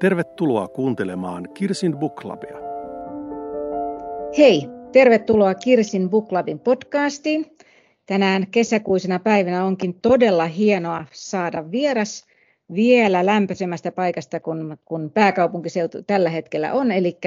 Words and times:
Tervetuloa 0.00 0.68
kuuntelemaan 0.68 1.48
Kirsin 1.54 1.98
Book 1.98 2.14
Clubia. 2.14 2.56
Hei, 4.38 4.68
tervetuloa 4.92 5.54
Kirsin 5.54 6.10
Book 6.10 6.28
Clubin 6.28 6.58
podcastiin. 6.58 7.56
Tänään 8.06 8.46
kesäkuisena 8.46 9.18
päivänä 9.18 9.64
onkin 9.64 10.00
todella 10.00 10.46
hienoa 10.46 11.04
saada 11.12 11.70
vieras 11.70 12.26
vielä 12.74 13.26
lämpöisemmästä 13.26 13.92
paikasta 13.92 14.40
kuin 14.40 14.78
kun 14.84 15.10
pääkaupunkiseutu 15.14 16.02
tällä 16.02 16.30
hetkellä 16.30 16.72
on. 16.72 16.92
Eli 16.92 17.18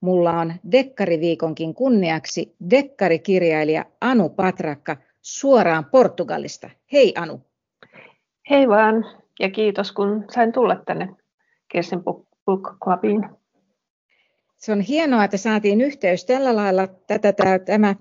mulla 0.00 0.32
on 0.40 0.54
Dekkariviikonkin 0.72 1.74
kunniaksi 1.74 2.54
dekkarikirjailija 2.70 3.84
Anu 4.00 4.28
Patrakka 4.28 4.96
suoraan 5.22 5.84
Portugalista. 5.84 6.70
Hei 6.92 7.14
Anu. 7.18 7.40
Hei 8.50 8.68
vaan 8.68 9.06
ja 9.40 9.50
kiitos 9.50 9.92
kun 9.92 10.24
sain 10.30 10.52
tulla 10.52 10.76
tänne 10.76 11.08
Kirsin 11.74 12.02
Book 12.44 12.76
Clubiin. 12.84 13.28
Se 14.56 14.72
on 14.72 14.80
hienoa, 14.80 15.24
että 15.24 15.36
saatiin 15.36 15.80
yhteys 15.80 16.24
tällä 16.24 16.56
lailla. 16.56 16.86
Tätä, 17.06 17.32
tämä, 17.64 17.94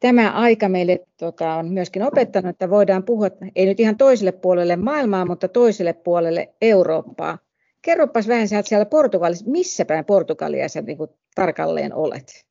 tämä 0.00 0.30
aika 0.30 0.68
meille 0.68 0.98
tota, 1.18 1.54
on 1.54 1.68
myöskin 1.68 2.02
opettanut, 2.02 2.48
että 2.50 2.70
voidaan 2.70 3.02
puhua, 3.02 3.26
ei 3.56 3.66
nyt 3.66 3.80
ihan 3.80 3.96
toiselle 3.96 4.32
puolelle 4.32 4.76
maailmaa, 4.76 5.24
mutta 5.24 5.48
toiselle 5.48 5.92
puolelle 5.92 6.54
Eurooppaa. 6.62 7.38
Kerropas 7.82 8.28
vähän 8.28 8.48
sieltä 8.48 8.68
siellä 8.68 8.86
Portugalissa, 8.86 9.50
missä 9.50 9.84
päin 9.84 10.04
Portugalia 10.04 10.68
sä 10.68 10.82
niin 10.82 10.98
kuin, 10.98 11.10
tarkalleen 11.34 11.94
olet? 11.94 12.46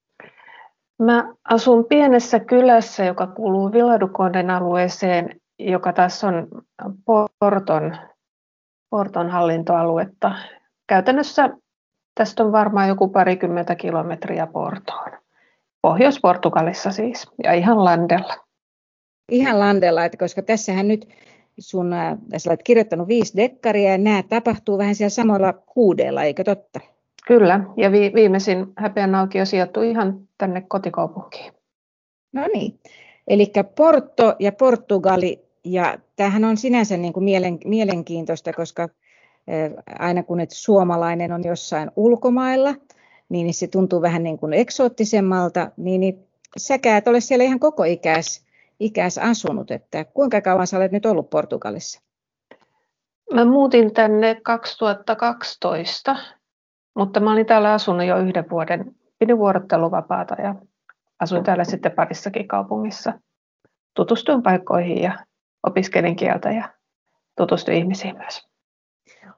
Mä 1.01 1.33
asun 1.43 1.85
pienessä 1.85 2.39
kylässä, 2.39 3.05
joka 3.05 3.27
kuuluu 3.27 3.71
Villaduconden 3.71 4.49
alueeseen, 4.49 5.41
joka 5.59 5.93
taas 5.93 6.23
on 6.23 6.47
Porton, 7.39 7.97
Porton 8.89 9.29
hallintoaluetta. 9.29 10.35
Käytännössä 10.87 11.49
tästä 12.15 12.43
on 12.43 12.51
varmaan 12.51 12.87
joku 12.87 13.07
parikymmentä 13.07 13.75
kilometriä 13.75 14.47
Portoon. 14.47 15.11
Pohjois-Portugalissa 15.81 16.91
siis, 16.91 17.27
ja 17.43 17.53
ihan 17.53 17.83
landella. 17.83 18.33
Ihan 19.31 19.59
landella, 19.59 20.05
että 20.05 20.17
koska 20.17 20.41
tässähän 20.41 20.87
nyt 20.87 21.07
sun, 21.59 21.93
äh, 21.93 22.17
tässä 22.29 22.49
olet 22.49 22.63
kirjoittanut 22.63 23.07
viisi 23.07 23.37
dekkaria, 23.37 23.91
ja 23.91 23.97
nämä 23.97 24.23
tapahtuu 24.23 24.77
vähän 24.77 24.95
siellä 24.95 25.09
samalla 25.09 25.53
kuudella, 25.53 26.23
eikö 26.23 26.43
totta? 26.43 26.79
Kyllä, 27.27 27.59
ja 27.77 27.91
vi- 27.91 28.11
viimeisin 28.15 28.67
häpeän 28.77 29.15
aukio 29.15 29.45
sijoittui 29.45 29.89
ihan 29.89 30.19
tänne 30.37 30.61
kotikaupunkiin. 30.61 31.53
No 32.33 32.47
niin, 32.53 32.79
eli 33.27 33.51
Porto 33.75 34.35
ja 34.39 34.51
Portugali, 34.51 35.48
ja 35.63 35.97
tämähän 36.15 36.45
on 36.45 36.57
sinänsä 36.57 36.97
niin 36.97 37.13
kuin 37.13 37.23
mielen, 37.23 37.57
mielenkiintoista, 37.65 38.53
koska 38.53 38.89
aina 39.99 40.23
kun 40.23 40.39
et 40.39 40.51
suomalainen 40.51 41.31
on 41.31 41.43
jossain 41.43 41.91
ulkomailla, 41.95 42.75
niin 43.29 43.53
se 43.53 43.67
tuntuu 43.67 44.01
vähän 44.01 44.23
niin 44.23 44.37
kuin 44.37 44.53
eksoottisemmalta, 44.53 45.71
niin 45.77 46.27
säkään 46.57 46.97
et 46.97 47.07
ole 47.07 47.21
siellä 47.21 47.45
ihan 47.45 47.59
koko 47.59 47.83
ikäis, 47.83 48.45
ikäis 48.79 49.17
asunut, 49.17 49.71
että 49.71 50.05
kuinka 50.05 50.41
kauan 50.41 50.67
sä 50.67 50.77
olet 50.77 50.91
nyt 50.91 51.05
ollut 51.05 51.29
Portugalissa? 51.29 52.01
Mä 53.33 53.45
muutin 53.45 53.93
tänne 53.93 54.41
2012, 54.43 56.15
mutta 56.95 57.19
mä 57.19 57.31
olin 57.31 57.45
täällä 57.45 57.73
asunut 57.73 58.07
jo 58.07 58.17
yhden 58.17 58.49
vuoden, 58.49 58.95
pidin 59.19 59.37
vuorotteluvapaata 59.37 60.35
ja 60.41 60.55
asuin 61.19 61.43
täällä 61.43 61.63
sitten 61.63 61.91
parissakin 61.91 62.47
kaupungissa. 62.47 63.13
Tutustuin 63.93 64.43
paikkoihin 64.43 65.01
ja 65.01 65.25
opiskelin 65.63 66.15
kieltä 66.15 66.51
ja 66.51 66.73
tutustuin 67.37 67.77
ihmisiin 67.77 68.17
myös. 68.17 68.49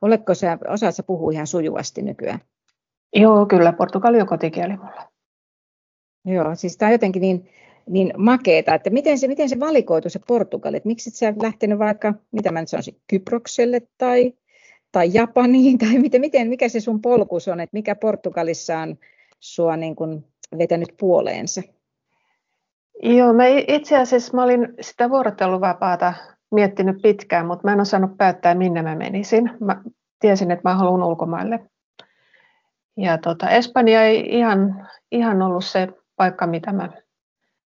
Oletko 0.02 0.34
sä, 0.34 0.58
osaat 0.68 0.96
sä 0.96 1.04
puhua 1.04 1.32
ihan 1.32 1.48
sujuvasti 1.48 2.02
nykyään? 2.02 2.40
Joo, 3.16 3.46
kyllä. 3.46 3.74
Portugali 3.74 4.22
on 4.22 4.28
kotikieli 4.28 4.78
mulla. 4.78 5.12
Joo, 6.26 6.56
siis 6.56 6.78
tämä 6.78 6.88
on 6.88 6.92
jotenkin 6.92 7.22
niin, 7.22 7.50
niin 7.90 8.14
makeeta, 8.18 8.76
että 8.76 8.90
miten 8.90 9.20
se, 9.20 9.28
miten 9.28 9.50
se 9.50 9.60
valikoitu 9.60 10.10
se 10.10 10.20
Portugali, 10.28 10.78
että 10.78 10.88
miksi 10.88 11.10
et 11.10 11.16
sä 11.16 11.34
lähtenyt 11.42 11.80
vaikka, 11.80 12.14
mitä 12.32 12.52
mä 12.52 12.60
nyt 12.60 12.70
sanoisin, 12.70 13.02
Kyprokselle 13.08 13.82
tai, 13.98 14.34
tai 14.92 15.10
Japaniin, 15.14 15.78
tai 15.88 16.00
miten, 16.00 16.22
miten, 16.22 16.48
mikä 16.48 16.70
se 16.70 16.80
sun 16.80 17.02
polkus 17.02 17.48
on, 17.48 17.60
että 17.60 17.78
mikä 17.78 17.96
Portugalissa 17.96 18.80
on 18.80 18.98
sua 19.40 19.78
niin 19.78 19.96
kuin 19.96 20.26
vetänyt 20.58 20.90
puoleensa? 21.00 21.62
Joo, 23.04 23.34
mä 23.34 23.44
itse 23.68 23.98
asiassa 23.98 24.38
mä 24.38 24.44
olin 24.44 24.74
sitä 24.82 25.10
vuorotteluvapaata 25.10 26.14
miettinyt 26.52 27.02
pitkään, 27.02 27.46
mutta 27.46 27.68
mä 27.68 27.74
en 27.74 27.82
osannut 27.82 28.18
päättää, 28.18 28.56
minne 28.56 28.82
mä 28.82 28.96
menisin. 28.96 29.52
Mä 29.60 29.82
tiesin, 30.20 30.52
että 30.52 30.70
mä 30.70 30.76
haluan 30.76 31.04
ulkomaille. 31.04 31.60
Ja 32.98 33.18
tota, 33.18 33.50
Espanja 33.50 34.04
ei 34.04 34.38
ihan, 34.38 34.90
ihan 35.12 35.42
ollut 35.42 35.66
se 35.66 35.88
paikka, 36.16 36.48
mitä 36.48 36.74
mä, 36.74 36.90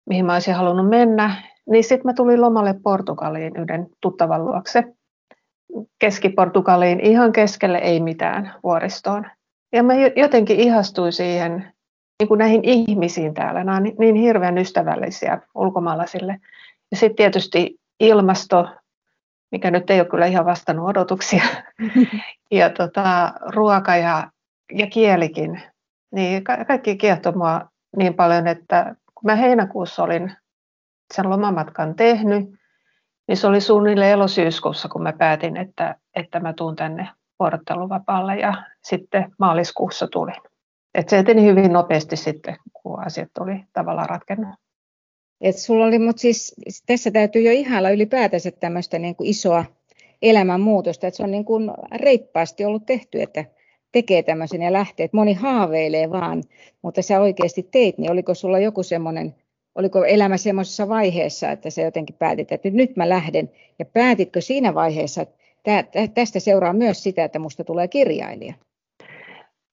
mihin 0.09 0.25
mä 0.25 0.33
olisin 0.33 0.55
halunnut 0.55 0.89
mennä. 0.89 1.35
Niin 1.69 1.83
sitten 1.83 2.05
mä 2.05 2.13
tulin 2.13 2.41
lomalle 2.41 2.75
Portugaliin 2.83 3.57
yhden 3.57 3.87
tuttavan 4.01 4.45
luokse. 4.45 4.83
Keski-Portugaliin, 5.99 6.99
ihan 6.99 7.31
keskelle 7.31 7.77
ei 7.77 7.99
mitään 7.99 8.53
vuoristoon. 8.63 9.25
Ja 9.73 9.83
mä 9.83 9.93
jotenkin 10.15 10.59
ihastuin 10.59 11.11
siihen, 11.13 11.73
niin 12.19 12.27
kuin 12.27 12.37
näihin 12.37 12.61
ihmisiin 12.63 13.33
täällä. 13.33 13.63
Nämä 13.63 13.77
on 13.77 13.83
niin 13.99 14.15
hirveän 14.15 14.57
ystävällisiä 14.57 15.41
ulkomaalaisille. 15.55 16.39
Ja 16.91 16.97
sitten 16.97 17.15
tietysti 17.15 17.79
ilmasto, 17.99 18.67
mikä 19.51 19.71
nyt 19.71 19.89
ei 19.89 19.99
ole 19.99 20.09
kyllä 20.09 20.25
ihan 20.25 20.45
vastannut 20.45 20.89
odotuksia, 20.89 21.43
ja 22.51 22.69
tota, 22.69 23.33
ruoka 23.41 23.95
ja, 23.95 24.31
ja 24.71 24.87
kielikin, 24.87 25.61
niin 26.11 26.43
ka- 26.43 26.65
kaikki 26.65 26.95
kiehtoi 26.95 27.33
mua 27.33 27.61
niin 27.97 28.13
paljon, 28.13 28.47
että 28.47 28.95
kun 29.05 29.23
mä 29.25 29.35
heinäkuussa 29.35 30.03
olin 30.03 30.35
sen 31.13 31.29
lomamatkan 31.29 31.95
tehnyt, 31.95 32.49
niin 33.27 33.37
se 33.37 33.47
oli 33.47 33.61
suunnilleen 33.61 34.11
elosyyskuussa, 34.11 34.89
kun 34.89 35.03
mä 35.03 35.13
päätin, 35.13 35.57
että, 35.57 35.95
että 36.15 36.39
mä 36.39 36.53
tuun 36.53 36.75
tänne 36.75 37.09
vuorotteluvapaalle 37.39 38.35
ja 38.35 38.63
sitten 38.83 39.31
maaliskuussa 39.39 40.07
tulin. 40.07 40.52
Et 40.95 41.09
se 41.09 41.17
eteni 41.17 41.45
hyvin 41.45 41.73
nopeasti 41.73 42.15
sitten, 42.15 42.55
kun 42.73 43.05
asiat 43.05 43.37
oli 43.39 43.55
tavallaan 43.73 44.09
ratkennut. 44.09 44.55
Et 45.41 45.57
sulla 45.57 45.85
oli, 45.85 45.99
mutta 45.99 46.19
siis 46.19 46.55
tässä 46.85 47.11
täytyy 47.11 47.41
jo 47.41 47.51
ihailla 47.51 47.89
ylipäätänsä 47.89 48.51
tämmöistä 48.51 48.99
niin 48.99 49.15
kuin 49.15 49.29
isoa 49.29 49.65
elämänmuutosta, 50.21 51.07
että 51.07 51.17
se 51.17 51.23
on 51.23 51.31
niin 51.31 51.45
kuin 51.45 51.71
reippaasti 51.95 52.65
ollut 52.65 52.85
tehty, 52.85 53.21
että 53.21 53.45
tekee 53.91 54.23
tämmöisen 54.23 54.61
ja 54.61 54.73
lähtee. 54.73 55.03
Että 55.03 55.17
moni 55.17 55.33
haaveilee 55.33 56.09
vaan, 56.09 56.43
mutta 56.81 57.01
sä 57.01 57.21
oikeasti 57.21 57.67
teit, 57.71 57.97
niin 57.97 58.11
oliko 58.11 58.33
sulla 58.33 58.59
joku 58.59 58.83
semmoinen, 58.83 59.35
oliko 59.75 60.05
elämä 60.05 60.37
semmoisessa 60.37 60.89
vaiheessa, 60.89 61.51
että 61.51 61.69
sä 61.69 61.81
jotenkin 61.81 62.15
päätit, 62.15 62.51
että 62.51 62.69
nyt 62.69 62.95
mä 62.95 63.09
lähden, 63.09 63.51
ja 63.79 63.85
päätitkö 63.85 64.41
siinä 64.41 64.73
vaiheessa, 64.73 65.21
että 65.21 66.07
tästä 66.13 66.39
seuraa 66.39 66.73
myös 66.73 67.03
sitä, 67.03 67.23
että 67.23 67.39
musta 67.39 67.63
tulee 67.63 67.87
kirjailija? 67.87 68.53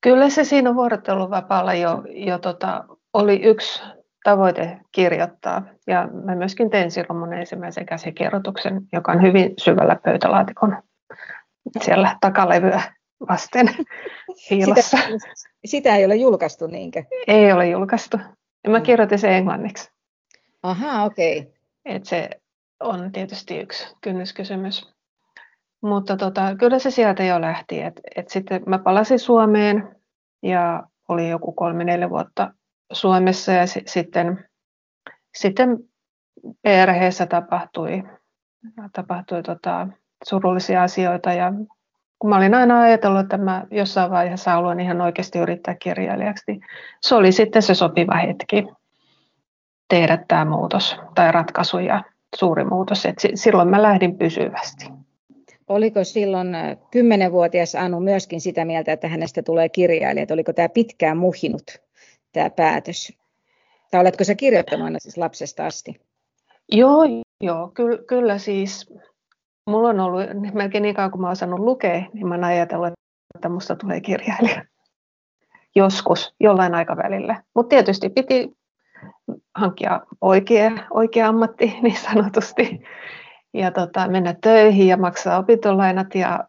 Kyllä 0.01 0.31
se 0.31 0.45
siinä 0.45 0.75
vuorotteluvapaalla 0.75 1.75
jo, 1.75 2.03
jo 2.09 2.39
tota, 2.39 2.85
oli 3.13 3.43
yksi 3.43 3.83
tavoite 4.25 4.79
kirjoittaa. 4.93 5.63
Ja 5.87 6.09
mä 6.25 6.35
myöskin 6.35 6.71
tein 6.71 6.91
silloin 6.91 7.19
mun 7.19 7.33
ensimmäisen 7.33 7.87
käsikirjoituksen, 7.87 8.81
joka 8.93 9.13
on 9.13 9.23
hyvin 9.23 9.55
syvällä 9.59 9.97
pöytälaatikon 10.05 10.83
siellä 11.83 12.17
takalevyä 12.21 12.83
vasten 13.29 13.67
piilossa. 14.49 14.97
Sitä, 15.07 15.19
sitä 15.65 15.97
ei 15.97 16.05
ole 16.05 16.17
julkaistu 16.17 16.67
niinkö? 16.67 17.05
Ei 17.27 17.53
ole 17.53 17.69
julkaistu. 17.69 18.17
Ja 18.65 18.71
mä 18.71 18.79
mm. 18.79 18.83
kirjoitin 18.83 19.19
sen 19.19 19.33
englanniksi. 19.33 19.91
Aha, 20.63 21.05
okei. 21.05 21.39
Okay. 21.39 21.53
Et 21.85 22.05
se 22.05 22.31
on 22.81 23.13
tietysti 23.13 23.59
yksi 23.59 23.97
kynnyskysymys. 24.01 24.95
Mutta 25.83 26.17
tota, 26.17 26.57
kyllä 26.57 26.79
se 26.79 26.91
sieltä 26.91 27.25
jo 27.25 27.41
lähti. 27.41 27.83
Et, 27.83 28.01
et 28.17 28.29
sitten 28.29 28.63
mä 28.67 28.79
palasin 28.79 29.19
Suomeen 29.19 29.97
ja 30.43 30.83
oli 31.09 31.29
joku 31.31 31.53
kolme-neljä 31.53 32.11
vuotta 32.11 32.55
Suomessa 32.93 33.53
ja 33.53 33.67
s- 33.67 33.79
sitten, 33.87 34.45
sitten 35.35 35.79
perheessä 36.63 37.27
tapahtui, 37.27 38.03
tapahtui 38.93 39.43
tota, 39.43 39.89
surullisia 40.25 40.83
asioita 40.83 41.33
ja 41.33 41.53
kun 42.19 42.31
mä 42.31 42.37
olin 42.37 42.55
aina 42.55 42.81
ajatellut, 42.81 43.21
että 43.21 43.39
mä 43.39 43.67
jossain 43.71 44.11
vaiheessa 44.11 44.51
haluan 44.51 44.81
ihan 44.81 45.01
oikeasti 45.01 45.39
yrittää 45.39 45.75
kirjailijaksi, 45.75 46.45
niin 46.47 46.61
se 47.01 47.15
oli 47.15 47.33
sitten 47.33 47.63
se 47.63 47.75
sopiva 47.75 48.15
hetki 48.15 48.67
tehdä 49.89 50.25
tämä 50.29 50.45
muutos 50.45 50.97
tai 51.15 51.33
ratkaisu 51.33 51.79
ja 51.79 52.05
suuri 52.37 52.65
muutos. 52.65 53.07
Et 53.07 53.19
silloin 53.35 53.69
mä 53.69 53.83
lähdin 53.83 54.19
pysyvästi. 54.19 55.00
Oliko 55.71 56.05
silloin 56.05 56.49
kymmenenvuotias 56.91 57.75
Anu 57.75 58.01
myöskin 58.01 58.41
sitä 58.41 58.65
mieltä, 58.65 58.93
että 58.93 59.09
hänestä 59.09 59.43
tulee 59.43 59.69
kirjailija? 59.69 60.23
Että 60.23 60.35
oliko 60.35 60.53
tämä 60.53 60.69
pitkään 60.69 61.17
muhinut 61.17 61.63
tämä 62.33 62.51
päätös? 62.51 63.13
Tai 63.91 64.01
oletko 64.01 64.25
sä 64.25 64.35
kirjoittanut 64.35 64.85
aina 64.85 64.99
siis 64.99 65.17
lapsesta 65.17 65.67
asti? 65.67 66.01
Joo, 66.73 67.03
joo 67.41 67.71
kyllä, 67.75 67.99
kyllä 68.07 68.39
siis. 68.39 68.93
Mulla 69.67 69.89
on 69.89 70.01
ollut 70.01 70.21
melkein 70.55 70.83
niin 70.83 70.95
kauan 70.95 71.11
kuin 71.11 71.21
mä 71.21 71.31
osannut 71.31 71.61
lukea, 71.61 72.03
niin 72.13 72.29
mä 72.29 72.35
oon 72.35 72.45
ajatellut, 72.45 72.93
että 73.35 73.49
musta 73.49 73.77
tulee 73.77 74.01
kirjailija. 74.01 74.65
Joskus, 75.75 76.35
jollain 76.41 76.75
aikavälillä. 76.75 77.43
Mutta 77.55 77.69
tietysti 77.69 78.09
piti 78.09 78.57
hankkia 79.55 80.01
oikea, 80.21 80.71
oikea 80.91 81.29
ammatti 81.29 81.79
niin 81.83 81.97
sanotusti 81.97 82.83
ja 83.55 83.71
tota, 83.71 84.09
mennä 84.09 84.35
töihin 84.41 84.89
ja 84.89 84.97
maksaa 84.97 85.39
opintolainat 85.39 86.15
ja 86.15 86.45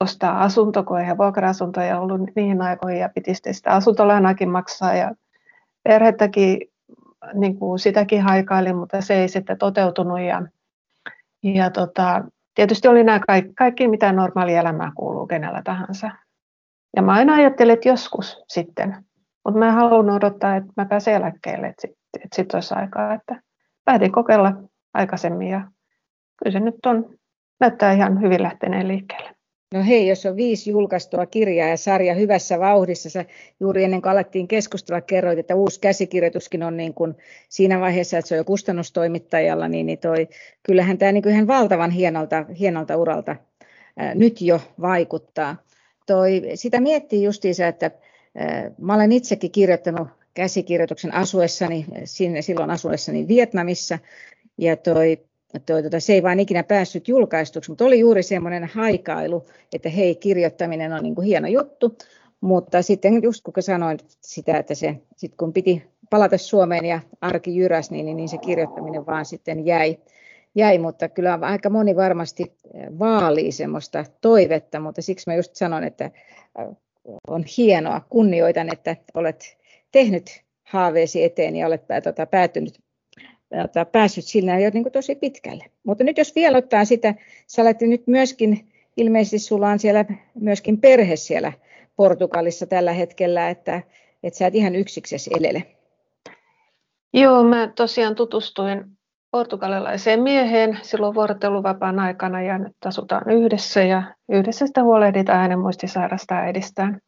ostaa 0.00 0.42
asunto, 0.42 0.84
kun 0.84 1.00
eihän 1.00 1.18
vuokra-asuntoja 1.18 2.00
ollut 2.00 2.20
niihin 2.36 2.62
aikoihin 2.62 3.00
ja 3.00 3.08
piti 3.14 3.34
sitä 3.34 3.70
asuntolainakin 3.70 4.50
maksaa. 4.50 4.94
Ja 4.94 5.14
perhettäkin 5.82 6.60
niin 7.34 7.58
kuin 7.58 7.78
sitäkin 7.78 8.22
haikailin, 8.22 8.76
mutta 8.76 9.00
se 9.00 9.14
ei 9.14 9.28
sitten 9.28 9.58
toteutunut. 9.58 10.20
Ja, 10.20 10.42
ja 11.42 11.70
tota, 11.70 12.24
tietysti 12.54 12.88
oli 12.88 13.04
nämä 13.04 13.20
kaikki, 13.26 13.54
kaikki, 13.54 13.88
mitä 13.88 14.12
normaali 14.12 14.54
elämään 14.54 14.92
kuuluu 14.94 15.26
kenellä 15.26 15.62
tahansa. 15.64 16.10
Ja 16.96 17.02
mä 17.02 17.12
aina 17.12 17.34
ajattelin, 17.34 17.72
että 17.72 17.88
joskus 17.88 18.42
sitten, 18.48 18.96
mutta 19.44 19.58
mä 19.58 19.66
en 19.66 19.74
halunnut 19.74 20.16
odottaa, 20.16 20.56
että 20.56 20.72
mä 20.76 20.84
pääsen 20.84 21.14
eläkkeelle, 21.14 21.66
että 21.66 21.80
sitten 21.80 22.28
sit 22.34 22.54
olisi 22.54 22.74
aikaa, 22.74 23.14
että 23.14 23.42
päätin 23.84 24.12
kokeilla 24.12 24.52
aikaisemmin 24.94 25.48
ja 25.48 25.70
kyllä 26.44 26.58
se 26.58 26.60
nyt 26.60 26.86
on, 26.86 27.14
näyttää 27.60 27.92
ihan 27.92 28.20
hyvin 28.20 28.42
lähteneen 28.42 28.88
liikkeelle. 28.88 29.30
No 29.74 29.84
hei, 29.84 30.08
jos 30.08 30.26
on 30.26 30.36
viisi 30.36 30.70
julkaistua 30.70 31.26
kirjaa 31.26 31.68
ja 31.68 31.76
sarja 31.76 32.14
hyvässä 32.14 32.58
vauhdissa, 32.58 33.10
sä 33.10 33.24
juuri 33.60 33.84
ennen 33.84 34.02
kuin 34.02 34.12
alettiin 34.12 34.48
keskustella 34.48 35.00
kerroit, 35.00 35.38
että 35.38 35.54
uusi 35.54 35.80
käsikirjoituskin 35.80 36.62
on 36.62 36.76
niin 36.76 36.94
kuin 36.94 37.14
siinä 37.48 37.80
vaiheessa, 37.80 38.18
että 38.18 38.28
se 38.28 38.34
on 38.34 38.38
jo 38.38 38.44
kustannustoimittajalla, 38.44 39.68
niin, 39.68 39.86
niin 39.86 39.98
toi, 39.98 40.28
kyllähän 40.62 40.98
tämä 40.98 41.12
niin 41.12 41.28
ihan 41.28 41.46
valtavan 41.46 41.90
hienolta, 41.90 42.44
hienolta 42.58 42.96
uralta 42.96 43.36
ää, 43.96 44.14
nyt 44.14 44.40
jo 44.40 44.60
vaikuttaa. 44.80 45.56
Toi, 46.06 46.42
sitä 46.54 46.80
miettii 46.80 47.22
justiinsa, 47.22 47.66
että 47.66 47.90
ää, 48.34 48.70
mä 48.78 48.94
olen 48.94 49.12
itsekin 49.12 49.50
kirjoittanut 49.50 50.08
käsikirjoituksen 50.34 51.14
asuessani, 51.14 51.86
sinne 52.04 52.42
silloin 52.42 52.70
asuessani 52.70 53.28
Vietnamissa, 53.28 53.98
ja 54.58 54.76
toi, 54.76 55.18
toi, 55.66 55.82
tota, 55.82 56.00
se 56.00 56.12
ei 56.12 56.22
vaan 56.22 56.40
ikinä 56.40 56.62
päässyt 56.62 57.08
julkaistuksi, 57.08 57.70
mutta 57.70 57.84
oli 57.84 58.00
juuri 58.00 58.22
semmoinen 58.22 58.64
haikailu, 58.64 59.46
että 59.72 59.88
hei, 59.88 60.14
kirjoittaminen 60.14 60.92
on 60.92 61.02
niin 61.02 61.14
kuin 61.14 61.26
hieno 61.26 61.48
juttu, 61.48 61.96
mutta 62.40 62.82
sitten 62.82 63.22
just 63.22 63.44
kun 63.44 63.62
sanoin 63.62 63.98
sitä, 64.20 64.58
että 64.58 64.74
se, 64.74 64.96
sit 65.16 65.34
kun 65.36 65.52
piti 65.52 65.82
palata 66.10 66.38
Suomeen 66.38 66.84
ja 66.84 67.00
arki 67.20 67.56
jyräs, 67.56 67.90
niin, 67.90 68.16
niin 68.16 68.28
se 68.28 68.38
kirjoittaminen 68.38 69.06
vaan 69.06 69.24
sitten 69.24 69.66
jäi, 69.66 69.98
jäi, 70.54 70.78
mutta 70.78 71.08
kyllä 71.08 71.38
aika 71.42 71.70
moni 71.70 71.96
varmasti 71.96 72.52
vaalii 72.98 73.52
semmoista 73.52 74.04
toivetta, 74.20 74.80
mutta 74.80 75.02
siksi 75.02 75.30
mä 75.30 75.34
just 75.34 75.54
sanon, 75.54 75.84
että 75.84 76.10
on 77.28 77.44
hienoa, 77.56 78.00
kunnioitan, 78.10 78.72
että 78.72 78.96
olet 79.14 79.58
tehnyt 79.92 80.42
haaveesi 80.62 81.24
eteen 81.24 81.56
ja 81.56 81.66
olet 81.66 81.82
tota, 82.04 82.26
päätynyt 82.26 82.80
päässyt 83.92 84.24
sillä 84.24 84.58
jo 84.58 84.70
niin 84.74 84.82
kuin 84.82 84.92
tosi 84.92 85.14
pitkälle. 85.14 85.64
Mutta 85.84 86.04
nyt 86.04 86.18
jos 86.18 86.34
vielä 86.34 86.58
ottaa 86.58 86.84
sitä, 86.84 87.14
sä 87.46 87.62
olet 87.62 87.80
nyt 87.80 88.06
myöskin, 88.06 88.68
ilmeisesti 88.96 89.38
sulla 89.38 89.68
on 89.68 89.78
siellä 89.78 90.04
myöskin 90.34 90.80
perhe 90.80 91.16
siellä 91.16 91.52
Portugalissa 91.96 92.66
tällä 92.66 92.92
hetkellä, 92.92 93.50
että, 93.50 93.82
että 94.22 94.38
sä 94.38 94.46
et 94.46 94.54
ihan 94.54 94.74
yksiksesi 94.74 95.30
elele. 95.38 95.62
Joo, 97.12 97.44
mä 97.44 97.72
tosiaan 97.74 98.14
tutustuin 98.14 98.84
portugalilaiseen 99.30 100.22
mieheen 100.22 100.78
silloin 100.82 101.14
vuorotteluvapaan 101.14 101.98
aikana 101.98 102.42
ja 102.42 102.58
nyt 102.58 102.76
asutaan 102.84 103.30
yhdessä 103.30 103.82
ja 103.82 104.02
yhdessä 104.28 104.66
sitä 104.66 104.82
huolehditaan 104.82 105.38
hänen 105.38 105.58
muistisairasta 105.58 106.34
äidistään. 106.34 107.00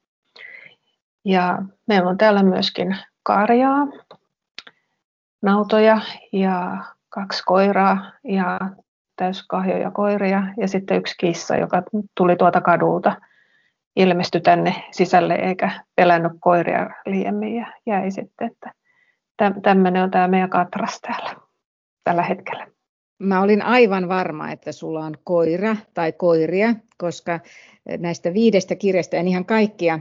Ja 1.25 1.59
meillä 1.87 2.11
on 2.11 2.19
täällä 2.19 2.43
myöskin 2.43 2.97
karjaa, 3.23 3.87
nautoja 5.43 6.01
ja 6.33 6.77
kaksi 7.09 7.43
koiraa 7.47 8.13
ja 8.25 8.59
täyskahjoja 9.17 9.91
koiria 9.91 10.43
ja 10.61 10.69
sitten 10.69 10.97
yksi 10.97 11.15
kissa, 11.19 11.57
joka 11.57 11.83
tuli 12.17 12.37
tuota 12.37 12.61
kadulta, 12.61 13.17
ilmestyi 13.97 14.41
tänne 14.41 14.75
sisälle 14.91 15.35
eikä 15.35 15.71
pelännyt 15.97 16.33
koiria 16.41 16.91
liiemmin 17.07 17.55
ja 17.57 17.67
jäi 17.87 18.11
sitten, 18.11 18.47
että 18.47 18.73
tämmöinen 19.63 20.03
on 20.03 20.11
tämä 20.11 20.29
meidän 20.29 20.51
katras 20.51 21.01
täällä 21.01 21.35
tällä 22.05 22.23
hetkellä. 22.23 22.72
Mä 23.23 23.43
olin 23.43 23.63
aivan 23.63 24.09
varma, 24.09 24.53
että 24.53 24.73
sulla 24.73 25.05
on 25.05 25.15
koira 25.25 25.77
tai 25.95 26.13
koiria, 26.13 26.75
koska 26.99 27.41
näistä 27.99 28.35
viidestä 28.35 28.75
kirjasta, 28.75 29.17
en 29.17 29.29
ihan 29.29 29.45
kaikkia, 29.45 30.01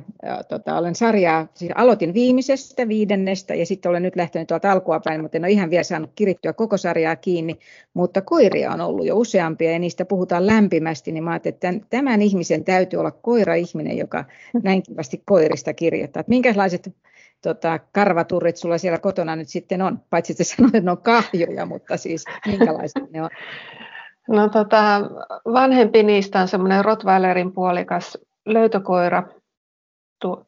tota, 0.49 0.77
olen 0.77 0.95
sarjaa, 0.95 1.47
siis 1.53 1.71
aloitin 1.75 2.13
viimeisestä 2.13 2.87
viidennestä 2.87 3.55
ja 3.55 3.65
sitten 3.65 3.89
olen 3.89 4.03
nyt 4.03 4.15
lähtenyt 4.15 4.47
tuolta 4.47 4.71
alkua 4.71 4.99
päin, 4.99 5.21
mutta 5.21 5.37
en 5.37 5.43
ole 5.43 5.51
ihan 5.51 5.69
vielä 5.69 5.83
saanut 5.83 6.11
kirittyä 6.15 6.53
koko 6.53 6.77
sarjaa 6.77 7.15
kiinni, 7.15 7.59
mutta 7.93 8.21
koiria 8.21 8.71
on 8.71 8.81
ollut 8.81 9.05
jo 9.05 9.17
useampia 9.17 9.71
ja 9.71 9.79
niistä 9.79 10.05
puhutaan 10.05 10.47
lämpimästi, 10.47 11.11
niin 11.11 11.23
mä 11.23 11.31
ajattelin, 11.31 11.55
että 11.55 11.87
tämän 11.89 12.21
ihmisen 12.21 12.63
täytyy 12.63 12.99
olla 12.99 13.11
koira-ihminen, 13.11 13.97
joka 13.97 14.25
näin 14.63 14.83
kivasti 14.83 15.21
koirista 15.25 15.73
kirjoittaa. 15.73 16.23
Minkälaiset 16.27 16.95
tota, 17.41 17.79
karvaturrit 17.79 18.57
sulla 18.57 18.77
siellä 18.77 18.99
kotona 18.99 19.35
nyt 19.35 19.49
sitten 19.49 19.81
on? 19.81 19.99
Paitsi 20.09 20.33
että 20.33 20.43
sanoit, 20.43 20.75
että 20.75 20.85
ne 20.85 20.91
on 20.91 21.01
kahjoja, 21.01 21.65
mutta 21.65 21.97
siis 21.97 22.25
minkälaiset 22.47 23.11
ne 23.11 23.23
on? 23.23 23.29
No 24.29 24.49
tota, 24.49 25.01
vanhempi 25.53 26.03
niistä 26.03 26.41
on 26.41 26.47
semmoinen 26.47 26.85
Rottweilerin 26.85 27.51
puolikas 27.53 28.17
löytökoira 28.45 29.23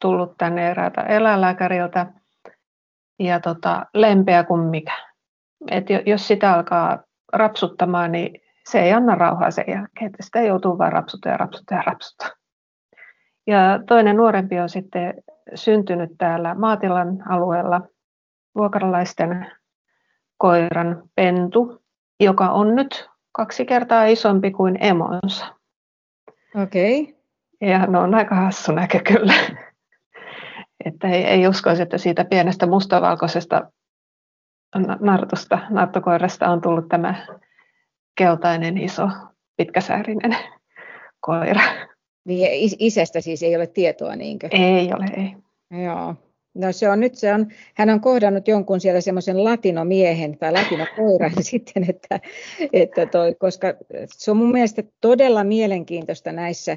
tullut 0.00 0.34
tänne 0.38 0.70
eräältä 0.70 1.02
eläinlääkäriltä 1.02 2.06
ja 3.18 3.40
tota, 3.40 3.86
lempeä 3.94 4.44
kuin 4.44 4.60
mikä. 4.60 4.92
Et 5.70 5.86
jos 6.06 6.28
sitä 6.28 6.52
alkaa 6.52 7.02
rapsuttamaan, 7.32 8.12
niin 8.12 8.40
se 8.64 8.80
ei 8.80 8.92
anna 8.92 9.14
rauhaa 9.14 9.50
sen 9.50 9.64
jälkeen, 9.68 10.06
että 10.06 10.22
sitä 10.22 10.42
joutuu 10.42 10.78
vain 10.78 10.92
rapsuttaa 10.92 11.32
ja 11.32 11.36
rapsuttaa 11.36 11.78
ja 11.78 11.82
rapsuttaa. 11.86 12.30
Ja 13.46 13.80
toinen 13.86 14.16
nuorempi 14.16 14.60
on 14.60 14.68
sitten 14.68 15.14
syntynyt 15.54 16.10
täällä 16.18 16.54
maatilan 16.54 17.22
alueella 17.28 17.80
vuokralaisten 18.54 19.52
koiran 20.36 21.02
pentu, 21.14 21.82
joka 22.20 22.50
on 22.50 22.74
nyt 22.74 23.08
kaksi 23.32 23.64
kertaa 23.66 24.04
isompi 24.04 24.50
kuin 24.50 24.78
emonsa. 24.80 25.54
Okei. 26.62 27.02
Okay. 27.02 27.14
Ja 27.60 27.86
ne 27.86 27.98
on 27.98 28.14
aika 28.14 28.34
hassu 28.34 28.72
näkö 28.72 29.00
kyllä. 29.12 29.34
että 30.84 31.08
ei, 31.08 31.24
ei 31.24 31.48
uskoisi, 31.48 31.82
että 31.82 31.98
siitä 31.98 32.24
pienestä 32.24 32.66
mustavalkoisesta 32.66 33.70
nartusta, 35.00 35.58
narttokoirasta 35.70 36.50
on 36.50 36.60
tullut 36.60 36.88
tämä 36.88 37.26
keltainen 38.14 38.78
iso 38.78 39.08
pitkäsäärinen 39.56 40.36
koira. 41.20 41.60
Niin 42.24 42.70
isästä 42.78 43.20
siis 43.20 43.42
ei 43.42 43.56
ole 43.56 43.66
tietoa 43.66 44.16
niinkö? 44.16 44.48
Ei 44.50 44.90
ole, 44.92 45.06
ei. 45.16 45.34
Joo. 45.84 46.14
No 46.54 46.72
se 46.72 46.88
on 46.88 47.00
nyt, 47.00 47.14
se 47.14 47.34
on, 47.34 47.46
hän 47.74 47.90
on 47.90 48.00
kohdannut 48.00 48.48
jonkun 48.48 48.80
siellä 48.80 49.00
semmoisen 49.00 49.44
latinomiehen 49.44 50.38
tai 50.38 50.52
latinokoiran 50.52 51.32
sitten, 51.50 51.90
että, 51.90 52.20
että 52.72 53.06
toi, 53.06 53.34
koska 53.34 53.74
se 54.06 54.30
on 54.30 54.36
mun 54.36 54.52
mielestä 54.52 54.82
todella 55.00 55.44
mielenkiintoista 55.44 56.32
näissä, 56.32 56.72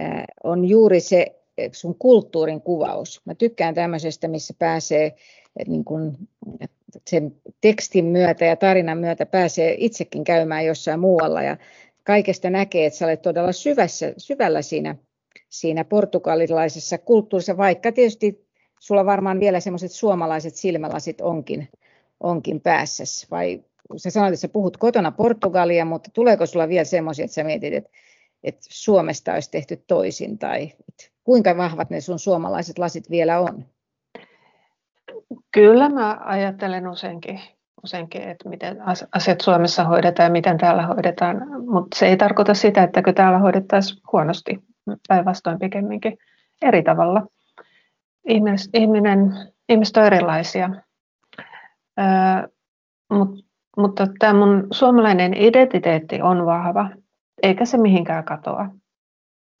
äh, 0.00 0.24
on 0.44 0.64
juuri 0.64 1.00
se 1.00 1.26
sun 1.72 1.94
kulttuurin 1.98 2.60
kuvaus. 2.60 3.20
Mä 3.24 3.34
tykkään 3.34 3.74
tämmöisestä, 3.74 4.28
missä 4.28 4.54
pääsee 4.58 5.14
niin 5.68 5.84
kun, 5.84 6.16
sen 7.10 7.34
tekstin 7.60 8.04
myötä 8.04 8.44
ja 8.44 8.56
tarinan 8.56 8.98
myötä 8.98 9.26
pääsee 9.26 9.74
itsekin 9.78 10.24
käymään 10.24 10.66
jossain 10.66 11.00
muualla 11.00 11.42
ja 11.42 11.56
kaikesta 12.04 12.50
näkee, 12.50 12.86
että 12.86 12.98
sä 12.98 13.04
olet 13.04 13.22
todella 13.22 13.52
syvässä, 13.52 14.14
syvällä 14.16 14.62
siinä, 14.62 14.96
siinä 15.48 15.84
portugalilaisessa 15.84 16.98
kulttuurissa, 16.98 17.56
vaikka 17.56 17.92
tietysti 17.92 18.46
sulla 18.80 19.06
varmaan 19.06 19.40
vielä 19.40 19.60
semmoiset 19.60 19.92
suomalaiset 19.92 20.54
silmälasit 20.54 21.20
onkin, 21.20 21.68
onkin 22.20 22.60
päässä. 22.60 23.04
Vai 23.30 23.64
sä 23.96 24.10
sanoit, 24.10 24.32
että 24.32 24.40
sä 24.40 24.48
puhut 24.48 24.76
kotona 24.76 25.12
Portugalia, 25.12 25.84
mutta 25.84 26.10
tuleeko 26.12 26.46
sulla 26.46 26.68
vielä 26.68 26.84
semmoisia, 26.84 27.24
että 27.24 27.34
sä 27.34 27.44
mietit, 27.44 27.74
että, 27.74 27.90
että 28.44 28.60
Suomesta 28.70 29.34
olisi 29.34 29.50
tehty 29.50 29.84
toisin, 29.86 30.38
tai 30.38 30.72
kuinka 31.24 31.56
vahvat 31.56 31.90
ne 31.90 32.00
sun 32.00 32.18
suomalaiset 32.18 32.78
lasit 32.78 33.10
vielä 33.10 33.40
on? 33.40 33.64
Kyllä 35.50 35.88
mä 35.88 36.18
ajattelen 36.24 36.88
useinkin, 36.88 37.40
useinkin 37.84 38.22
että 38.22 38.48
miten 38.48 38.76
asiat 39.12 39.40
Suomessa 39.40 39.84
hoidetaan 39.84 40.26
ja 40.26 40.32
miten 40.32 40.58
täällä 40.58 40.86
hoidetaan, 40.86 41.59
mutta 41.70 41.98
se 41.98 42.06
ei 42.06 42.16
tarkoita 42.16 42.54
sitä, 42.54 42.82
että 42.82 43.02
täällä 43.14 43.38
hoidettaisiin 43.38 44.00
huonosti, 44.12 44.58
päinvastoin 45.08 45.58
pikemminkin 45.58 46.18
eri 46.62 46.82
tavalla 46.82 47.26
ihmis, 48.28 48.70
ihminen, 48.74 49.32
ihmiset 49.68 49.96
on 49.96 50.04
erilaisia. 50.04 50.70
Öö, 52.00 52.48
mut, 53.12 53.44
mutta 53.76 54.06
tämä 54.18 54.46
mun 54.46 54.66
suomalainen 54.70 55.34
identiteetti 55.34 56.22
on 56.22 56.46
vahva, 56.46 56.90
eikä 57.42 57.64
se 57.64 57.78
mihinkään 57.78 58.24
katoa. 58.24 58.68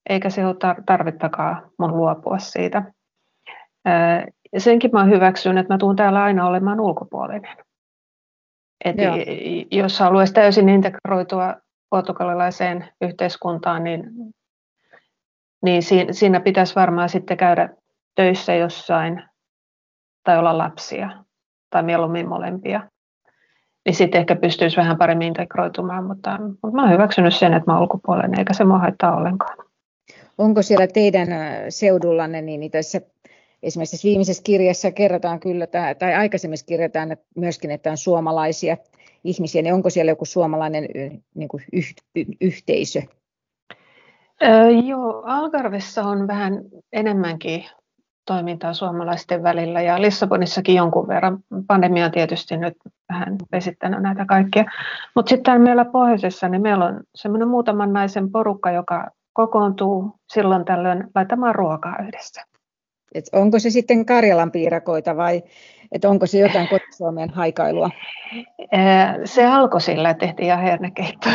eikä 0.08 0.30
se 0.30 0.46
ole 0.46 0.56
tarvittakaan 0.86 1.70
mun 1.78 1.96
luopua 1.96 2.38
siitä. 2.38 2.92
Senkin 4.58 4.90
mä 4.92 5.04
hyväksyn, 5.04 5.58
että 5.58 5.74
mä 5.74 5.78
tuun 5.78 5.96
täällä 5.96 6.22
aina 6.22 6.46
olemaan 6.46 6.80
ulkopuolinen. 6.80 7.56
Et 8.84 8.96
jos 9.70 10.00
haluaisi 10.00 10.34
täysin 10.34 10.68
integroitua 10.68 11.56
portugalilaiseen 11.90 12.88
yhteiskuntaan, 13.00 13.84
niin, 13.84 14.04
niin 15.62 15.82
siinä 16.10 16.40
pitäisi 16.40 16.74
varmaan 16.74 17.08
sitten 17.08 17.36
käydä 17.36 17.68
töissä 18.14 18.54
jossain 18.54 19.22
tai 20.24 20.38
olla 20.38 20.58
lapsia 20.58 21.10
tai 21.70 21.82
mieluummin 21.82 22.28
molempia. 22.28 22.90
Niin 23.84 23.94
sitten 23.94 24.20
ehkä 24.20 24.36
pystyisi 24.36 24.76
vähän 24.76 24.98
paremmin 24.98 25.28
integroitumaan, 25.28 26.04
mutta, 26.04 26.38
mutta 26.40 26.76
mä 26.76 26.82
oon 26.82 26.92
hyväksynyt 26.92 27.34
sen, 27.34 27.54
että 27.54 27.70
mä 27.70 27.74
oon 27.74 27.82
ulkopuolinen, 27.82 28.38
eikä 28.38 28.54
se 28.54 28.64
mua 28.64 28.78
haittaa 28.78 29.16
ollenkaan. 29.16 29.58
Onko 30.38 30.62
siellä 30.62 30.86
teidän 30.86 31.28
seudullanne, 31.68 32.42
niin 32.42 32.70
tässä 32.70 33.00
esimerkiksi 33.62 34.08
viimeisessä 34.08 34.42
kirjassa 34.42 34.90
kerrotaan 34.92 35.40
kyllä, 35.40 35.66
tai 35.98 36.14
aikaisemmissa 36.14 36.66
kirjataan 36.66 37.16
myöskin, 37.36 37.70
että 37.70 37.90
on 37.90 37.96
suomalaisia 37.96 38.76
ihmisiä, 39.24 39.62
niin 39.62 39.74
onko 39.74 39.90
siellä 39.90 40.12
joku 40.12 40.24
suomalainen 40.24 40.88
niin 41.34 41.48
kuin 41.48 41.62
yh, 41.72 41.94
yhteisö? 42.40 43.02
Öö, 44.42 44.70
joo, 44.70 45.22
Algarvessa 45.26 46.02
on 46.02 46.26
vähän 46.26 46.60
enemmänkin 46.92 47.64
toimintaa 48.26 48.74
suomalaisten 48.74 49.42
välillä 49.42 49.80
ja 49.82 50.02
Lissabonissakin 50.02 50.74
jonkun 50.74 51.08
verran. 51.08 51.38
Pandemia 51.66 52.04
on 52.04 52.10
tietysti 52.10 52.56
nyt 52.56 52.74
vähän 53.12 53.36
vesittänyt 53.52 54.02
näitä 54.02 54.24
kaikkia. 54.26 54.64
Mutta 55.14 55.30
sitten 55.30 55.60
meillä 55.60 55.84
pohjoisessa, 55.84 56.48
niin 56.48 56.62
meillä 56.62 56.84
on 56.84 57.00
semmoinen 57.14 57.48
muutaman 57.48 57.92
naisen 57.92 58.30
porukka, 58.30 58.70
joka 58.70 59.10
kokoontuu 59.32 60.12
silloin 60.32 60.64
tällöin 60.64 61.04
laitamaan 61.14 61.54
ruokaa 61.54 61.96
yhdessä. 62.02 62.42
Et 63.14 63.24
onko 63.32 63.58
se 63.58 63.70
sitten 63.70 64.06
Karjalan 64.06 64.50
piirakoita 64.50 65.16
vai 65.16 65.42
et 65.92 66.04
onko 66.04 66.26
se 66.26 66.38
jotain 66.38 66.68
kotisuomeen 66.68 67.30
haikailua? 67.30 67.90
Se 69.24 69.46
alkoi 69.46 69.80
sillä, 69.80 70.10
että 70.10 70.26
tehtiin 70.26 70.46
ihan 70.46 70.62
hernekeittoa. 70.62 71.32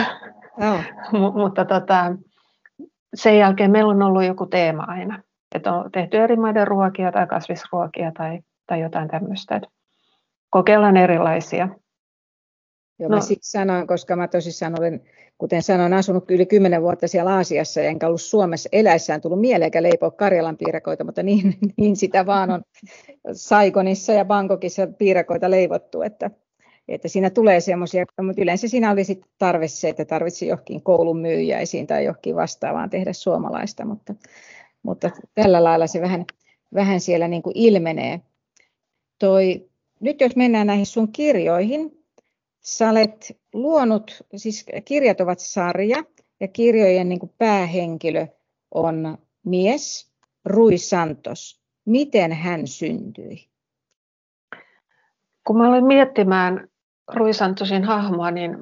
Oh. 0.58 0.80
M- 1.20 1.38
mutta 1.40 1.66
tota, 1.66 2.16
sen 3.14 3.38
jälkeen 3.38 3.72
meillä 3.72 3.92
on 3.92 4.02
ollut 4.02 4.24
joku 4.24 4.46
teema 4.46 4.84
aina. 4.88 5.22
Että 5.56 5.74
on 5.74 5.92
tehty 5.92 6.18
eri 6.18 6.36
maiden 6.36 6.68
ruokia 6.68 7.12
tai 7.12 7.28
kasvisruokia 7.28 8.12
tai, 8.12 8.40
tai 8.68 8.82
jotain 8.82 9.08
tämmöistä. 9.08 9.62
Kokeillaan 10.50 10.98
erilaisia. 10.98 11.70
Joo, 13.00 13.10
no. 13.10 13.16
mä 13.16 13.22
siksi 13.22 13.52
sanoin, 13.52 13.88
koska 13.88 14.16
mä 14.16 14.28
tosissaan 14.28 14.80
olen, 14.80 15.02
kuten 15.38 15.64
sanoin, 15.64 15.94
asunut 15.94 16.32
yli 16.32 16.46
kymmenen 16.46 16.82
vuotta 16.82 17.08
siellä 17.08 17.36
Aasiassa, 17.36 17.82
enkä 17.82 18.08
ollut 18.08 18.22
Suomessa 18.22 18.70
eläessään 18.72 19.22
tullut 19.22 19.42
mieleen 19.42 19.68
eikä 19.68 19.84
leipoa 19.84 20.12
Karjalan 20.12 20.58
piirakoita, 20.58 21.04
mutta 21.04 21.24
niin, 21.24 21.58
niin 21.78 21.96
sitä 21.96 22.26
vaan 22.26 22.52
on 22.52 22.62
Saigonissa 23.32 24.14
ja 24.14 24.26
Bangkokissa 24.26 24.88
piirakoita 24.88 25.52
leivottu, 25.52 26.02
että, 26.02 26.32
että 26.88 27.08
siinä 27.08 27.30
tulee 27.30 27.60
semmoisia, 27.60 28.06
mutta 28.22 28.42
yleensä 28.42 28.68
siinä 28.68 28.92
oli 28.92 29.04
tarve 29.38 29.68
se, 29.68 29.90
että 29.90 30.06
tarvitsi 30.06 30.48
johonkin 30.48 30.84
koulun 30.84 31.20
myyjäisiin 31.20 31.88
tai 31.88 32.06
johonkin 32.06 32.36
vastaavaan 32.36 32.90
tehdä 32.90 33.14
suomalaista, 33.14 33.86
mutta, 33.86 34.16
mutta 34.84 35.12
tällä 35.34 35.64
lailla 35.64 35.88
se 35.88 36.02
vähän, 36.02 36.26
vähän 36.74 37.00
siellä 37.00 37.28
niin 37.28 37.44
kuin 37.44 37.58
ilmenee. 37.58 38.22
Toi, 39.20 39.70
nyt 40.00 40.22
jos 40.22 40.36
mennään 40.36 40.68
näihin 40.68 40.86
sun 40.86 41.12
kirjoihin, 41.12 42.05
sä 42.66 42.90
olet 42.90 43.38
luonut, 43.54 44.24
siis 44.36 44.66
kirjat 44.86 45.22
ovat 45.22 45.40
sarja 45.40 46.04
ja 46.40 46.48
kirjojen 46.48 47.10
niin 47.10 47.34
päähenkilö 47.38 48.28
on 48.72 49.18
mies, 49.46 50.12
Rui 50.46 50.78
Santos. 50.78 51.62
Miten 51.86 52.32
hän 52.32 52.68
syntyi? 52.68 53.50
Kun 55.48 55.58
mä 55.58 55.68
aloin 55.68 55.86
miettimään 55.86 56.68
Rui 57.14 57.34
Santosin 57.34 57.84
hahmoa, 57.84 58.32
niin, 58.32 58.58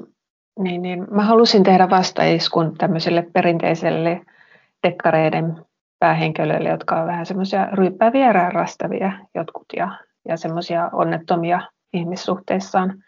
niin, 0.60 0.82
niin 0.82 1.08
mä 1.12 1.24
halusin 1.24 1.64
tehdä 1.64 1.90
vastaiskun 1.90 2.78
tämmöiselle 2.78 3.28
perinteiselle 3.34 4.22
dekkareiden 4.88 5.66
päähenkilöille, 6.00 6.70
jotka 6.70 6.96
ovat 6.96 7.08
vähän 7.08 7.26
semmoisia 7.26 7.66
ryyppääviä 7.66 8.26
ja 8.26 8.50
rastavia 8.50 9.12
jotkut 9.36 9.66
ja, 9.78 9.98
ja 10.28 10.38
semmoisia 10.38 10.90
onnettomia 10.94 11.62
ihmissuhteissaan. 11.94 13.04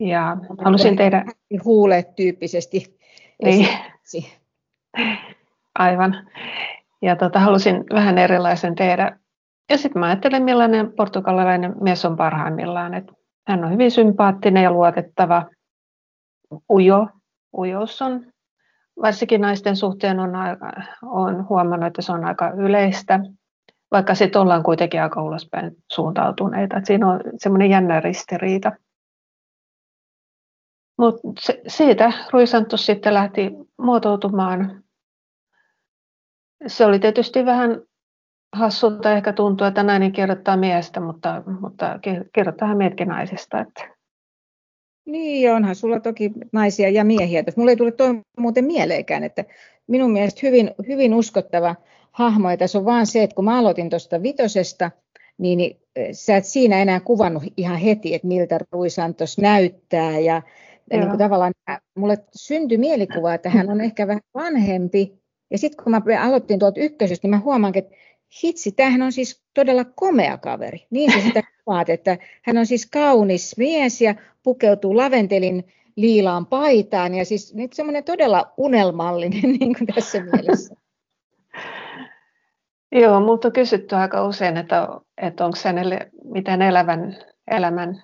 Ja 0.00 0.36
halusin 0.64 0.96
tehdä... 0.96 1.24
Huulet 1.64 2.14
tyyppisesti. 2.16 2.98
Niin. 3.44 3.68
Aivan. 5.78 6.28
Ja 7.02 7.16
tota, 7.16 7.40
halusin 7.40 7.84
vähän 7.92 8.18
erilaisen 8.18 8.74
tehdä. 8.74 9.18
Ja 9.70 9.78
sitten 9.78 10.00
mä 10.00 10.06
ajattelin, 10.06 10.42
millainen 10.42 10.92
portugalilainen 10.92 11.74
mies 11.80 12.04
on 12.04 12.16
parhaimmillaan. 12.16 12.94
Et 12.94 13.04
hän 13.46 13.64
on 13.64 13.72
hyvin 13.72 13.90
sympaattinen 13.90 14.62
ja 14.62 14.72
luotettava, 14.72 15.46
ujo. 16.72 17.06
Ujous 17.56 18.02
on, 18.02 18.26
varsinkin 19.02 19.40
naisten 19.40 19.76
suhteen 19.76 20.20
on, 20.20 20.34
aika, 20.34 20.72
on 21.02 21.48
huomannut, 21.48 21.86
että 21.86 22.02
se 22.02 22.12
on 22.12 22.24
aika 22.24 22.50
yleistä, 22.50 23.20
vaikka 23.90 24.14
sitten 24.14 24.42
ollaan 24.42 24.62
kuitenkin 24.62 25.02
aika 25.02 25.22
ulospäin 25.22 25.76
suuntautuneita. 25.92 26.76
Et 26.76 26.86
siinä 26.86 27.08
on 27.08 27.20
semmoinen 27.38 27.70
jännä 27.70 28.00
ristiriita. 28.00 28.72
Mutta 31.00 31.52
siitä 31.66 32.12
Ruisantus 32.32 32.86
sitten 32.86 33.14
lähti 33.14 33.50
muotoutumaan. 33.78 34.84
Se 36.66 36.86
oli 36.86 36.98
tietysti 36.98 37.46
vähän 37.46 37.82
hassulta 38.52 39.12
ehkä 39.12 39.32
tuntuu, 39.32 39.66
että 39.66 39.82
nainen 39.82 40.12
kirjoittaa 40.12 40.56
miestä, 40.56 41.00
mutta, 41.00 41.42
mutta 41.60 41.98
kirjoittaa 42.34 42.74
miehetkin 42.74 43.08
naisista. 43.08 43.60
Että. 43.60 43.96
Niin, 45.06 45.52
onhan 45.52 45.74
sulla 45.74 46.00
toki 46.00 46.32
naisia 46.52 46.88
ja 46.88 47.04
miehiä. 47.04 47.44
Mulla 47.56 47.70
ei 47.70 47.76
tule 47.76 47.92
toi 47.92 48.20
muuten 48.38 48.64
mieleenkään, 48.64 49.24
että 49.24 49.44
minun 49.86 50.10
mielestä 50.10 50.40
hyvin, 50.42 50.70
hyvin 50.88 51.14
uskottava 51.14 51.74
hahmo, 52.12 52.50
ja 52.50 52.56
tässä 52.56 52.78
on 52.78 52.84
vaan 52.84 53.06
se, 53.06 53.22
että 53.22 53.34
kun 53.34 53.44
mä 53.44 53.58
aloitin 53.58 53.90
tuosta 53.90 54.22
vitosesta, 54.22 54.90
niin, 55.38 55.56
niin 55.58 55.80
sä 56.12 56.36
et 56.36 56.44
siinä 56.44 56.82
enää 56.82 57.00
kuvannut 57.00 57.42
ihan 57.56 57.76
heti, 57.76 58.14
että 58.14 58.26
miltä 58.26 58.58
Ruisantos 58.72 59.38
näyttää, 59.38 60.18
ja 60.18 60.42
niin 60.90 61.08
kuin 61.08 61.18
tavallaan 61.18 61.52
mulle 61.94 62.18
syntyi 62.36 62.78
mielikuva, 62.78 63.34
että 63.34 63.50
hän 63.50 63.70
on 63.70 63.80
ehkä 63.80 64.06
vähän 64.06 64.22
vanhempi. 64.34 65.20
Ja 65.50 65.58
sitten 65.58 65.84
kun 65.84 65.90
mä 65.90 66.02
aloitin 66.20 66.58
tuolta 66.58 66.80
ykkösestä, 66.80 67.24
niin 67.24 67.30
mä 67.30 67.38
huomaan, 67.38 67.72
että 67.78 67.96
hitsi, 68.44 68.72
tämähän 68.72 69.02
on 69.02 69.12
siis 69.12 69.42
todella 69.54 69.84
komea 69.84 70.38
kaveri. 70.38 70.86
Niin 70.90 71.12
se 71.12 71.20
sitä 71.20 71.42
kuvaat, 71.64 71.88
että 71.88 72.18
hän 72.42 72.58
on 72.58 72.66
siis 72.66 72.86
kaunis 72.86 73.56
mies 73.56 74.00
ja 74.00 74.14
pukeutuu 74.42 74.96
laventelin 74.96 75.64
liilaan 75.96 76.46
paitaan. 76.46 77.14
Ja 77.14 77.24
siis 77.24 77.54
nyt 77.54 77.72
semmoinen 77.72 78.04
todella 78.04 78.52
unelmallinen 78.56 79.52
niin 79.60 79.74
kuin 79.78 79.86
tässä 79.94 80.20
mielessä. 80.20 80.74
Joo, 82.92 83.20
mutta 83.20 83.48
on 83.48 83.52
kysytty 83.52 83.94
aika 83.94 84.26
usein, 84.26 84.56
että, 84.56 84.88
että 85.22 85.44
onko 85.44 85.58
hänelle 85.64 86.10
mitään 86.24 86.62
elävän 86.62 87.16
elämän 87.50 88.02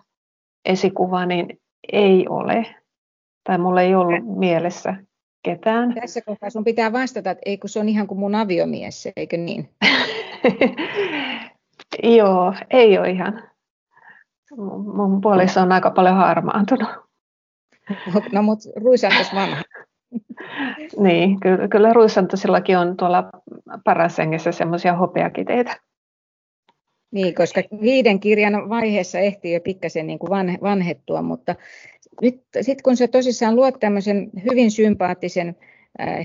esikuva, 0.64 1.26
niin 1.26 1.60
ei 1.92 2.28
ole. 2.28 2.66
Tai 3.44 3.58
mulla 3.58 3.82
ei 3.82 3.94
ollut 3.94 4.38
mielessä 4.38 4.96
ketään. 5.42 5.94
Tässä 5.94 6.20
kohtaa 6.20 6.50
sun 6.50 6.64
pitää 6.64 6.92
vastata, 6.92 7.30
että 7.30 7.42
ei 7.46 7.58
kun 7.58 7.70
se 7.70 7.80
on 7.80 7.88
ihan 7.88 8.06
kuin 8.06 8.18
mun 8.18 8.34
aviomies, 8.34 9.08
eikö 9.16 9.36
niin? 9.36 9.70
Joo, 12.16 12.54
ei 12.70 12.98
ole 12.98 13.10
ihan. 13.10 13.42
Mun 14.94 15.20
puoliso 15.20 15.60
on 15.60 15.72
aika 15.72 15.90
paljon 15.90 16.16
harmaantunut. 16.16 16.88
No 18.32 18.42
mutta 18.42 18.68
Ruisantos 18.76 19.34
vanha. 19.34 19.62
niin, 21.04 21.40
kyllä, 21.40 21.68
kyllä 21.68 21.92
Ruisantosillakin 21.92 22.78
on 22.78 22.96
tuolla 22.96 23.30
paras 23.84 24.18
hengessä 24.18 24.52
semmoisia 24.52 24.96
hopeakiteitä. 24.96 25.76
Niin, 27.16 27.34
koska 27.34 27.62
viiden 27.80 28.20
kirjan 28.20 28.68
vaiheessa 28.68 29.18
ehtii 29.18 29.54
jo 29.54 29.60
pikkasen 29.60 30.06
niin 30.06 30.18
kuin 30.18 30.30
vanhettua, 30.62 31.22
mutta 31.22 31.54
sitten 32.60 32.82
kun 32.84 32.96
sä 32.96 33.08
tosissaan 33.08 33.56
luot 33.56 33.80
tämmöisen 33.80 34.30
hyvin 34.50 34.70
sympaattisen 34.70 35.56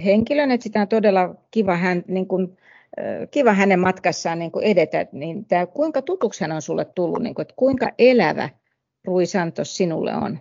henkilön, 0.05 0.51
että 0.51 0.63
sitä 0.63 0.81
on 0.81 0.87
todella 0.87 1.35
kiva, 1.51 1.75
hän, 1.75 2.03
niin 2.07 2.27
kuin, 2.27 2.57
kiva 3.31 3.53
hänen 3.53 3.79
matkassaan 3.79 4.39
niin 4.39 4.51
kuin 4.51 4.65
edetä, 4.65 5.05
niin 5.11 5.45
tämä, 5.45 5.65
kuinka 5.65 6.01
tutuksi 6.01 6.43
hän 6.43 6.51
on 6.51 6.61
sulle 6.61 6.85
tullut, 6.85 7.23
niin 7.23 7.35
kuin, 7.35 7.43
että 7.43 7.53
kuinka 7.57 7.91
elävä 7.97 8.49
Rui 9.05 9.25
Santos 9.25 9.77
sinulle 9.77 10.15
on? 10.15 10.39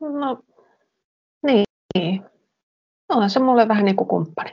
No, 0.00 0.42
niin. 1.46 2.22
On 3.08 3.30
se 3.30 3.40
mulle 3.40 3.68
vähän 3.68 3.84
niin 3.84 3.96
kuin 3.96 4.08
kumppani. 4.08 4.50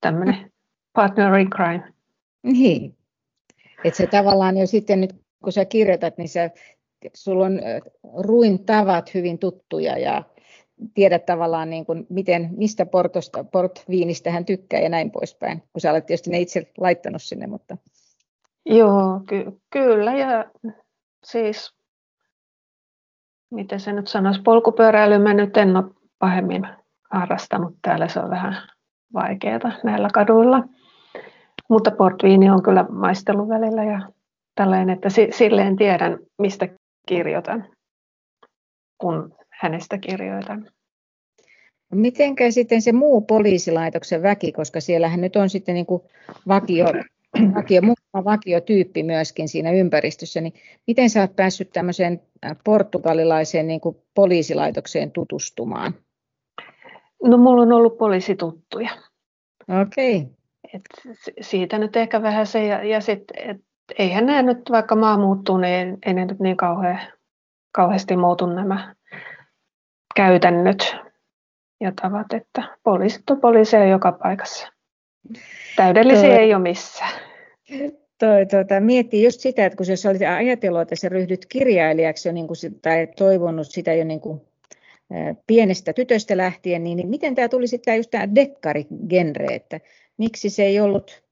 Tämmöinen 0.00 0.52
partner 0.96 1.34
in 1.34 1.50
crime. 1.50 1.95
Niin. 2.46 2.96
Että 3.84 3.96
se 3.96 4.06
tavallaan 4.06 4.56
jo 4.56 4.66
sitten 4.66 5.00
nyt, 5.00 5.14
kun 5.44 5.52
sä 5.52 5.64
kirjoitat, 5.64 6.18
niin 6.18 6.28
sä, 6.28 6.50
sulla 7.14 7.46
on 7.46 7.60
ruin 8.18 8.64
tavat 8.64 9.14
hyvin 9.14 9.38
tuttuja 9.38 9.98
ja, 9.98 10.22
tiedä 10.94 11.18
tavallaan, 11.18 11.70
niin 11.70 11.86
kuin, 11.86 12.06
miten, 12.08 12.48
mistä 12.56 12.86
portosta, 12.86 13.44
portviinistä 13.44 14.30
hän 14.30 14.44
tykkää 14.44 14.80
ja 14.80 14.88
näin 14.88 15.10
poispäin, 15.10 15.62
kun 15.72 15.80
sä 15.80 15.90
olet 15.90 16.06
tietysti 16.06 16.30
ne 16.30 16.40
itse 16.40 16.72
laittanut 16.78 17.22
sinne. 17.22 17.46
Mutta... 17.46 17.76
Joo, 18.66 19.20
ky- 19.28 19.60
kyllä. 19.70 20.14
Ja 20.14 20.44
siis, 21.24 21.74
miten 23.50 23.80
se 23.80 23.92
nyt 23.92 24.08
sanoisi, 24.08 24.42
polkupyöräily 24.42 25.18
mä 25.18 25.34
nyt 25.34 25.56
en 25.56 25.76
ole 25.76 25.84
pahemmin 26.18 26.68
harrastanut 27.10 27.76
täällä, 27.82 28.08
se 28.08 28.20
on 28.20 28.30
vähän 28.30 28.56
vaikeaa 29.14 29.72
näillä 29.84 30.08
kaduilla. 30.14 30.64
Mutta 31.68 31.90
portviini 31.90 32.50
on 32.50 32.62
kyllä 32.62 32.86
maistellut 32.90 33.48
välillä 33.48 33.84
ja 33.84 34.00
tällainen, 34.54 34.90
että 34.90 35.08
silleen 35.30 35.76
tiedän, 35.76 36.18
mistä 36.38 36.68
kirjoitan, 37.08 37.68
kun 38.98 39.34
hänestä 39.50 39.98
kirjoitan. 39.98 40.70
Mitenkä 41.92 42.50
sitten 42.50 42.82
se 42.82 42.92
muu 42.92 43.20
poliisilaitoksen 43.20 44.22
väki, 44.22 44.52
koska 44.52 44.80
siellähän 44.80 45.20
nyt 45.20 45.36
on 45.36 45.50
sitten 45.50 45.74
niin 45.74 45.86
kuin 45.86 46.02
vakio, 46.48 46.86
vakio, 47.54 47.82
muutama 47.82 48.24
vakiotyyppi 48.24 49.02
myöskin 49.02 49.48
siinä 49.48 49.70
ympäristössä, 49.72 50.40
niin 50.40 50.54
miten 50.86 51.10
sä 51.10 51.20
oot 51.20 51.36
päässyt 51.36 51.70
tämmöiseen 51.72 52.20
äh, 52.44 52.56
portugalilaiseen 52.64 53.66
niin 53.66 53.80
kuin 53.80 53.96
poliisilaitokseen 54.14 55.10
tutustumaan? 55.10 55.94
No 57.22 57.38
mulla 57.38 57.62
on 57.62 57.72
ollut 57.72 57.98
poliisituttuja. 57.98 58.90
Okei. 59.82 60.16
Okay. 60.16 60.36
Et 60.74 60.82
siitä 61.40 61.78
nyt 61.78 61.96
ehkä 61.96 62.22
vähän 62.22 62.46
se, 62.46 62.66
ja, 62.66 62.84
ja 62.84 63.00
sitten, 63.00 63.60
eihän 63.98 64.26
nämä 64.26 64.42
nyt, 64.42 64.58
vaikka 64.70 64.96
maa 64.96 65.18
muuttuu, 65.18 65.56
niin 65.56 65.98
ei 66.06 66.14
ne 66.14 66.24
nyt 66.24 66.40
niin 66.40 66.56
kauhean, 66.56 67.00
kauheasti 67.72 68.16
muutu 68.16 68.46
nämä 68.46 68.94
käytännöt 70.16 70.96
ja 71.80 71.92
tavat, 72.02 72.32
että 72.32 72.62
poliisit 72.82 73.30
on 73.30 73.40
poliiseja 73.40 73.86
joka 73.86 74.12
paikassa. 74.12 74.72
Täydellisiä 75.76 76.28
Toi. 76.28 76.38
ei 76.38 76.54
ole 76.54 76.62
missään. 76.62 77.12
Toi, 78.18 78.46
tuota, 78.46 78.80
miettii 78.80 79.24
just 79.24 79.40
sitä, 79.40 79.66
että 79.66 79.76
kun 79.76 79.86
sä 79.86 80.10
olit 80.10 80.22
ajatellut, 80.22 80.80
että 80.80 80.96
sä 80.96 81.08
ryhdyt 81.08 81.46
kirjailijaksi 81.46 82.28
jo 82.28 82.32
niin 82.32 82.46
kuin, 82.46 82.56
tai 82.82 83.08
toivonut 83.18 83.66
sitä 83.66 83.94
jo 83.94 84.04
niin 84.04 84.20
kuin, 84.20 84.40
pienestä 85.46 85.92
tytöstä 85.92 86.36
lähtien, 86.36 86.84
niin, 86.84 86.96
niin 86.96 87.08
miten 87.08 87.34
tämä 87.34 87.48
tuli 87.48 87.66
sitten 87.66 87.96
just 87.96 88.10
tämä 88.10 88.34
dekkarigenre, 88.34 89.54
että 89.54 89.80
miksi 90.18 90.50
se 90.50 90.62
ei 90.62 90.80
ollut 90.80 91.22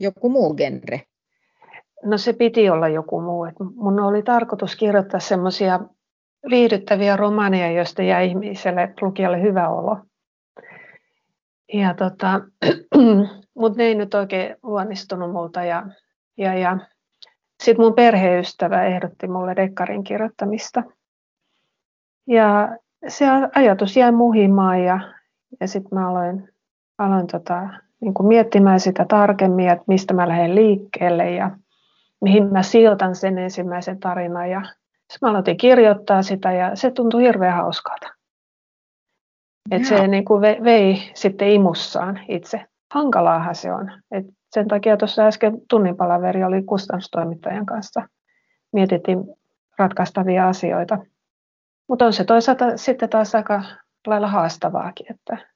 joku 0.00 0.28
muu 0.28 0.54
genre? 0.54 1.00
No 2.04 2.18
se 2.18 2.32
piti 2.32 2.70
olla 2.70 2.88
joku 2.88 3.20
muu. 3.20 3.44
Et 3.44 3.54
mun 3.74 4.00
oli 4.00 4.22
tarkoitus 4.22 4.76
kirjoittaa 4.76 5.20
semmoisia 5.20 5.80
viihdyttäviä 6.50 7.16
romaaneja, 7.16 7.70
joista 7.70 8.02
jäi 8.02 8.28
ihmiselle 8.28 8.94
lukijalle 9.00 9.42
hyvä 9.42 9.68
olo. 9.68 9.96
Ja 11.72 11.94
tota, 11.94 12.40
mutta 13.58 13.78
ne 13.78 13.84
ei 13.84 13.94
nyt 13.94 14.14
oikein 14.14 14.56
luonnistunut 14.62 15.32
multa. 15.32 15.64
Ja, 15.64 15.86
ja, 16.36 16.54
ja 16.54 16.78
sitten 17.62 17.84
mun 17.84 17.94
perheystävä 17.94 18.84
ehdotti 18.84 19.28
mulle 19.28 19.56
dekkarin 19.56 20.04
kirjoittamista. 20.04 20.82
Ja 22.26 22.78
se 23.08 23.24
ajatus 23.54 23.96
jäi 23.96 24.12
muhimaan 24.12 24.84
ja, 24.84 25.00
ja 25.60 25.68
sitten 25.68 25.98
mä 25.98 26.08
aloin, 26.08 26.48
aloin 26.98 27.26
tota, 27.26 27.68
niin 28.04 28.14
kuin 28.14 28.26
miettimään 28.26 28.80
sitä 28.80 29.04
tarkemmin, 29.08 29.68
että 29.68 29.84
mistä 29.86 30.14
mä 30.14 30.28
lähden 30.28 30.54
liikkeelle 30.54 31.30
ja 31.30 31.50
mihin 32.20 32.52
mä 32.52 32.62
sijoitan 32.62 33.14
sen 33.14 33.38
ensimmäisen 33.38 34.00
tarinan. 34.00 34.50
Ja 34.50 34.62
sitten 35.12 35.18
mä 35.22 35.30
aloitin 35.30 35.56
kirjoittaa 35.56 36.22
sitä 36.22 36.52
ja 36.52 36.76
se 36.76 36.90
tuntui 36.90 37.22
hirveän 37.22 37.54
hauskalta. 37.54 38.08
Et 39.70 39.84
se 39.84 40.08
niin 40.08 40.24
kuin 40.24 40.40
vei, 40.40 40.64
vei 40.64 41.10
sitten 41.14 41.48
imussaan 41.48 42.20
itse. 42.28 42.64
Hankalaahan 42.94 43.54
se 43.54 43.72
on. 43.72 43.92
Et 44.10 44.26
sen 44.50 44.68
takia 44.68 44.96
tuossa 44.96 45.26
äsken 45.26 45.60
tunnin 45.70 45.96
palaveri 45.96 46.44
oli 46.44 46.62
kustannustoimittajan 46.62 47.66
kanssa. 47.66 48.08
Mietittiin 48.72 49.18
ratkaistavia 49.78 50.48
asioita. 50.48 50.98
Mutta 51.88 52.06
on 52.06 52.12
se 52.12 52.24
toisaalta 52.24 52.76
sitten 52.76 53.08
taas 53.08 53.34
aika 53.34 53.62
lailla 54.06 54.28
haastavaakin, 54.28 55.06
että 55.10 55.53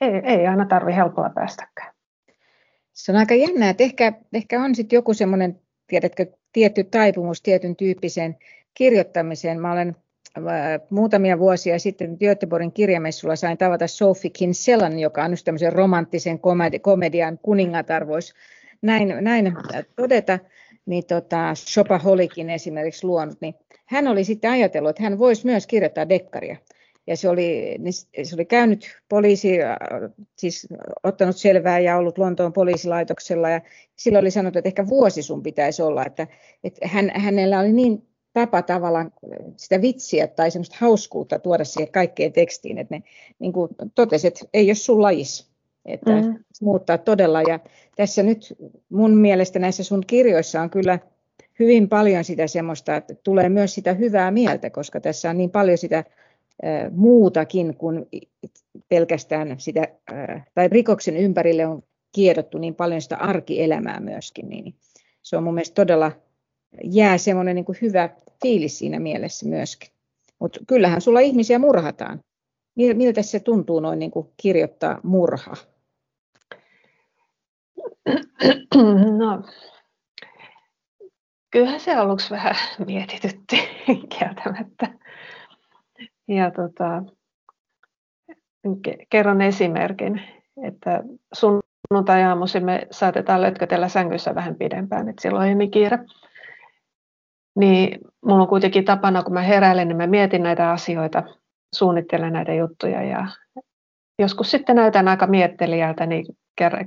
ei, 0.00 0.20
ei 0.24 0.46
aina 0.46 0.66
tarvi 0.66 0.94
helpolla 0.94 1.30
päästäkään. 1.30 1.92
Se 2.92 3.12
on 3.12 3.18
aika 3.18 3.34
jännää, 3.34 3.70
että 3.70 3.84
ehkä, 3.84 4.12
ehkä 4.32 4.62
on 4.62 4.74
sitten 4.74 4.96
joku 4.96 5.14
semmoinen, 5.14 5.60
tiedätkö, 5.86 6.26
tietty 6.52 6.84
taipumus 6.84 7.42
tietyn 7.42 7.76
tyyppiseen 7.76 8.36
kirjoittamiseen. 8.74 9.60
Mä 9.60 9.72
olen 9.72 9.96
äh, 10.38 10.44
muutamia 10.90 11.38
vuosia 11.38 11.78
sitten 11.78 12.16
Göteborgin 12.20 12.72
kirjamessulla 12.72 13.36
sain 13.36 13.58
tavata 13.58 13.86
Sophie 13.86 14.30
Kinsellan, 14.30 14.98
joka 14.98 15.24
on 15.24 15.30
just 15.30 15.44
tämmöisen 15.44 15.72
romanttisen 15.72 16.38
komedian 16.82 17.38
kuningatar, 17.42 18.06
voisi 18.06 18.34
näin, 18.82 19.14
näin 19.20 19.54
todeta, 19.96 20.38
niin 20.86 21.06
tota, 21.06 21.54
Shopaholikin 21.54 22.50
esimerkiksi 22.50 23.06
luonut, 23.06 23.38
niin 23.40 23.54
hän 23.86 24.08
oli 24.08 24.24
sitten 24.24 24.50
ajatellut, 24.50 24.90
että 24.90 25.02
hän 25.02 25.18
voisi 25.18 25.46
myös 25.46 25.66
kirjoittaa 25.66 26.08
dekkaria. 26.08 26.56
Ja 27.10 27.16
se 27.16 27.28
oli, 27.28 27.76
niin 27.78 27.92
se 28.22 28.34
oli 28.34 28.44
käynyt 28.44 28.86
poliisi, 29.08 29.58
siis 30.36 30.68
ottanut 31.02 31.36
selvää 31.36 31.78
ja 31.78 31.96
ollut 31.96 32.18
Lontoon 32.18 32.52
poliisilaitoksella. 32.52 33.50
Ja 33.50 33.60
silloin 33.96 34.22
oli 34.22 34.30
sanottu, 34.30 34.58
että 34.58 34.68
ehkä 34.68 34.86
vuosi 34.86 35.22
sun 35.22 35.42
pitäisi 35.42 35.82
olla. 35.82 36.06
Että, 36.06 36.26
että 36.64 36.88
hän, 36.88 37.10
hänellä 37.14 37.60
oli 37.60 37.72
niin 37.72 38.06
tapa 38.32 38.62
tavallaan 38.62 39.12
sitä 39.56 39.82
vitsiä 39.82 40.26
tai 40.26 40.50
semmoista 40.50 40.76
hauskuutta 40.78 41.38
tuoda 41.38 41.64
siihen 41.64 41.92
kaikkeen 41.92 42.32
tekstiin, 42.32 42.78
että 42.78 42.94
ne 42.94 43.02
niin 43.38 43.52
kuin 43.52 43.68
totesi, 43.94 44.26
että 44.26 44.40
ei 44.54 44.68
ole 44.68 44.74
sun 44.74 45.02
lajis. 45.02 45.50
Että 45.84 46.10
mm. 46.10 46.44
muuttaa 46.62 46.98
todella. 46.98 47.42
Ja 47.42 47.60
tässä 47.96 48.22
nyt 48.22 48.56
mun 48.88 49.16
mielestä 49.16 49.58
näissä 49.58 49.84
sun 49.84 50.02
kirjoissa 50.06 50.60
on 50.62 50.70
kyllä 50.70 50.98
hyvin 51.58 51.88
paljon 51.88 52.24
sitä 52.24 52.46
semmoista, 52.46 52.96
että 52.96 53.14
tulee 53.14 53.48
myös 53.48 53.74
sitä 53.74 53.94
hyvää 53.94 54.30
mieltä, 54.30 54.70
koska 54.70 55.00
tässä 55.00 55.30
on 55.30 55.38
niin 55.38 55.50
paljon 55.50 55.78
sitä 55.78 56.04
muutakin 56.90 57.76
kuin 57.76 58.06
pelkästään 58.88 59.60
sitä, 59.60 59.88
tai 60.54 60.68
rikoksen 60.68 61.16
ympärille 61.16 61.66
on 61.66 61.82
kiedottu 62.14 62.58
niin 62.58 62.74
paljon 62.74 63.02
sitä 63.02 63.16
arkielämää 63.16 64.00
myöskin, 64.00 64.48
niin 64.48 64.74
se 65.22 65.36
on 65.36 65.42
mun 65.42 65.54
mielestä 65.54 65.74
todella, 65.74 66.12
jää 66.84 67.18
semmoinen 67.18 67.54
niin 67.56 67.64
hyvä 67.82 68.08
fiilis 68.42 68.78
siinä 68.78 69.00
mielessä 69.00 69.46
myöskin. 69.46 69.90
Mutta 70.38 70.60
kyllähän 70.68 71.00
sulla 71.00 71.20
ihmisiä 71.20 71.58
murhataan. 71.58 72.20
Miltä 72.76 73.22
se 73.22 73.40
tuntuu 73.40 73.80
noin 73.80 73.98
niin 73.98 74.10
kuin 74.10 74.28
kirjoittaa 74.36 75.00
murha? 75.02 75.54
No, 79.18 79.42
kyllähän 81.50 81.80
se 81.80 81.94
aluksi 81.94 82.30
vähän 82.30 82.56
mietitytti 82.86 83.56
kieltämättä. 84.18 84.98
Ja 86.36 86.50
tota, 86.50 87.02
kerron 89.10 89.40
esimerkin, 89.40 90.22
että 90.66 91.02
sunnuntai-aamuisin 91.32 92.64
me 92.64 92.86
saatetaan 92.90 93.42
lötkötellä 93.42 93.88
sängyssä 93.88 94.34
vähän 94.34 94.54
pidempään, 94.54 95.08
että 95.08 95.22
silloin 95.22 95.48
ei 95.48 95.54
niin 95.54 95.70
kiire. 95.70 95.98
Niin 97.56 98.00
mulla 98.26 98.42
on 98.42 98.48
kuitenkin 98.48 98.84
tapana, 98.84 99.22
kun 99.22 99.32
mä 99.32 99.42
heräilen, 99.42 99.88
niin 99.88 99.96
mä 99.96 100.06
mietin 100.06 100.42
näitä 100.42 100.70
asioita, 100.70 101.22
suunnittelen 101.74 102.32
näitä 102.32 102.54
juttuja 102.54 103.02
ja 103.02 103.26
joskus 104.18 104.50
sitten 104.50 104.76
näytän 104.76 105.08
aika 105.08 105.26
miettelijältä, 105.26 106.06
niin 106.06 106.26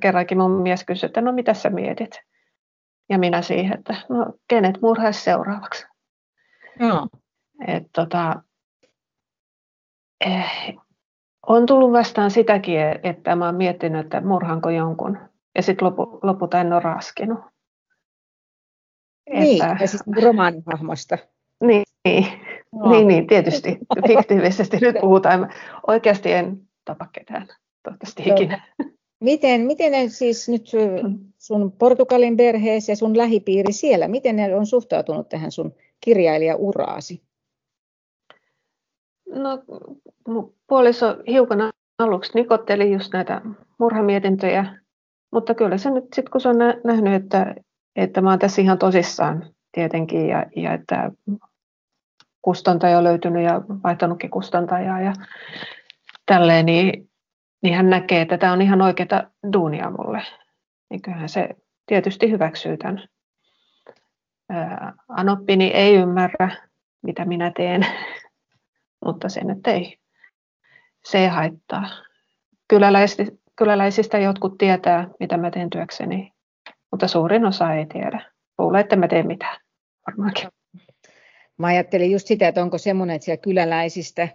kerrankin 0.01 0.37
mun 0.37 0.61
mies 0.61 0.83
kysyi, 0.83 1.07
että 1.07 1.21
no 1.21 1.31
mitä 1.31 1.53
sä 1.53 1.69
mietit? 1.69 2.19
Ja 3.09 3.17
minä 3.17 3.41
siihen, 3.41 3.79
että 3.79 3.95
no 4.09 4.33
kenet 4.47 4.81
murhaisi 4.81 5.23
seuraavaksi? 5.23 5.85
No. 6.79 7.07
Et, 7.67 7.83
tota, 7.95 8.43
eh, 10.25 10.75
on 11.47 11.65
tullut 11.65 11.91
vastaan 11.91 12.31
sitäkin, 12.31 12.79
että 13.03 13.35
mä 13.35 13.45
oon 13.45 13.55
miettinyt, 13.55 14.05
että 14.05 14.21
murhanko 14.21 14.69
jonkun. 14.69 15.17
Ja 15.55 15.61
sitten 15.61 15.85
lopu, 15.85 16.19
lopulta 16.23 16.61
en 16.61 16.73
ole 16.73 16.81
raskinut. 16.81 17.39
Niin, 19.29 19.63
että, 19.63 19.77
ja 19.81 19.87
siis 19.87 20.03
romaanihahmosta. 20.23 21.17
Niin, 21.63 21.83
niin, 22.07 22.25
no. 22.71 22.91
niin, 22.91 23.07
niin, 23.07 23.27
tietysti. 23.27 23.77
Fiktiivisesti 24.07 24.77
nyt 24.81 24.95
puhutaan. 25.01 25.53
Oikeasti 25.87 26.31
en 26.31 26.61
tapa 26.85 27.07
ketään, 27.11 27.47
toivottavasti 27.83 28.23
ikinä. 28.25 28.61
Miten, 29.19 29.61
miten 29.61 29.91
ne 29.91 30.09
siis 30.09 30.49
nyt 30.49 30.71
sun 31.37 31.71
Portugalin 31.71 32.37
perheessä 32.37 32.91
ja 32.91 32.95
sun 32.95 33.17
lähipiiri 33.17 33.73
siellä, 33.73 34.07
miten 34.07 34.35
ne 34.35 34.55
on 34.55 34.65
suhtautunut 34.65 35.29
tähän 35.29 35.51
sun 35.51 35.75
kirjailijauraasi? 36.01 37.21
No, 39.35 39.63
puoliso 40.67 41.17
hiukan 41.27 41.59
aluksi 41.99 42.31
nikotteli 42.35 42.91
just 42.91 43.13
näitä 43.13 43.41
murhamietintöjä, 43.79 44.65
mutta 45.31 45.55
kyllä 45.55 45.77
se 45.77 45.89
nyt 45.89 46.03
sitten 46.03 46.31
kun 46.31 46.41
se 46.41 46.49
on 46.49 46.57
nähnyt, 46.83 47.13
että, 47.13 47.55
että 47.95 48.21
mä 48.21 48.29
oon 48.29 48.39
tässä 48.39 48.61
ihan 48.61 48.77
tosissaan 48.77 49.45
tietenkin 49.71 50.27
ja, 50.27 50.45
ja 50.55 50.73
että 50.73 51.11
kustantaja 52.41 52.97
on 52.97 53.03
löytynyt 53.03 53.43
ja 53.43 53.61
vaihtanutkin 53.83 54.29
kustantajaa 54.29 55.01
ja 55.01 55.13
tälleen, 56.25 56.65
niin, 56.65 57.09
niin 57.63 57.75
hän 57.75 57.89
näkee, 57.89 58.21
että 58.21 58.37
tämä 58.37 58.53
on 58.53 58.61
ihan 58.61 58.81
oikeaa 58.81 59.29
duunia 59.53 59.91
mulle. 59.91 60.21
Niin 60.89 61.01
kyllähän 61.01 61.29
se 61.29 61.49
tietysti 61.85 62.31
hyväksyy 62.31 62.77
tämän. 62.77 63.07
Anoppini 65.07 65.67
ei 65.67 65.95
ymmärrä, 65.95 66.49
mitä 67.03 67.25
minä 67.25 67.51
teen, 67.55 67.85
mutta 69.05 69.29
se 69.29 69.43
nyt 69.43 69.67
ei, 69.67 69.97
se 71.05 71.17
ei 71.17 71.27
haittaa. 71.27 71.89
Kyläläisistä, 72.67 73.23
kyläläisistä 73.55 74.17
jotkut 74.17 74.57
tietää, 74.57 75.09
mitä 75.19 75.37
mä 75.37 75.51
teen 75.51 75.69
työkseni, 75.69 76.33
mutta 76.91 77.07
suurin 77.07 77.45
osa 77.45 77.73
ei 77.73 77.85
tiedä. 77.85 78.31
Luulee, 78.57 78.81
että 78.81 78.95
mä 78.95 79.07
teen 79.07 79.27
mitään, 79.27 79.57
varmaankin. 80.07 80.49
Mä 81.57 81.67
ajattelin 81.67 82.11
just 82.11 82.27
sitä, 82.27 82.47
että 82.47 82.61
onko 82.61 82.77
semmoinen, 82.77 83.15
että 83.15 83.25
siellä 83.25 83.41
kyläläisistä 83.41 84.27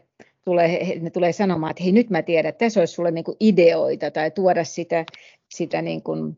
tulee, 0.45 0.99
ne 1.01 1.11
tulee 1.11 1.33
sanomaan, 1.33 1.71
että 1.71 1.83
hei 1.83 1.93
nyt 1.93 2.11
mä 2.11 2.23
tiedän, 2.23 2.49
että 2.49 2.65
tässä 2.65 2.81
olisi 2.81 2.95
sulle 2.95 3.11
niin 3.11 3.25
ideoita 3.41 4.11
tai 4.11 4.31
tuoda 4.31 4.65
sitä, 4.65 5.05
sitä 5.49 5.83
niin 5.83 6.03
kuin, 6.03 6.37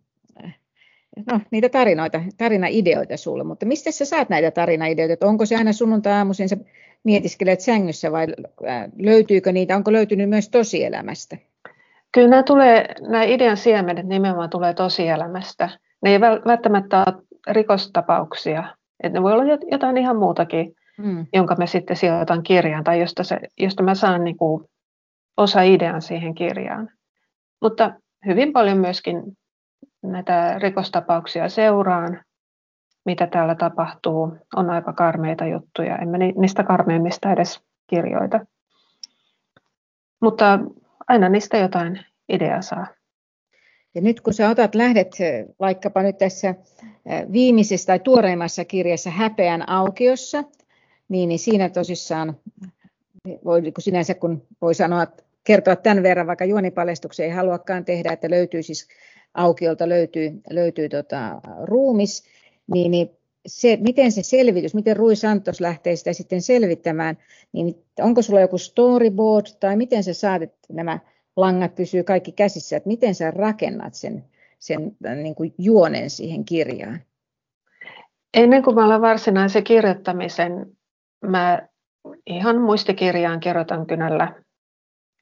no, 1.26 1.40
niitä 1.50 1.68
tarinoita, 1.68 2.22
tarinaideoita 2.38 3.16
sulle, 3.16 3.44
mutta 3.44 3.66
mistä 3.66 3.90
sä 3.90 4.04
saat 4.04 4.28
näitä 4.28 4.50
tarinaideoita, 4.50 5.12
että 5.12 5.26
onko 5.26 5.46
se 5.46 5.56
aina 5.56 5.72
sunnuntai-aamuisin 5.72 6.48
sä 6.48 6.56
mietiskelet 7.04 7.60
sängyssä 7.60 8.12
vai 8.12 8.26
löytyykö 8.98 9.52
niitä, 9.52 9.76
onko 9.76 9.92
löytynyt 9.92 10.28
myös 10.28 10.48
tosielämästä? 10.48 11.36
Kyllä 12.12 12.28
nämä, 12.28 12.42
tulee, 12.42 12.94
nämä 13.00 13.22
idean 13.22 13.56
siemenet 13.56 14.06
nimenomaan 14.06 14.50
tulee 14.50 14.74
tosielämästä. 14.74 15.68
Ne 16.02 16.10
ei 16.10 16.20
välttämättä 16.20 16.98
ole 16.98 17.22
rikostapauksia, 17.50 18.64
että 19.02 19.18
ne 19.18 19.22
voi 19.22 19.32
olla 19.32 19.58
jotain 19.70 19.96
ihan 19.96 20.16
muutakin, 20.16 20.74
mm. 20.98 21.26
jonka 21.32 21.54
mä 21.58 21.66
sitten 21.66 21.96
sijoitan 21.96 22.42
kirjaan 22.42 22.84
tai 22.84 23.00
josta, 23.00 23.24
se, 23.24 23.38
josta 23.58 23.82
mä 23.82 23.94
saan 23.94 24.24
niin 24.24 24.36
kuin 24.36 24.64
osa 25.36 25.62
idean 25.62 26.02
siihen 26.02 26.34
kirjaan. 26.34 26.90
Mutta 27.62 27.92
hyvin 28.26 28.52
paljon 28.52 28.78
myöskin 28.78 29.22
näitä 30.02 30.58
rikostapauksia 30.58 31.48
seuraan, 31.48 32.24
mitä 33.04 33.26
täällä 33.26 33.54
tapahtuu. 33.54 34.36
On 34.56 34.70
aika 34.70 34.92
karmeita 34.92 35.46
juttuja, 35.46 35.98
en 35.98 36.08
mä 36.08 36.18
niistä 36.18 36.62
karmeimmista 36.64 37.32
edes 37.32 37.62
kirjoita. 37.86 38.40
Mutta 40.22 40.58
aina 41.08 41.28
niistä 41.28 41.56
jotain 41.56 42.00
ideaa 42.28 42.62
saa. 42.62 42.86
Ja 43.94 44.00
nyt 44.00 44.20
kun 44.20 44.34
sä 44.34 44.50
otat, 44.50 44.74
lähdet 44.74 45.08
vaikkapa 45.60 46.02
nyt 46.02 46.18
tässä 46.18 46.54
viimeisessä 47.32 47.86
tai 47.86 47.98
tuoreimmassa 47.98 48.64
kirjassa 48.64 49.10
Häpeän 49.10 49.68
aukiossa, 49.68 50.44
niin, 51.08 51.28
niin 51.28 51.38
siinä 51.38 51.68
tosissaan, 51.68 52.36
voi, 53.44 53.62
kun 53.62 53.82
sinänsä 53.82 54.14
kun 54.14 54.46
voi 54.62 54.74
sanoa, 54.74 55.06
kertoa 55.44 55.76
tämän 55.76 56.02
verran, 56.02 56.26
vaikka 56.26 56.44
juonipaljastuksia 56.44 57.24
ei 57.24 57.30
haluakaan 57.30 57.84
tehdä, 57.84 58.12
että 58.12 58.30
löytyy 58.30 58.62
siis 58.62 58.88
aukiolta 59.34 59.88
löytyy, 59.88 60.40
löytyy 60.50 60.88
tota, 60.88 61.40
ruumis, 61.62 62.24
niin, 62.72 62.90
niin 62.90 63.10
se, 63.46 63.78
miten 63.80 64.12
se 64.12 64.22
selvitys, 64.22 64.74
miten 64.74 64.96
Rui 64.96 65.16
Santos 65.16 65.60
lähtee 65.60 65.96
sitä 65.96 66.12
sitten 66.12 66.42
selvittämään, 66.42 67.18
niin 67.52 67.84
onko 68.00 68.22
sulla 68.22 68.40
joku 68.40 68.58
storyboard 68.58 69.46
tai 69.60 69.76
miten 69.76 70.04
sä 70.04 70.14
saat, 70.14 70.42
että 70.42 70.58
nämä 70.72 70.98
langat 71.36 71.74
pysyy 71.74 72.02
kaikki 72.02 72.32
käsissä, 72.32 72.76
että 72.76 72.88
miten 72.88 73.14
sä 73.14 73.30
rakennat 73.30 73.94
sen, 73.94 74.24
sen 74.58 74.96
niin 75.22 75.34
kuin 75.34 75.54
juonen 75.58 76.10
siihen 76.10 76.44
kirjaan? 76.44 77.00
Ennen 78.34 78.62
kuin 78.62 78.74
mä 78.74 78.86
olen 78.86 79.00
varsinaisen 79.00 79.64
kirjoittamisen, 79.64 80.76
mä 81.24 81.68
ihan 82.26 82.60
muistikirjaan 82.60 83.40
kirjoitan 83.40 83.86
kynällä, 83.86 84.34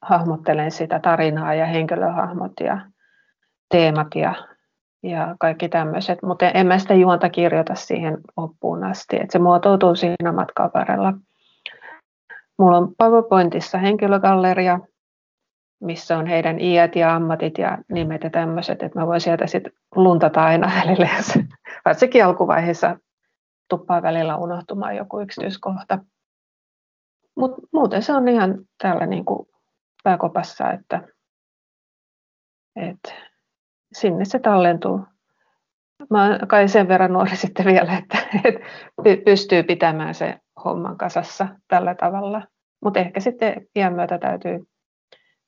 hahmottelen 0.01 0.71
sitä 0.71 0.99
tarinaa 0.99 1.53
ja 1.53 1.65
henkilöhahmot 1.65 2.51
ja 2.59 2.81
teemat 3.69 4.07
ja, 4.15 4.35
ja 5.03 5.35
kaikki 5.39 5.69
tämmöiset, 5.69 6.21
mutta 6.23 6.49
en 6.49 6.67
mä 6.67 6.79
sitä 6.79 6.93
juonta 6.93 7.29
kirjoita 7.29 7.75
siihen 7.75 8.17
loppuun 8.37 8.83
asti, 8.83 9.15
että 9.15 9.31
se 9.31 9.39
muotoutuu 9.39 9.95
siinä 9.95 10.31
matkan 10.31 10.71
varrella. 10.73 11.13
Mulla 12.57 12.77
on 12.77 12.95
PowerPointissa 12.97 13.77
henkilögalleria, 13.77 14.79
missä 15.81 16.17
on 16.17 16.25
heidän 16.25 16.59
iät 16.59 16.95
ja 16.95 17.15
ammatit 17.15 17.57
ja 17.57 17.77
nimet 17.91 18.23
ja 18.23 18.29
tämmöiset, 18.29 18.83
että 18.83 18.99
mä 18.99 19.07
voin 19.07 19.21
sieltä 19.21 19.47
sitten 19.47 19.73
luntata 19.95 20.43
aina 20.43 20.71
välillä, 20.79 21.09
varsinkin 21.85 22.25
alkuvaiheessa 22.25 22.97
tuppaa 23.69 24.01
välillä 24.01 24.37
unohtumaan 24.37 24.95
joku 24.95 25.19
yksityiskohta. 25.19 25.99
Mutta 27.35 27.61
muuten 27.73 28.03
se 28.03 28.13
on 28.13 28.27
ihan 28.27 28.55
täällä 28.81 29.05
niin 29.05 29.25
kuin 29.25 29.47
pääkopassa, 30.03 30.71
että, 30.71 31.07
että 32.75 33.28
sinne 33.93 34.25
se 34.25 34.39
tallentuu. 34.39 35.01
Mä 36.09 36.39
kai 36.47 36.67
sen 36.67 36.87
verran 36.87 37.13
nuori 37.13 37.35
sitten 37.45 37.65
vielä, 37.65 37.97
että, 37.97 38.17
että 38.43 38.59
pystyy 39.25 39.63
pitämään 39.63 40.15
se 40.15 40.35
homman 40.65 40.97
kasassa 40.97 41.47
tällä 41.67 41.95
tavalla. 41.95 42.47
Mutta 42.83 42.99
ehkä 42.99 43.19
sitten 43.19 43.67
iän 43.75 43.93
myötä 43.93 44.17
täytyy, 44.17 44.59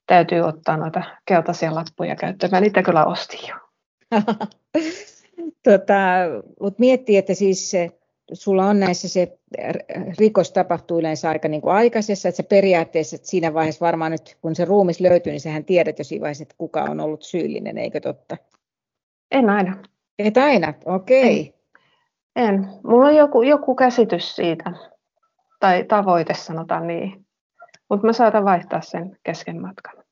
täytyy 0.08 0.42
ottaa 0.42 0.78
noita 0.78 1.04
keltaisia 1.26 1.76
lappuja 1.76 2.16
käyttöön. 2.16 2.52
Mä 2.52 2.62
niitä 2.62 2.84
kyllä 2.84 3.06
ostin 3.06 3.40
jo. 3.50 3.56
tota, 5.64 5.94
Mutta 6.60 6.80
miettii, 6.80 7.18
että 7.18 7.34
siis 7.34 7.72
se, 7.72 7.90
sulla 8.34 8.66
on 8.66 8.80
näissä 8.80 9.10
se 9.10 9.38
rikos 10.20 10.52
tapahtuu 10.52 11.00
yleensä 11.00 11.30
aika 11.30 11.48
niin 11.48 11.62
kuin 11.62 11.74
aikaisessa, 11.74 12.30
että 12.30 12.38
se 12.38 12.44
periaatteessa 12.44 13.16
että 13.16 13.28
siinä 13.28 13.54
vaiheessa 13.54 13.86
varmaan 13.86 14.12
nyt, 14.12 14.38
kun 14.42 14.56
se 14.56 14.66
ruumis 14.66 15.00
löytyy, 15.00 15.32
niin 15.32 15.42
sähän 15.42 15.66
tiedät 15.66 16.00
jo 16.00 16.04
siinä 16.04 16.22
vaiheessa, 16.22 16.42
että 16.42 16.56
kuka 16.58 16.84
on 16.84 17.00
ollut 17.00 17.24
syyllinen, 17.24 17.78
eikö 17.78 18.00
totta? 18.00 18.38
En 19.32 19.50
aina. 19.50 19.84
Et 20.20 20.38
aina, 20.38 20.74
okei. 20.86 21.42
Okay. 21.42 21.62
En. 22.36 22.54
en. 22.56 22.68
Mulla 22.84 23.08
on 23.08 23.16
joku, 23.16 23.42
joku 23.42 23.76
käsitys 23.76 24.36
siitä, 24.36 24.72
tai 25.60 25.84
tavoite 25.84 26.34
sanotaan 26.34 26.88
niin, 26.88 27.26
mutta 27.90 28.08
mä 28.08 28.14
saatan 28.14 28.46
vaihtaa 28.46 28.82
sen 28.82 29.18
kesken 29.24 29.62
matkan. 29.62 30.04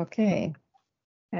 Okei. 0.00 0.52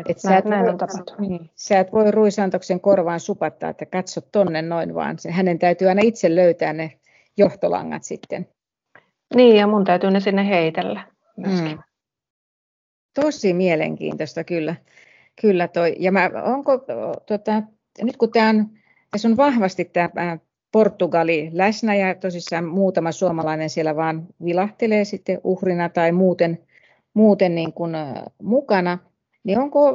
Et 0.01 0.11
et 0.11 0.19
sä, 0.19 0.37
et 0.37 0.45
näin 0.45 0.69
on 0.69 0.79
tapahtunut. 0.79 1.19
Niin. 1.19 1.51
Sä 1.55 1.79
et 1.79 1.93
voi 1.93 2.11
Ruisantoksen 2.11 2.81
korvaan 2.81 3.21
supattaa, 3.21 3.71
että 3.71 3.87
katso 3.87 4.21
tonne 4.21 4.63
noin, 4.63 4.95
vaan 4.95 5.19
se, 5.19 5.31
hänen 5.31 5.59
täytyy 5.59 5.89
aina 5.89 6.03
itse 6.05 6.35
löytää 6.35 6.73
ne 6.73 6.93
johtolangat 7.37 8.05
sitten. 8.05 8.49
Niin, 9.35 9.57
ja 9.57 9.67
mun 9.67 9.85
täytyy 9.85 10.11
ne 10.11 10.21
sinne 10.21 10.49
heitellä 10.49 11.07
myöskin. 11.37 11.77
Mm. 11.77 11.83
Tosi 13.15 13.53
mielenkiintoista 13.53 14.45
kyllä. 14.45 14.75
kyllä 15.41 15.69
toi. 15.69 15.97
Ja 15.99 16.13
mä, 16.13 16.31
onko, 16.45 16.79
tota, 17.27 17.63
nyt 18.03 18.17
kun 18.17 18.31
tämä 18.31 18.49
on, 18.49 18.69
tässä 19.11 19.29
on 19.29 19.37
vahvasti 19.37 19.85
tämä 19.85 20.39
Portugali 20.73 21.51
läsnä 21.53 21.95
ja 21.95 22.15
tosissaan 22.15 22.65
muutama 22.65 23.13
suomalainen 23.13 23.71
siellä 23.71 23.97
vaan 23.97 24.27
vilahtelee 24.45 25.05
sitten 25.05 25.41
uhrina 25.45 25.89
tai 25.89 26.13
muuten, 26.13 26.59
muuten 27.15 27.55
niin 27.55 27.73
kuin, 27.73 27.93
mukana, 28.43 28.99
niin 29.45 29.59
onko 29.59 29.95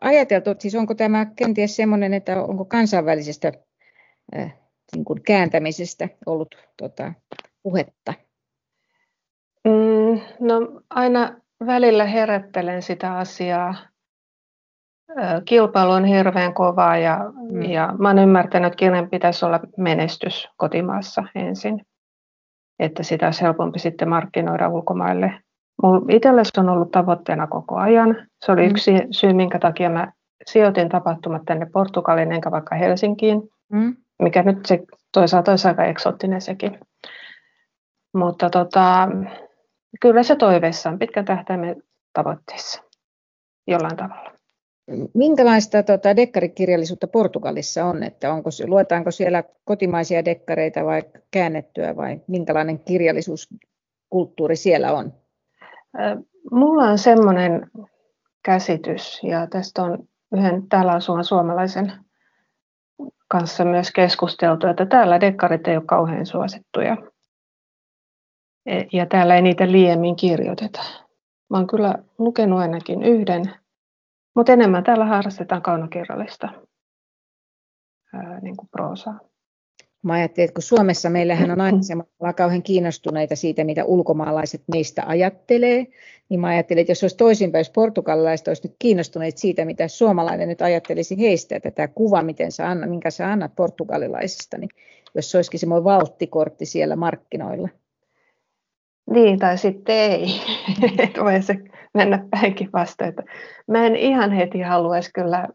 ajateltu, 0.00 0.50
siis 0.58 0.74
onko 0.74 0.94
tämä 0.94 1.26
kenties 1.36 1.76
sellainen, 1.76 2.14
että 2.14 2.42
onko 2.42 2.64
kansainvälisestä 2.64 3.52
äh, 4.36 4.54
niin 4.94 5.04
kuin 5.04 5.22
kääntämisestä 5.22 6.08
ollut 6.26 6.54
tota, 6.76 7.12
puhetta? 7.62 8.14
Mm, 9.64 10.20
no 10.40 10.80
aina 10.90 11.40
välillä 11.66 12.04
herättelen 12.04 12.82
sitä 12.82 13.18
asiaa. 13.18 13.74
Kilpailu 15.44 15.90
on 15.90 16.04
hirveän 16.04 16.54
kovaa 16.54 16.98
ja, 16.98 17.32
mm. 17.50 17.62
ja 17.62 17.94
mä 17.98 18.10
olen 18.10 18.22
ymmärtänyt, 18.22 18.66
että 18.66 18.76
kirjan 18.76 19.10
pitäisi 19.10 19.44
olla 19.44 19.60
menestys 19.76 20.48
kotimaassa 20.56 21.24
ensin, 21.34 21.86
että 22.78 23.02
sitä 23.02 23.26
olisi 23.26 23.42
helpompi 23.42 23.78
sitten 23.78 24.08
markkinoida 24.08 24.68
ulkomaille 24.68 25.34
Mulla 25.82 26.06
itselle 26.08 26.42
se 26.44 26.60
on 26.60 26.68
ollut 26.68 26.90
tavoitteena 26.90 27.46
koko 27.46 27.76
ajan. 27.76 28.26
Se 28.44 28.52
oli 28.52 28.62
mm. 28.62 28.70
yksi 28.70 28.92
syy, 29.10 29.32
minkä 29.32 29.58
takia 29.58 29.90
mä 29.90 30.12
sijoitin 30.46 30.88
tapahtumat 30.88 31.42
tänne 31.46 31.66
Portugaliin 31.72 32.32
enkä 32.32 32.50
vaikka 32.50 32.74
Helsinkiin, 32.74 33.42
mm. 33.72 33.96
mikä 34.22 34.42
nyt 34.42 34.66
se 34.66 34.84
toisaalta 35.12 35.50
olisi 35.50 35.68
aika 35.68 35.84
eksoottinen 35.84 36.40
sekin. 36.40 36.78
Mutta 38.14 38.50
tota, 38.50 39.08
kyllä 40.00 40.22
se 40.22 40.36
toiveissa 40.36 40.90
on 40.90 40.98
pitkän 40.98 41.24
tähtäimen 41.24 41.82
tavoitteissa 42.12 42.82
jollain 43.66 43.96
tavalla. 43.96 44.32
Minkälaista 45.14 45.82
tota, 45.82 46.16
dekkarikirjallisuutta 46.16 47.08
Portugalissa 47.08 47.84
on? 47.84 48.02
Että 48.02 48.32
onko, 48.32 48.50
luetaanko 48.66 49.10
siellä 49.10 49.44
kotimaisia 49.64 50.24
dekkareita 50.24 50.84
vai 50.84 51.02
käännettyä 51.30 51.96
vai 51.96 52.20
minkälainen 52.26 52.78
kirjallisuuskulttuuri 52.78 54.56
siellä 54.56 54.92
on? 54.92 55.12
Mulla 56.52 56.82
on 56.82 56.98
semmoinen 56.98 57.70
käsitys, 58.44 59.20
ja 59.22 59.46
tästä 59.46 59.82
on 59.82 60.08
yhden 60.32 60.68
täällä 60.68 60.92
asuvan 60.92 61.24
suomalaisen 61.24 61.92
kanssa 63.28 63.64
myös 63.64 63.90
keskusteltu, 63.90 64.66
että 64.66 64.86
täällä 64.86 65.20
dekkarit 65.20 65.68
ei 65.68 65.76
ole 65.76 65.84
kauhean 65.86 66.26
suosittuja. 66.26 66.96
E, 68.66 68.84
ja 68.92 69.06
täällä 69.06 69.36
ei 69.36 69.42
niitä 69.42 69.72
liiemmin 69.72 70.16
kirjoiteta. 70.16 70.80
Mä 71.50 71.56
oon 71.56 71.66
kyllä 71.66 71.94
lukenut 72.18 72.58
ainakin 72.58 73.02
yhden, 73.02 73.42
mutta 74.34 74.52
enemmän 74.52 74.84
täällä 74.84 75.04
harrastetaan 75.04 75.62
kaunokirjallista 75.62 76.48
niin 78.42 78.56
kuin 78.56 78.68
proosaa. 78.68 79.20
Mä 80.02 80.12
ajattelin, 80.12 80.44
että 80.44 80.54
kun 80.54 80.62
Suomessa 80.62 81.10
meillähän 81.10 81.50
on 81.50 81.60
aina 81.60 81.82
semmoinen 81.82 82.34
kauhean 82.36 82.62
kiinnostuneita 82.62 83.36
siitä, 83.36 83.64
mitä 83.64 83.84
ulkomaalaiset 83.84 84.62
meistä 84.72 85.02
ajattelee, 85.06 85.86
niin 86.28 86.40
mä 86.40 86.46
ajattelin, 86.46 86.80
että 86.80 86.90
jos 86.90 87.04
olisi 87.04 87.16
toisinpäin, 87.16 87.60
jos 87.60 87.70
portugalilaiset 87.70 88.48
olisi 88.48 88.68
nyt 88.68 88.76
kiinnostuneet 88.78 89.38
siitä, 89.38 89.64
mitä 89.64 89.88
suomalainen 89.88 90.48
nyt 90.48 90.62
ajattelisi 90.62 91.18
heistä, 91.18 91.56
että 91.56 91.70
tämä 91.70 91.88
kuva, 91.88 92.22
miten 92.22 92.52
sä 92.52 92.70
annat, 92.70 92.90
minkä 92.90 93.10
sä 93.10 93.32
annat 93.32 93.52
portugalilaisista, 93.56 94.58
niin 94.58 94.70
jos 95.14 95.30
se 95.30 95.38
olisikin 95.38 95.60
semmoinen 95.60 95.84
valttikortti 95.84 96.66
siellä 96.66 96.96
markkinoilla. 96.96 97.68
Niin, 99.10 99.38
tai 99.38 99.58
sitten 99.58 99.96
ei. 99.96 100.40
että 100.98 101.24
voi 101.24 101.42
se 101.42 101.54
mennä 101.94 102.26
päinkin 102.30 102.68
vasta. 102.72 103.06
Että 103.06 103.22
mä 103.66 103.86
en 103.86 103.96
ihan 103.96 104.32
heti 104.32 104.60
haluaisi 104.60 105.10
kyllä 105.14 105.48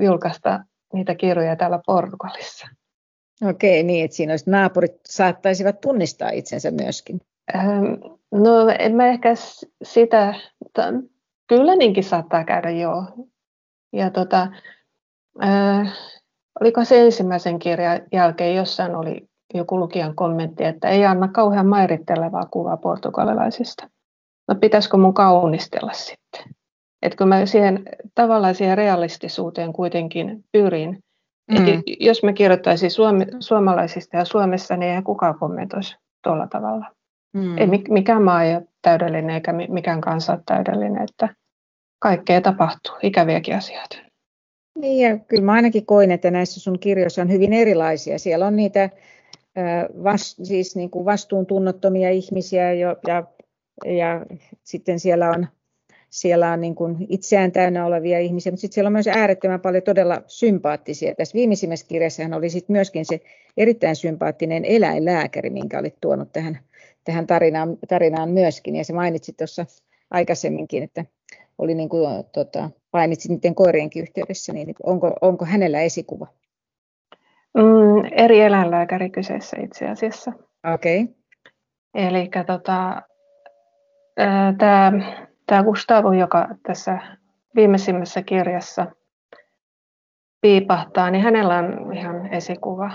julkaista 0.00 0.64
niitä 0.92 1.14
kirjoja 1.14 1.56
täällä 1.56 1.80
Portugalissa. 1.86 2.68
Okei, 3.48 3.82
niin 3.82 4.04
että 4.04 4.16
siinä 4.16 4.32
olisi 4.32 4.50
naapurit 4.50 5.00
saattaisivat 5.06 5.80
tunnistaa 5.80 6.30
itsensä 6.30 6.70
myöskin. 6.70 7.20
Ähm, 7.54 7.84
no 8.32 8.68
en 8.78 8.96
mä 8.96 9.06
ehkä 9.06 9.28
sitä, 9.82 10.34
kyllä 11.48 11.76
niinkin 11.76 12.04
saattaa 12.04 12.44
käydä 12.44 12.70
joo. 12.70 13.04
Ja 13.92 14.10
tota, 14.10 14.48
äh, 15.44 15.92
oliko 16.60 16.84
se 16.84 17.04
ensimmäisen 17.04 17.58
kirjan 17.58 18.00
jälkeen 18.12 18.56
jossain 18.56 18.94
oli 18.94 19.28
joku 19.54 19.80
lukijan 19.80 20.14
kommentti, 20.14 20.64
että 20.64 20.88
ei 20.88 21.04
anna 21.04 21.28
kauhean 21.28 21.66
mairittelevaa 21.66 22.46
kuvaa 22.46 22.76
portugalilaisista. 22.76 23.90
No 24.48 24.54
pitäisikö 24.54 24.96
mun 24.96 25.14
kaunistella 25.14 25.92
sitten? 25.92 26.54
Että 27.02 27.16
kun 27.16 27.28
mä 27.28 27.46
siihen 27.46 27.82
tavallaan 28.14 28.54
siihen 28.54 28.78
realistisuuteen 28.78 29.72
kuitenkin 29.72 30.44
pyrin, 30.52 31.02
Mm. 31.50 31.68
Et 31.68 31.80
jos 32.00 32.22
me 32.22 32.32
kirjoittaisiin 32.32 32.90
suome, 32.90 33.26
suomalaisista 33.40 34.16
ja 34.16 34.24
Suomessa, 34.24 34.76
niin 34.76 34.88
eihän 34.88 35.04
kukaan 35.04 35.38
kommentoisi 35.38 35.96
tuolla 36.24 36.46
tavalla. 36.46 36.86
Mm. 37.32 37.58
Ei 37.58 37.66
mikään 37.88 38.22
maa 38.22 38.42
ei 38.42 38.56
ole 38.56 38.68
täydellinen 38.82 39.30
eikä 39.30 39.52
mikään 39.52 40.00
kansa 40.00 40.32
ole 40.32 40.42
täydellinen, 40.46 41.02
että 41.02 41.28
kaikkea 41.98 42.40
tapahtuu, 42.40 42.94
ikäviäkin 43.02 43.56
asioita. 43.56 43.96
Niin 44.78 45.10
ja 45.10 45.18
kyllä 45.18 45.42
mä 45.42 45.52
ainakin 45.52 45.86
koin, 45.86 46.10
että 46.10 46.30
näissä 46.30 46.60
sun 46.60 46.78
kirjoissa 46.78 47.22
on 47.22 47.32
hyvin 47.32 47.52
erilaisia. 47.52 48.18
Siellä 48.18 48.46
on 48.46 48.56
niitä 48.56 48.90
vas, 50.04 50.36
siis 50.42 50.76
niin 50.76 50.90
kuin 50.90 51.04
vastuuntunnottomia 51.04 52.10
ihmisiä 52.10 52.72
jo, 52.72 52.96
ja, 53.06 53.24
ja 53.84 54.26
sitten 54.64 55.00
siellä 55.00 55.30
on 55.30 55.46
siellä 56.10 56.52
on 56.52 56.60
niin 56.60 56.74
kuin 56.74 56.96
itseään 57.08 57.52
täynnä 57.52 57.86
olevia 57.86 58.18
ihmisiä, 58.18 58.52
mutta 58.52 58.60
sitten 58.60 58.74
siellä 58.74 58.88
on 58.88 58.92
myös 58.92 59.08
äärettömän 59.08 59.60
paljon 59.60 59.82
todella 59.82 60.22
sympaattisia. 60.26 61.14
Tässä 61.14 61.34
viimeisimmässä 61.34 61.86
kirjassahan 61.86 62.34
oli 62.34 62.50
sitten 62.50 62.74
myöskin 62.74 63.04
se 63.04 63.20
erittäin 63.56 63.96
sympaattinen 63.96 64.64
eläinlääkäri, 64.64 65.50
minkä 65.50 65.78
olit 65.78 65.94
tuonut 66.00 66.32
tähän, 66.32 66.58
tähän 67.04 67.26
tarinaan, 67.26 67.76
tarinaan 67.88 68.30
myöskin. 68.30 68.76
Ja 68.76 68.84
se 68.84 68.92
mainitsit 68.92 69.36
tuossa 69.36 69.66
aikaisemminkin, 70.10 70.82
että 70.82 71.04
oli 71.58 71.74
niin 71.74 71.88
kuin, 71.88 72.24
tota, 72.32 72.70
painitsit 72.90 73.30
niiden 73.30 73.54
koirienkin 73.54 74.02
yhteydessä, 74.02 74.52
niin 74.52 74.74
onko, 74.82 75.12
onko 75.20 75.44
hänellä 75.44 75.80
esikuva? 75.80 76.26
Mm, 77.54 78.12
eri 78.12 78.40
eläinlääkäri 78.40 79.10
kyseessä 79.10 79.56
itse 79.64 79.88
asiassa. 79.88 80.32
Okei. 80.74 81.02
Okay. 81.02 81.14
Eli 81.94 82.30
tota, 82.46 83.02
tämä 84.58 84.92
Tämä 85.50 85.64
Gustavo, 85.64 86.12
joka 86.12 86.48
tässä 86.62 86.98
viimeisimmässä 87.56 88.22
kirjassa 88.22 88.86
piipahtaa, 90.40 91.10
niin 91.10 91.24
hänellä 91.24 91.58
on 91.58 91.96
ihan 91.96 92.34
esikuva. 92.34 92.90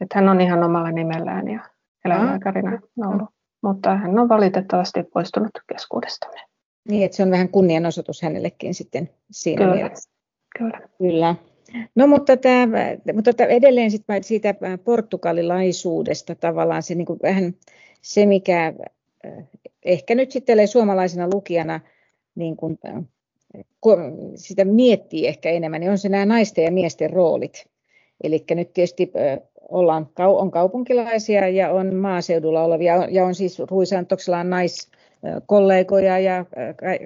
Että 0.00 0.18
hän 0.18 0.28
on 0.28 0.40
ihan 0.40 0.64
omalla 0.64 0.90
nimellään 0.90 1.48
ja 1.48 1.60
eläinlääkärinä 2.04 2.80
ollut. 3.06 3.28
Mutta 3.62 3.96
hän 3.96 4.18
on 4.18 4.28
valitettavasti 4.28 5.02
poistunut 5.02 5.50
keskuudestamme. 5.72 6.40
Niin, 6.88 7.04
että 7.04 7.16
se 7.16 7.22
on 7.22 7.30
vähän 7.30 7.48
kunnianosoitus 7.48 8.22
hänellekin 8.22 8.74
sitten 8.74 9.10
siinä 9.30 9.62
Kyllä. 9.62 9.74
mielessä. 9.74 10.10
Kyllä. 10.58 10.80
Kyllä. 10.98 11.34
No 11.94 12.06
mutta, 12.06 12.36
tämä, 12.36 12.66
mutta 13.14 13.32
tämä 13.32 13.50
edelleen 13.50 13.90
sitten 13.90 14.24
siitä 14.24 14.54
portugalilaisuudesta 14.84 16.34
tavallaan 16.34 16.82
se 16.82 16.94
niin 16.94 17.06
kuin 17.06 17.18
vähän 17.22 17.54
se, 18.02 18.26
mikä 18.26 18.72
ehkä 19.84 20.14
nyt 20.14 20.30
sitten 20.30 20.68
suomalaisena 20.68 21.28
lukijana 21.34 21.80
niin 22.34 22.56
kun, 22.56 22.78
sitä 24.34 24.64
miettii 24.64 25.26
ehkä 25.26 25.50
enemmän, 25.50 25.80
niin 25.80 25.90
on 25.90 25.98
se 25.98 26.08
nämä 26.08 26.26
naisten 26.26 26.64
ja 26.64 26.72
miesten 26.72 27.10
roolit. 27.10 27.66
Eli 28.22 28.44
nyt 28.50 28.72
tietysti 28.72 29.12
ollaan, 29.68 30.08
on 30.18 30.50
kaupunkilaisia 30.50 31.48
ja 31.48 31.72
on 31.72 31.94
maaseudulla 31.94 32.62
olevia 32.62 33.06
ja 33.10 33.24
on 33.24 33.34
siis 33.34 33.58
Ruisantoksella 33.70 34.44
naiskollegoja 34.44 36.18
ja 36.18 36.44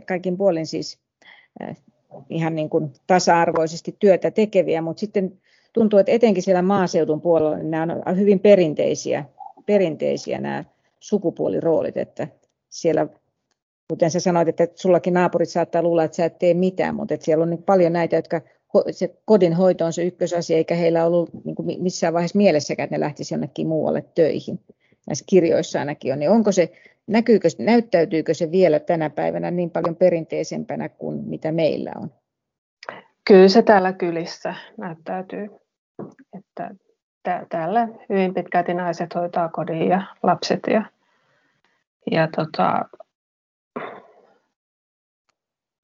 kaikin 0.06 0.36
puolin 0.36 0.66
siis 0.66 0.98
ihan 2.30 2.54
niin 2.54 2.70
kuin 2.70 2.92
tasa-arvoisesti 3.06 3.96
työtä 3.98 4.30
tekeviä, 4.30 4.82
mutta 4.82 5.00
sitten 5.00 5.32
tuntuu, 5.72 5.98
että 5.98 6.12
etenkin 6.12 6.42
siellä 6.42 6.62
maaseudun 6.62 7.20
puolella 7.20 7.56
niin 7.56 7.70
nämä 7.70 7.96
on 8.06 8.18
hyvin 8.18 8.40
perinteisiä, 8.40 9.24
perinteisiä 9.66 10.38
nämä 10.38 10.64
sukupuoliroolit, 11.00 11.96
että 11.96 12.28
siellä, 12.68 13.06
kuten 13.90 14.10
sä 14.10 14.20
sanoit, 14.20 14.48
että 14.48 14.66
sullakin 14.74 15.14
naapurit 15.14 15.48
saattaa 15.48 15.82
luulla, 15.82 16.04
että 16.04 16.16
sä 16.16 16.24
et 16.24 16.38
tee 16.38 16.54
mitään, 16.54 16.94
mutta 16.94 17.14
että 17.14 17.24
siellä 17.24 17.42
on 17.42 17.50
niin 17.50 17.62
paljon 17.62 17.92
näitä, 17.92 18.16
jotka 18.16 18.40
se 18.90 19.14
kodin 19.24 19.52
hoito 19.52 19.84
on 19.84 19.92
se 19.92 20.04
ykkösasia, 20.04 20.56
eikä 20.56 20.74
heillä 20.74 21.06
ollut 21.06 21.30
niin 21.44 21.54
kuin 21.56 21.82
missään 21.82 22.14
vaiheessa 22.14 22.38
mielessäkään, 22.38 22.84
että 22.84 22.96
ne 22.96 23.00
lähtisivät 23.00 23.38
jonnekin 23.38 23.68
muualle 23.68 24.04
töihin. 24.14 24.60
Näissä 25.06 25.24
kirjoissa 25.28 25.78
ainakin 25.78 26.12
on. 26.12 26.18
Niin 26.18 26.30
onko 26.30 26.52
se, 26.52 26.72
näkyykö, 27.06 27.48
näyttäytyykö 27.58 28.34
se 28.34 28.50
vielä 28.50 28.78
tänä 28.78 29.10
päivänä 29.10 29.50
niin 29.50 29.70
paljon 29.70 29.96
perinteisempänä 29.96 30.88
kuin 30.88 31.24
mitä 31.24 31.52
meillä 31.52 31.92
on? 31.96 32.10
Kyllä 33.24 33.48
se 33.48 33.62
täällä 33.62 33.92
kylissä 33.92 34.54
näyttäytyy. 34.76 35.48
Että 36.38 36.70
täällä 37.48 37.88
hyvin 38.08 38.34
pitkälti 38.34 38.74
naiset 38.74 39.14
hoitaa 39.14 39.48
kodin 39.48 39.88
ja 39.88 40.02
lapset 40.22 40.60
ja 40.66 40.82
ja 42.10 42.28
tota, 42.36 42.84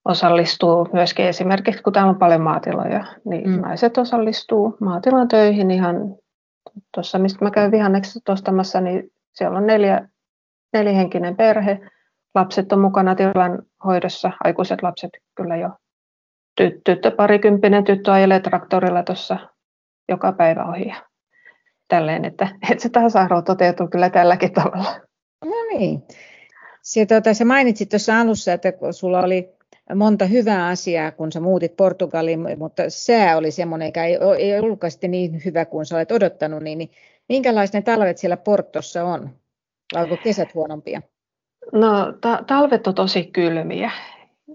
osallistuu 0.05 0.89
myöskin 0.93 1.27
esimerkiksi, 1.27 1.83
kun 1.83 1.93
täällä 1.93 2.11
on 2.11 2.19
paljon 2.19 2.41
maatiloja, 2.41 3.05
niin 3.25 3.51
mm. 3.51 3.61
naiset 3.61 3.99
osallistuu 3.99 4.77
maatilan 4.81 5.29
töihin 5.29 5.71
ihan 5.71 5.97
tuossa, 6.95 7.19
mistä 7.19 7.45
mä 7.45 7.51
käyn 7.51 7.71
vihanneksi 7.71 8.19
ostamassa, 8.29 8.81
niin 8.81 9.13
siellä 9.33 9.59
on 9.59 9.67
neljä, 9.67 10.09
nelihenkinen 10.73 11.37
perhe, 11.37 11.81
lapset 12.35 12.73
on 12.73 12.81
mukana 12.81 13.15
tilan 13.15 13.63
hoidossa, 13.85 14.31
aikuiset 14.45 14.83
lapset 14.83 15.11
kyllä 15.35 15.57
jo. 15.57 15.71
Tyttö, 16.57 17.11
parikymppinen 17.17 17.85
tyttö 17.85 18.13
ajelee 18.13 18.41
traktorilla 18.41 19.03
tuossa 19.03 19.37
joka 20.09 20.33
päivä 20.33 20.65
ohi. 20.65 20.93
Tälleen, 21.89 22.25
että, 22.25 22.49
että 22.71 22.83
se 22.83 22.89
tasa-arvo 22.89 23.43
toteutuu 23.43 23.89
kyllä 23.89 24.11
tälläkin 24.11 24.53
tavalla. 24.53 25.01
No 25.45 25.79
niin. 25.79 26.03
Se, 26.83 27.07
tuota, 27.07 27.35
sä 27.35 27.45
mainitsit 27.45 27.89
tuossa 27.89 28.21
alussa, 28.21 28.53
että 28.53 28.73
sulla 28.91 29.21
oli 29.21 29.49
monta 29.95 30.25
hyvää 30.25 30.67
asiaa, 30.67 31.11
kun 31.11 31.33
sä 31.33 31.41
muutit 31.41 31.77
Portugaliin, 31.77 32.59
mutta 32.59 32.83
sää 32.89 33.37
oli 33.37 33.51
semmoinen, 33.51 33.87
joka 33.87 34.05
ei, 34.05 34.19
ei 34.39 34.59
ollutkaan 34.59 34.91
sitten 34.91 35.11
niin 35.11 35.43
hyvä 35.45 35.65
kuin 35.65 35.87
sä 35.87 35.97
olet 35.97 36.13
odottanut, 36.13 36.63
niin, 36.63 36.79
niin 36.79 36.91
minkälaista 37.29 37.79
ne 37.79 37.83
talvet 37.83 38.19
siellä 38.19 38.37
Portossa 38.37 39.05
on? 39.05 39.31
Vai 39.95 40.03
onko 40.03 40.17
kesät 40.17 40.55
huonompia? 40.55 41.03
No 41.73 42.13
ta- 42.21 42.45
talvet 42.47 42.87
on 42.87 42.95
tosi 42.95 43.25
kylmiä 43.25 43.91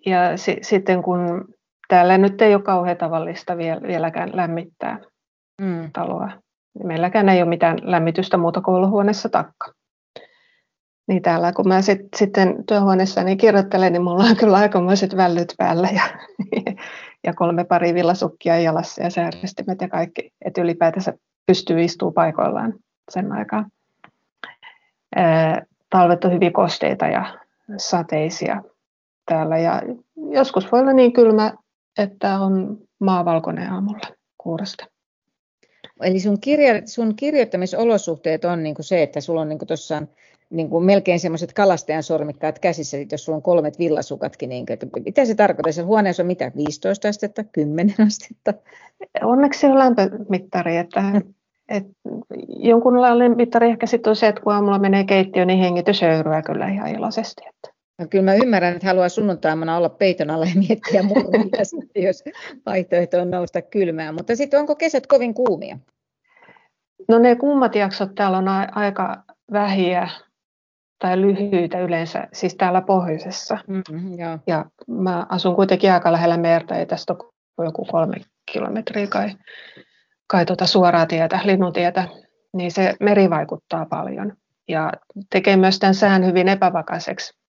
ja 0.06 0.38
si- 0.38 0.60
sitten 0.62 1.04
kun 1.04 1.46
täällä 1.88 2.18
nyt 2.18 2.42
ei 2.42 2.56
ole 2.56 2.64
kauhean 2.64 2.98
tavallista 2.98 3.58
vielä, 3.58 3.82
vieläkään 3.82 4.30
lämmittää 4.34 5.00
mm. 5.62 5.90
taloa, 5.94 6.32
meilläkään 6.84 7.30
ei 7.30 7.42
ole 7.42 7.50
mitään 7.50 7.78
lämmitystä 7.82 8.38
muuta 8.38 8.62
kuin 8.62 8.76
olohuoneessa 8.76 9.30
takka. 9.30 9.74
Niin 11.08 11.22
täällä 11.22 11.54
kun 11.54 11.68
mä 11.68 11.82
sit, 11.82 12.02
sitten 12.16 12.64
työhuoneessani 12.68 13.38
kirjoittelen, 13.38 13.94
niin 13.94 14.04
mulla 14.04 14.24
on 14.24 14.36
kyllä 14.36 14.58
aikamoiset 14.58 15.18
vällyt 15.18 15.54
päällä 15.58 15.90
ja, 15.94 16.04
ja 17.26 17.34
kolme 17.34 17.64
pari 17.64 17.94
villasukkia 17.94 18.60
jalassa 18.60 19.04
ja 19.04 19.10
sääristimet 19.10 19.82
ja 19.82 19.90
kaikki. 19.90 20.34
Että 20.46 20.62
ylipäätänsä 20.62 21.14
pystyy 21.46 21.84
istuu 21.84 22.12
paikoillaan 22.12 22.74
sen 23.10 23.32
aikaa. 23.32 23.66
Talvet 25.90 26.26
on 26.26 26.32
hyvin 26.32 26.54
kosteita 26.54 27.06
ja 27.06 27.38
sateisia 27.78 28.62
täällä 29.26 29.58
ja 29.58 29.82
joskus 30.32 30.72
voi 30.72 30.80
olla 30.80 30.94
niin 30.94 31.14
kylmä, 31.14 31.54
että 31.98 32.40
on 32.40 32.78
maavalkoinen 33.00 33.72
aamulla 33.72 34.08
kuurosta. 34.38 34.86
Eli 36.04 36.20
sun, 36.20 36.40
kirja, 36.40 36.82
sun 36.86 37.16
kirjoittamisolosuhteet 37.16 38.46
on 38.46 38.64
niin 38.64 38.76
kuin 38.76 38.86
se, 38.86 39.04
että 39.04 39.22
sulla 39.22 39.42
on 39.42 39.50
niin 39.50 39.68
tuossa 39.68 40.04
niin 40.50 40.70
kuin 40.70 40.86
melkein 40.86 41.20
semmoiset 41.20 41.54
kalastajan 41.54 42.04
sormikkaat 42.04 42.60
käsissä, 42.60 42.98
jos 43.12 43.26
sulla 43.26 43.36
on 43.36 43.42
kolmet 43.42 43.80
villasukatkin. 43.80 44.50
Niin, 44.50 44.66
että 44.70 44.88
mitä 45.06 45.26
se 45.26 45.36
tarkoittaa? 45.36 45.72
Se 45.72 45.82
huoneessa 45.82 46.24
on 46.24 46.28
mitä? 46.28 46.52
15 46.56 47.08
astetta, 47.08 47.44
10 47.44 47.96
astetta? 48.08 48.54
Onneksi 49.24 49.68
on 49.68 49.80
lämpömittari, 49.80 50.78
että, 50.78 51.22
että 51.70 51.92
jonkunlainen 52.48 53.38
mittari 53.38 53.70
ehkä 53.70 53.86
sitten 53.86 54.10
on 54.10 54.16
se, 54.16 54.28
että 54.28 54.42
kun 54.42 54.54
aamulla 54.54 54.80
menee 54.80 55.04
keittiöön, 55.04 55.48
niin 55.48 55.60
hengitys 55.60 56.02
höyryää 56.02 56.42
kyllä 56.42 56.68
ihan 56.68 56.96
iloisesti. 56.96 57.44
Että. 57.50 57.71
No 58.02 58.08
kyllä 58.10 58.24
mä 58.24 58.34
ymmärrän, 58.34 58.74
että 58.76 58.88
haluaa 58.88 59.10
sunnuntaimana 59.10 59.78
olla 59.78 59.90
peiton 59.90 60.30
alla 60.30 60.46
ja 60.46 60.56
miettiä 60.56 61.02
sitten, 61.64 62.04
jos 62.04 62.24
vaihtoehto 62.66 63.22
on 63.22 63.32
nousta 63.32 63.62
kylmään. 63.62 64.16
Mutta 64.16 64.36
sitten 64.36 64.60
onko 64.60 64.76
kesät 64.76 65.08
kovin 65.08 65.34
kuumia? 65.34 65.78
No 67.08 67.20
ne 67.20 67.36
kuumat 67.36 67.76
jaksot 67.76 68.16
täällä 68.16 68.38
on 68.38 68.48
aika 68.72 69.24
vähiä 69.52 70.10
tai 71.00 71.22
lyhyitä 71.22 71.80
yleensä, 71.80 72.28
siis 72.34 72.56
täällä 72.56 72.82
pohjoisessa. 72.82 73.58
Mm-hmm, 73.68 74.20
joo. 74.20 74.40
Ja 74.48 74.66
mä 74.88 75.26
asun 75.30 75.56
kuitenkin 75.56 75.92
aika 75.92 76.12
lähellä 76.12 76.38
merta, 76.38 76.76
ei 76.76 76.86
tästä 76.86 77.16
ole 77.58 77.68
joku 77.68 77.86
kolme 77.86 78.16
kilometriä 78.52 79.08
kai, 79.08 79.30
kai 80.28 80.46
tuota 80.46 80.66
suoraa 80.66 81.06
tietä, 81.06 81.40
linnutietä, 81.44 82.08
niin 82.54 82.72
se 82.72 82.94
meri 83.00 83.30
vaikuttaa 83.30 83.86
paljon 83.86 84.34
ja 84.68 84.92
tekee 85.30 85.58
myös 85.58 85.80
tämän 85.80 85.96
sään 85.96 86.26
hyvin 86.26 86.48
epävakaiseksi. 86.48 87.41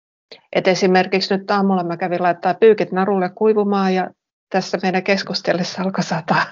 Et 0.53 0.68
esimerkiksi 0.68 1.37
nyt 1.37 1.51
aamulla 1.51 1.85
mä 1.85 1.97
kävin 1.97 2.23
laittaa 2.23 2.55
pyykit 2.55 2.92
narulle 2.92 3.31
kuivumaan 3.35 3.95
ja 3.95 4.11
tässä 4.51 4.79
meidän 4.83 5.03
keskustellessa 5.03 5.83
alkoi 5.83 6.05
sataa. 6.05 6.45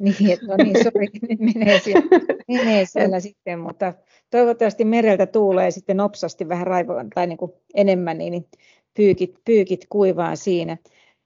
Niin, 0.00 0.30
että 0.30 0.46
no 0.46 0.56
niin, 0.56 0.84
sori, 0.84 1.06
menee 1.54 1.80
siellä, 1.80 2.06
menee 2.48 2.84
siellä 2.84 3.20
sitten, 3.20 3.58
mutta 3.58 3.94
toivottavasti 4.30 4.84
mereltä 4.84 5.26
tuulee 5.26 5.70
sitten 5.70 5.96
nopsasti 5.96 6.48
vähän 6.48 6.66
raivoa 6.66 7.04
tai 7.14 7.26
niin 7.26 7.38
kuin 7.38 7.52
enemmän, 7.74 8.18
niin 8.18 8.48
pyykit, 8.96 9.34
pyykit 9.44 9.86
kuivaa 9.88 10.36
siinä. 10.36 10.76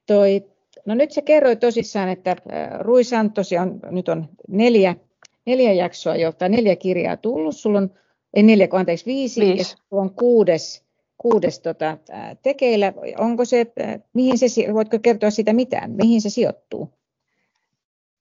Toi, 0.06 0.44
no 0.86 0.94
nyt 0.94 1.10
se 1.10 1.22
kerroi 1.22 1.56
tosissaan, 1.56 2.08
että 2.08 2.30
äh, 2.30 2.80
Rui 2.80 3.04
Santosi 3.04 3.58
on, 3.58 3.80
nyt 3.90 4.08
on 4.08 4.28
neljä, 4.48 4.96
neljä 5.46 5.72
jaksoa 5.72 6.16
jo, 6.16 6.32
tai 6.32 6.48
neljä 6.48 6.76
kirjaa 6.76 7.16
tullut. 7.16 7.56
Sulla 7.56 7.78
on, 7.78 7.90
ei 8.34 8.42
neljä, 8.42 8.68
anteeksi, 8.72 9.06
viisi, 9.06 9.40
viisi. 9.40 9.58
ja 9.58 9.64
sulla 9.64 10.02
on 10.02 10.14
kuudes, 10.14 10.85
kuudes 11.18 11.60
tota, 11.60 11.98
tekeillä. 12.42 12.92
Onko 13.18 13.44
se, 13.44 13.72
mihin 14.14 14.38
se, 14.38 14.46
voitko 14.74 14.98
kertoa 15.02 15.30
siitä 15.30 15.52
mitään, 15.52 15.90
mihin 15.90 16.20
se 16.20 16.30
sijoittuu? 16.30 16.92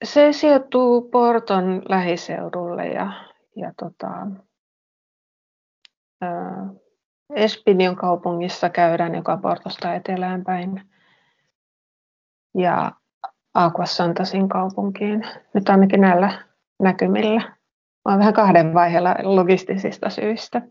Se 0.03 0.33
sijoittuu 0.33 1.01
Porton 1.01 1.81
lähiseudulle 1.89 2.87
ja, 2.87 3.11
ja 3.55 3.73
tota, 3.79 4.27
Espinion 7.35 7.95
kaupungissa 7.95 8.69
käydään, 8.69 9.15
joka 9.15 9.37
Portosta 9.37 9.95
etelään 9.95 10.43
päin. 10.43 10.81
Ja 12.57 12.91
Aquasantasin 13.53 14.49
kaupunkiin, 14.49 15.23
nyt 15.53 15.69
ainakin 15.69 16.01
näillä 16.01 16.45
näkymillä. 16.79 17.41
Mä 17.41 17.55
olen 18.05 18.19
vähän 18.19 18.33
kahden 18.33 18.73
vaiheella 18.73 19.15
logistisista 19.23 20.09
syistä. 20.09 20.61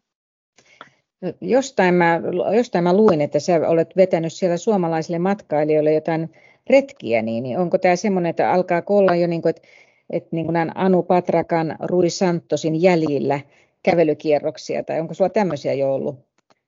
Jostain 1.41 1.95
mä, 1.95 2.21
jostain 2.57 2.85
mä 2.85 2.97
luin, 2.97 3.21
että 3.21 3.41
sä 3.41 3.69
olet 3.69 3.97
vetänyt 3.97 4.33
siellä 4.33 4.57
suomalaisille 4.57 5.19
matkailijoille 5.19 5.93
jotain 5.93 6.33
retkiä, 6.71 7.23
niin, 7.23 7.59
onko 7.59 7.79
tämä 7.79 7.97
semmoinen, 7.97 8.31
että 8.31 8.53
alkaa 8.53 8.83
olla 8.89 9.15
jo 9.15 9.27
niin 9.27 9.43
kuin, 9.43 9.51
että, 9.51 9.63
että 10.11 10.29
niin 10.33 10.47
kuin 10.47 10.57
Anu 10.75 11.03
Patrakan, 11.03 11.77
Rui 11.81 12.11
Santosin 12.11 12.83
jäljillä 12.83 13.41
kävelykierroksia, 13.83 14.85
tai 14.85 15.01
onko 15.01 15.15
sulla 15.15 15.31
tämmöisiä 15.31 15.73
jo 15.73 15.95
ollut 15.95 16.19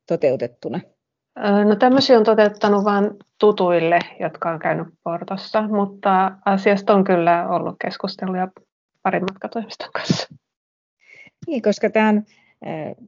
toteutettuna? 0.07 0.81
No 1.65 1.77
tämmöisiä 1.77 2.19
on 2.19 2.25
toteuttanut 2.25 2.85
vain 2.85 3.11
tutuille, 3.39 3.99
jotka 4.21 4.51
on 4.51 4.59
käynyt 4.59 4.89
Portossa, 5.05 5.63
mutta 5.63 6.33
asiasta 6.45 6.95
on 6.95 7.05
kyllä 7.05 7.49
ollut 7.49 7.77
keskusteluja 7.85 8.49
parin 9.03 9.23
matkatoimiston 9.23 9.91
kanssa. 9.93 10.29
Niin, 11.47 11.63
koska 11.63 11.91
tämän, 11.91 12.25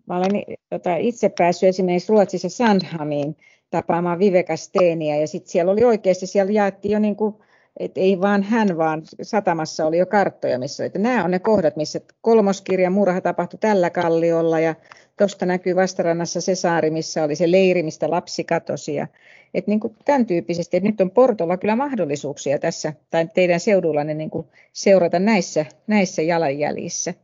mä 0.07 0.17
olen 0.17 0.43
tota, 0.71 0.97
itse 0.97 1.33
päässyt 1.39 1.69
esimerkiksi 1.69 2.13
Ruotsissa 2.13 2.49
Sandhamiin 2.49 3.37
tapaamaan 3.71 4.19
Viveka 4.19 4.57
Steeniä, 4.57 5.17
ja 5.17 5.27
sitten 5.27 5.51
siellä 5.51 5.73
oli 5.73 5.85
oikeasti, 5.85 6.27
siellä 6.27 6.53
jaettiin 6.53 6.93
jo 6.93 6.99
niin 6.99 7.17
kuin 7.17 7.35
et 7.79 7.99
ei 7.99 8.21
vaan 8.21 8.43
hän, 8.43 8.77
vaan 8.77 9.03
satamassa 9.23 9.87
oli 9.87 9.99
jo 9.99 10.07
karttoja, 10.07 10.59
missä 10.59 10.85
että 10.85 10.99
nämä 10.99 11.25
on 11.25 11.31
ne 11.31 11.39
kohdat, 11.39 11.77
missä 11.77 12.01
kolmoskirjan 12.21 12.93
murha 12.93 13.21
tapahtui 13.21 13.59
tällä 13.59 13.91
kalliolla 13.91 14.61
ja 14.61 14.75
tuosta 15.19 15.47
näkyy 15.47 15.77
vastarannassa 15.77 16.41
se 16.41 16.55
saari, 16.55 16.91
missä 16.91 17.25
oli 17.25 17.35
se 17.37 17.51
leiri, 17.51 17.83
mistä 17.83 18.11
lapsi 18.11 18.45
katosi. 18.45 18.95
Ja, 18.95 19.07
et 19.55 19.67
niin 19.67 19.81
kuin 19.81 19.97
tämän 20.05 20.27
tyyppisesti, 20.27 20.77
että 20.77 20.89
nyt 20.89 21.01
on 21.01 21.11
Portolla 21.11 21.57
kyllä 21.57 21.77
mahdollisuuksia 21.77 22.59
tässä, 22.59 22.93
tai 23.11 23.29
teidän 23.35 23.61
seudullanne 23.61 24.15
niin 24.15 24.31
kuin 24.31 24.47
seurata 24.73 25.19
näissä, 25.19 25.67
näissä 25.87 26.23
jalanjäljissä. 26.23 27.15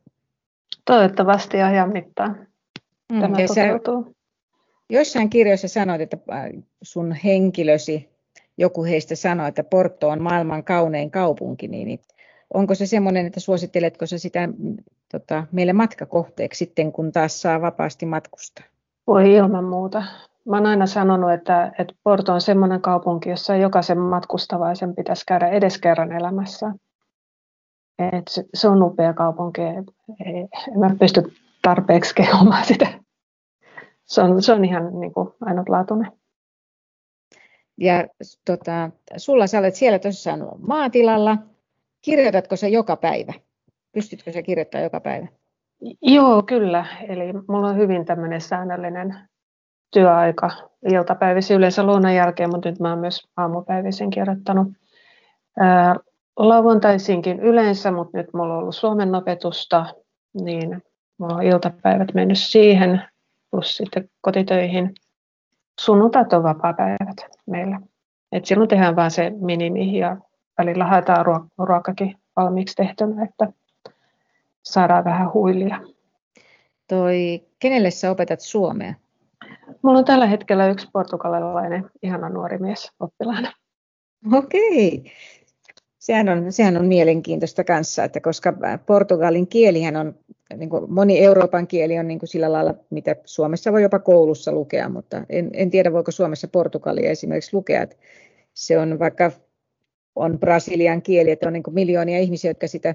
Toivottavasti 0.85 1.63
ajan 1.63 1.93
mittaan 1.93 2.47
mm, 3.13 3.21
tämä 3.21 3.37
toteutuu. 3.47 4.05
Sä, 4.05 4.11
joissain 4.91 5.31
kirjoissa 5.31 5.69
sanoit, 5.69 6.01
että 6.01 6.19
äh, 6.33 6.45
sun 6.83 7.13
henkilösi 7.13 8.09
joku 8.59 8.85
heistä 8.85 9.15
sanoi, 9.15 9.49
että 9.49 9.65
Porto 9.65 10.09
on 10.09 10.23
maailman 10.23 10.65
kaunein 10.65 11.11
kaupunki, 11.11 11.69
niin 11.69 12.01
onko 12.55 12.75
se 12.75 12.87
semmoinen, 12.87 13.27
että 13.27 13.41
suositteletko 13.41 14.07
se 14.07 14.19
sitä 14.19 14.49
tota, 15.13 15.47
meille 15.53 15.73
matkakohteeksi 15.73 16.59
sitten, 16.59 16.93
kun 16.93 17.13
taas 17.13 17.43
saa 17.43 17.61
vapaasti 17.61 18.07
matkustaa? 18.07 18.65
Voi 19.07 19.33
ilman 19.33 19.65
muuta. 19.65 20.03
Mä 20.45 20.57
oon 20.57 20.67
aina 20.67 20.87
sanonut, 20.87 21.33
että, 21.33 21.73
että 21.79 21.95
Porto 22.03 22.33
on 22.33 22.41
semmoinen 22.41 22.81
kaupunki, 22.81 23.29
jossa 23.29 23.57
jokaisen 23.57 23.99
matkustavaisen 23.99 24.95
pitäisi 24.95 25.25
käydä 25.27 25.49
edes 25.49 25.79
kerran 25.79 26.13
elämässä. 26.13 26.73
Et 27.99 28.29
se, 28.29 28.45
se 28.55 28.69
on 28.69 28.83
upea 28.83 29.13
kaupunki. 29.13 29.63
En 29.63 30.79
mä 30.79 30.91
pysty 31.01 31.23
tarpeeksi 31.63 32.15
kehomaan 32.15 32.65
sitä. 32.65 32.87
Se 34.05 34.23
on, 34.23 34.43
se 34.43 34.53
on 34.53 34.65
ihan 34.65 35.01
niin 35.01 35.13
kuin 35.13 35.29
ainutlaatuinen. 35.41 36.13
Ja 37.79 38.07
tota, 38.45 38.91
sulla 39.17 39.47
sä 39.47 39.59
olet 39.59 39.75
siellä 39.75 39.99
tosissaan 39.99 40.41
maatilalla. 40.59 41.39
Kirjoitatko 42.05 42.57
sä 42.57 42.69
joka 42.69 42.97
päivä? 42.97 43.33
Pystytkö 43.93 44.33
sä 44.33 44.43
kirjoittamaan 44.43 44.85
joka 44.85 45.01
päivä? 45.01 45.27
Joo, 46.03 46.43
kyllä. 46.43 46.87
Eli 47.09 47.33
mulla 47.49 47.69
on 47.69 47.77
hyvin 47.77 48.05
tämmöinen 48.05 48.41
säännöllinen 48.41 49.19
työaika 49.93 50.51
iltapäivisin 50.93 51.57
yleensä 51.57 51.87
lounan 51.87 52.15
jälkeen, 52.15 52.51
mutta 52.51 52.71
nyt 52.71 52.81
mä 52.81 52.91
oon 52.91 52.99
myös 52.99 53.29
aamupäivisin 53.37 54.11
kirjoittanut. 54.11 54.69
Lauantaisinkin 56.37 57.41
yleensä, 57.41 57.91
mutta 57.91 58.19
nyt 58.19 58.35
mulla 58.35 58.55
on 58.55 58.59
ollut 58.59 58.75
suomen 58.75 59.15
opetusta, 59.15 59.87
niin 60.35 60.83
mulla 61.19 61.35
on 61.35 61.43
iltapäivät 61.43 62.15
mennyt 62.15 62.39
siihen, 62.39 63.03
plus 63.51 63.77
sitten 63.77 64.11
kotitöihin 64.21 64.95
sunnuntait 65.81 66.33
on 66.33 66.43
vapaa-päivät 66.43 67.17
meillä. 67.47 67.81
Et 68.33 68.45
silloin 68.45 68.69
tehdään 68.69 68.97
vain 68.97 69.11
se 69.11 69.33
minimi 69.41 69.99
ja 69.99 70.17
välillä 70.59 70.85
haetaan 70.85 71.25
ruokakin 71.59 72.17
valmiiksi 72.37 72.77
tehtynä, 72.77 73.25
että 73.25 73.53
saadaan 74.63 75.05
vähän 75.05 75.33
huilia. 75.33 75.81
Toi, 76.89 77.43
kenelle 77.59 77.91
sä 77.91 78.11
opetat 78.11 78.41
suomea? 78.41 78.95
Mulla 79.83 79.99
on 79.99 80.05
tällä 80.05 80.27
hetkellä 80.27 80.67
yksi 80.67 80.89
portugalilainen 80.93 81.91
ihana 82.03 82.29
nuori 82.29 82.59
mies 82.59 82.93
oppilaana. 83.01 83.53
Okei. 84.33 85.13
Sehän 86.05 86.29
on, 86.29 86.53
sehän 86.53 86.77
on 86.77 86.87
mielenkiintoista 86.87 87.65
kanssa, 87.65 88.05
että 88.05 88.21
koska 88.21 88.53
portugalin 88.87 89.47
kielihän 89.47 89.97
on 89.97 90.15
niin 90.57 90.71
kuin 90.71 90.93
moni 90.93 91.19
Euroopan 91.19 91.67
kieli 91.67 91.99
on 91.99 92.09
niin 92.09 92.19
kuin 92.19 92.29
sillä 92.29 92.53
lailla, 92.53 92.75
mitä 92.91 93.17
Suomessa 93.25 93.73
voi 93.73 93.83
jopa 93.83 93.99
koulussa 93.99 94.53
lukea, 94.53 94.89
mutta 94.89 95.25
en, 95.29 95.51
en 95.53 95.71
tiedä, 95.71 95.93
voiko 95.93 96.11
Suomessa 96.11 96.49
portugalia 96.49 97.11
esimerkiksi 97.11 97.57
lukea. 97.57 97.83
Että 97.83 97.97
se 98.55 98.79
on 98.79 98.99
vaikka 98.99 99.31
on 100.17 100.39
brasilian 100.39 101.03
kieli, 101.03 101.31
että 101.31 101.47
on 101.47 101.53
niin 101.53 101.63
kuin 101.63 101.75
miljoonia 101.75 102.19
ihmisiä, 102.19 102.51
jotka 102.51 102.69
sitä, 102.69 102.95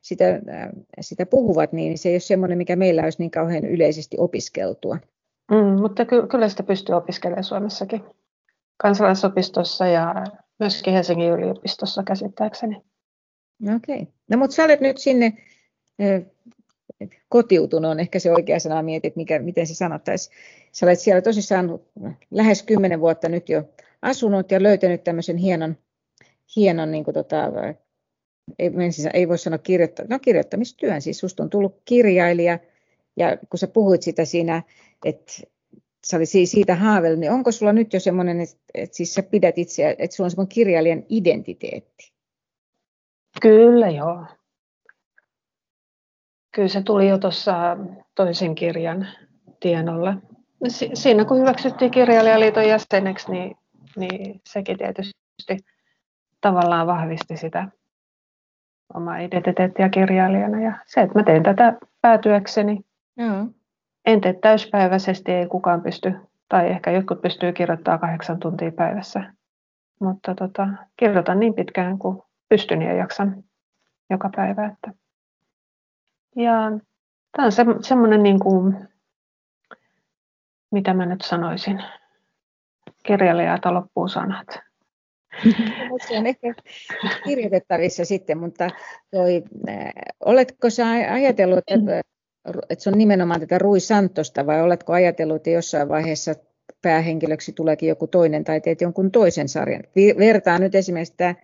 sitä, 0.00 0.28
äh, 0.28 0.68
sitä 1.00 1.26
puhuvat, 1.26 1.72
niin 1.72 1.98
se 1.98 2.08
ei 2.08 2.14
ole 2.14 2.20
semmoinen, 2.20 2.58
mikä 2.58 2.76
meillä 2.76 3.02
olisi 3.02 3.18
niin 3.18 3.30
kauhean 3.30 3.64
yleisesti 3.64 4.16
opiskeltua. 4.20 4.98
Mm, 5.50 5.80
mutta 5.80 6.04
ky- 6.04 6.26
kyllä 6.26 6.48
sitä 6.48 6.62
pystyy 6.62 6.94
opiskelemaan 6.94 7.44
Suomessakin. 7.44 8.04
Kansalaisopistossa 8.76 9.86
ja 9.86 10.24
myöskin 10.64 10.92
Helsingin 10.92 11.30
yliopistossa 11.30 12.02
käsittääkseni. 12.02 12.76
Okei. 13.76 13.96
Okay. 13.96 14.06
No 14.30 14.36
mutta 14.36 14.56
sä 14.56 14.64
olet 14.64 14.80
nyt 14.80 14.98
sinne 14.98 15.32
kotiutunut 17.28 17.90
on 17.90 18.00
ehkä 18.00 18.18
se 18.18 18.32
oikea 18.32 18.58
sana, 18.58 18.82
mietit, 18.82 19.16
mikä, 19.16 19.38
miten 19.38 19.66
se 19.66 19.74
sanottaisiin. 19.74 20.36
Sä 20.72 20.86
olet 20.86 21.00
siellä 21.00 21.22
tosissaan 21.22 21.80
lähes 22.30 22.62
kymmenen 22.62 23.00
vuotta 23.00 23.28
nyt 23.28 23.48
jo 23.48 23.68
asunut 24.02 24.50
ja 24.50 24.62
löytänyt 24.62 25.04
tämmöisen 25.04 25.36
hienon, 25.36 25.76
hienon 26.56 26.90
niin 26.90 27.04
kuin 27.04 27.14
tota, 27.14 27.52
ei, 28.58 28.70
ei 29.14 29.28
voi 29.28 29.38
sanoa 29.38 29.58
kirjoittaa, 29.58 30.06
no 30.08 30.18
kirjoittamistyön, 30.18 31.02
siis 31.02 31.18
susta 31.18 31.42
on 31.42 31.50
tullut 31.50 31.82
kirjailija 31.84 32.58
Ja 33.16 33.36
kun 33.50 33.58
sä 33.58 33.66
puhuit 33.66 34.02
sitä 34.02 34.24
siinä, 34.24 34.62
että 35.04 35.32
sä 36.04 36.16
oli 36.16 36.26
siitä 36.26 36.74
haaveillut, 36.74 37.20
niin 37.20 37.32
onko 37.32 37.52
sulla 37.52 37.72
nyt 37.72 37.92
jo 37.92 38.00
semmoinen, 38.00 38.40
että, 38.40 38.56
että 38.74 38.96
siis 38.96 39.14
sä 39.14 39.22
pidät 39.22 39.58
itseä, 39.58 39.94
että 39.98 40.16
sulla 40.16 40.26
on 40.26 40.30
semmoinen 40.30 40.54
kirjailijan 40.54 41.02
identiteetti? 41.08 42.12
Kyllä 43.42 43.90
joo. 43.90 44.24
Kyllä 46.54 46.68
se 46.68 46.82
tuli 46.82 47.08
jo 47.08 47.18
tuossa 47.18 47.76
toisen 48.14 48.54
kirjan 48.54 49.08
tienolla. 49.60 50.14
Siinä 50.94 51.24
kun 51.24 51.38
hyväksyttiin 51.38 51.90
kirjailijaliiton 51.90 52.68
jäseneksi, 52.68 53.30
niin, 53.30 53.56
niin 53.96 54.40
sekin 54.46 54.78
tietysti 54.78 55.56
tavallaan 56.40 56.86
vahvisti 56.86 57.36
sitä 57.36 57.68
omaa 58.94 59.18
identiteettiä 59.18 59.88
kirjailijana. 59.88 60.62
Ja 60.62 60.72
se, 60.86 61.00
että 61.00 61.18
mä 61.18 61.24
teen 61.24 61.42
tätä 61.42 61.78
päätyökseni. 62.00 62.80
Joo. 63.16 63.46
En 64.06 64.20
tee 64.20 64.32
täyspäiväisesti, 64.32 65.32
ei 65.32 65.46
kukaan 65.46 65.82
pysty, 65.82 66.12
tai 66.48 66.70
ehkä 66.70 66.90
jotkut 66.90 67.22
pystyy 67.22 67.52
kirjoittamaan 67.52 68.00
kahdeksan 68.00 68.40
tuntia 68.40 68.72
päivässä. 68.72 69.32
Mutta 70.00 70.34
tota, 70.34 70.68
kirjoitan 70.96 71.40
niin 71.40 71.54
pitkään 71.54 71.98
kuin 71.98 72.22
pystyn 72.48 72.82
ja 72.82 72.94
jaksan 72.94 73.44
joka 74.10 74.30
päivä. 74.36 74.66
Että. 74.66 74.92
Ja 76.36 76.52
tämä 77.36 77.46
on 77.46 77.52
se, 77.52 77.64
semmoinen, 77.80 78.22
niin 78.22 78.40
kuin, 78.40 78.88
mitä 80.70 80.94
mä 80.94 81.06
nyt 81.06 81.22
sanoisin, 81.22 81.82
kirjailijalta 83.02 83.74
loppuu 83.74 84.08
sanat. 84.08 84.46
se 86.08 86.18
on 86.18 86.26
ehkä 86.26 86.54
kirjoitettavissa 87.24 88.04
sitten, 88.04 88.38
mutta 88.38 88.68
toi, 89.10 89.42
oletko 90.20 90.70
sä 90.70 90.86
ajatellut, 91.12 91.64
että, 91.66 92.13
että 92.70 92.82
se 92.82 92.90
on 92.90 92.98
nimenomaan 92.98 93.40
tätä 93.40 93.58
Rui 93.58 93.80
Santosta 93.80 94.46
vai 94.46 94.62
oletko 94.62 94.92
ajatellut, 94.92 95.36
että 95.36 95.50
jossain 95.50 95.88
vaiheessa 95.88 96.34
päähenkilöksi 96.82 97.52
tuleekin 97.52 97.88
joku 97.88 98.06
toinen 98.06 98.44
tai 98.44 98.60
teet 98.60 98.80
jonkun 98.80 99.10
toisen 99.10 99.48
sarjan? 99.48 99.82
Vertaan 100.18 100.60
nyt 100.60 100.74
esimerkiksi 100.74 101.14
tämä 101.16 101.34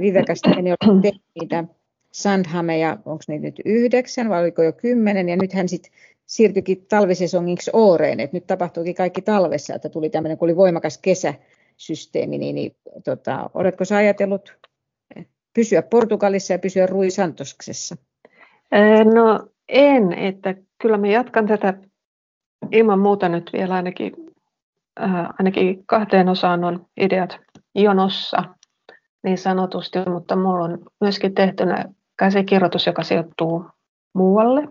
Vivekasta, 0.00 0.50
jolla 0.50 1.02
tehnyt 1.02 1.22
niitä 1.40 1.64
Sandhameja, 2.12 2.98
onko 3.04 3.22
niitä 3.28 3.44
nyt 3.46 3.60
yhdeksän 3.64 4.28
vai 4.28 4.42
oliko 4.42 4.62
jo 4.62 4.72
kymmenen, 4.72 5.28
ja 5.28 5.36
nyt 5.36 5.52
hän 5.52 5.68
sitten 5.68 5.92
siirtyikin 6.26 6.86
talvisesongiksi 6.88 7.70
Ooreen, 7.74 8.20
että 8.20 8.36
nyt 8.36 8.46
tapahtuikin 8.46 8.94
kaikki 8.94 9.22
talvessa, 9.22 9.74
että 9.74 9.88
tuli 9.88 10.10
tämmöinen, 10.10 10.38
kun 10.38 10.46
oli 10.46 10.56
voimakas 10.56 10.98
kesäsysteemi, 10.98 12.38
niin, 12.38 12.54
niin 12.54 12.76
tota, 13.04 13.50
oletko 13.54 13.84
sä 13.84 13.96
ajatellut 13.96 14.58
pysyä 15.54 15.82
Portugalissa 15.82 16.52
ja 16.52 16.58
pysyä 16.58 16.86
Rui 16.86 17.10
Santoksessa? 17.10 17.96
No 19.14 19.48
en, 19.70 20.12
että 20.12 20.54
kyllä 20.82 20.96
mä 20.96 21.06
jatkan 21.06 21.46
tätä 21.46 21.74
ilman 22.72 22.98
muuta 22.98 23.28
nyt 23.28 23.50
vielä 23.52 23.74
ainakin, 23.74 24.12
äh, 25.02 25.28
ainakin 25.38 25.86
kahteen 25.86 26.28
osaan 26.28 26.64
on 26.64 26.86
ideat 27.00 27.40
jonossa 27.74 28.44
niin 29.22 29.38
sanotusti, 29.38 29.98
mutta 30.10 30.36
mulla 30.36 30.64
on 30.64 30.78
myöskin 31.00 31.34
tehtynä 31.34 31.84
käsikirjoitus, 32.18 32.86
joka 32.86 33.02
sijoittuu 33.02 33.64
muualle. 34.14 34.68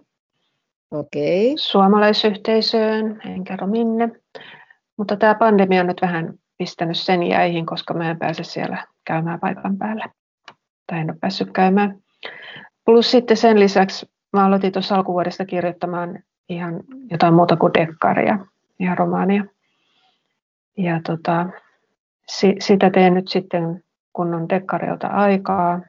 Okei. 0.92 1.54
Suomalaisyhteisöön, 1.58 3.22
en 3.26 3.44
kerro 3.44 3.68
minne. 3.68 4.10
Mutta 4.98 5.16
tämä 5.16 5.36
pandemia 5.36 5.82
on 5.82 5.88
nyt 5.88 6.02
vähän 6.02 6.34
pistänyt 6.58 6.98
sen 6.98 7.24
jäihin, 7.24 7.66
koska 7.66 7.94
mä 7.94 8.10
en 8.10 8.20
pääse 8.20 8.44
siellä 8.44 8.88
käymään 9.06 9.40
paikan 9.40 9.78
päällä. 9.78 10.06
Tai 10.88 11.00
en 11.00 11.12
ole 11.12 11.18
päässyt 11.22 11.52
käymään. 11.52 12.00
Plus 12.86 13.12
sitten 13.12 13.38
sen 13.38 13.60
lisäksi 13.60 14.10
mä 14.34 14.46
aloitin 14.46 14.72
tuossa 14.72 14.96
alkuvuodesta 14.96 15.46
kirjoittamaan 15.46 16.20
ihan 16.50 16.84
jotain 17.12 17.34
muuta 17.34 17.58
kuin 17.58 17.74
dekkaria, 17.74 18.40
ihan 18.80 18.98
romaania. 18.98 19.44
Ja 20.78 21.02
tota, 21.06 21.46
si, 22.28 22.56
sitä 22.60 22.90
teen 22.90 23.14
nyt 23.14 23.28
sitten, 23.28 23.84
kun 24.14 24.34
on 24.34 24.50
dekkarilta 24.50 25.08
aikaa. 25.08 25.82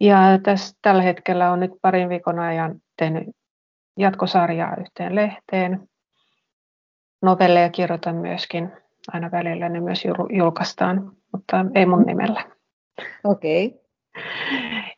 Ja 0.00 0.18
tässä, 0.42 0.76
tällä 0.82 1.02
hetkellä 1.02 1.52
on 1.52 1.60
nyt 1.60 1.70
parin 1.82 2.08
viikon 2.08 2.38
ajan 2.38 2.80
tehnyt 2.98 3.28
jatkosarjaa 3.96 4.76
yhteen 4.80 5.14
lehteen. 5.14 5.88
Novelleja 7.22 7.70
kirjoitan 7.70 8.16
myöskin 8.16 8.72
aina 9.12 9.30
välillä, 9.30 9.68
ne 9.68 9.80
myös 9.80 10.04
julkaistaan, 10.30 11.12
mutta 11.32 11.66
ei 11.74 11.86
mun 11.86 12.02
nimellä. 12.02 12.44
Okei. 13.24 13.66
Okay. 13.66 13.80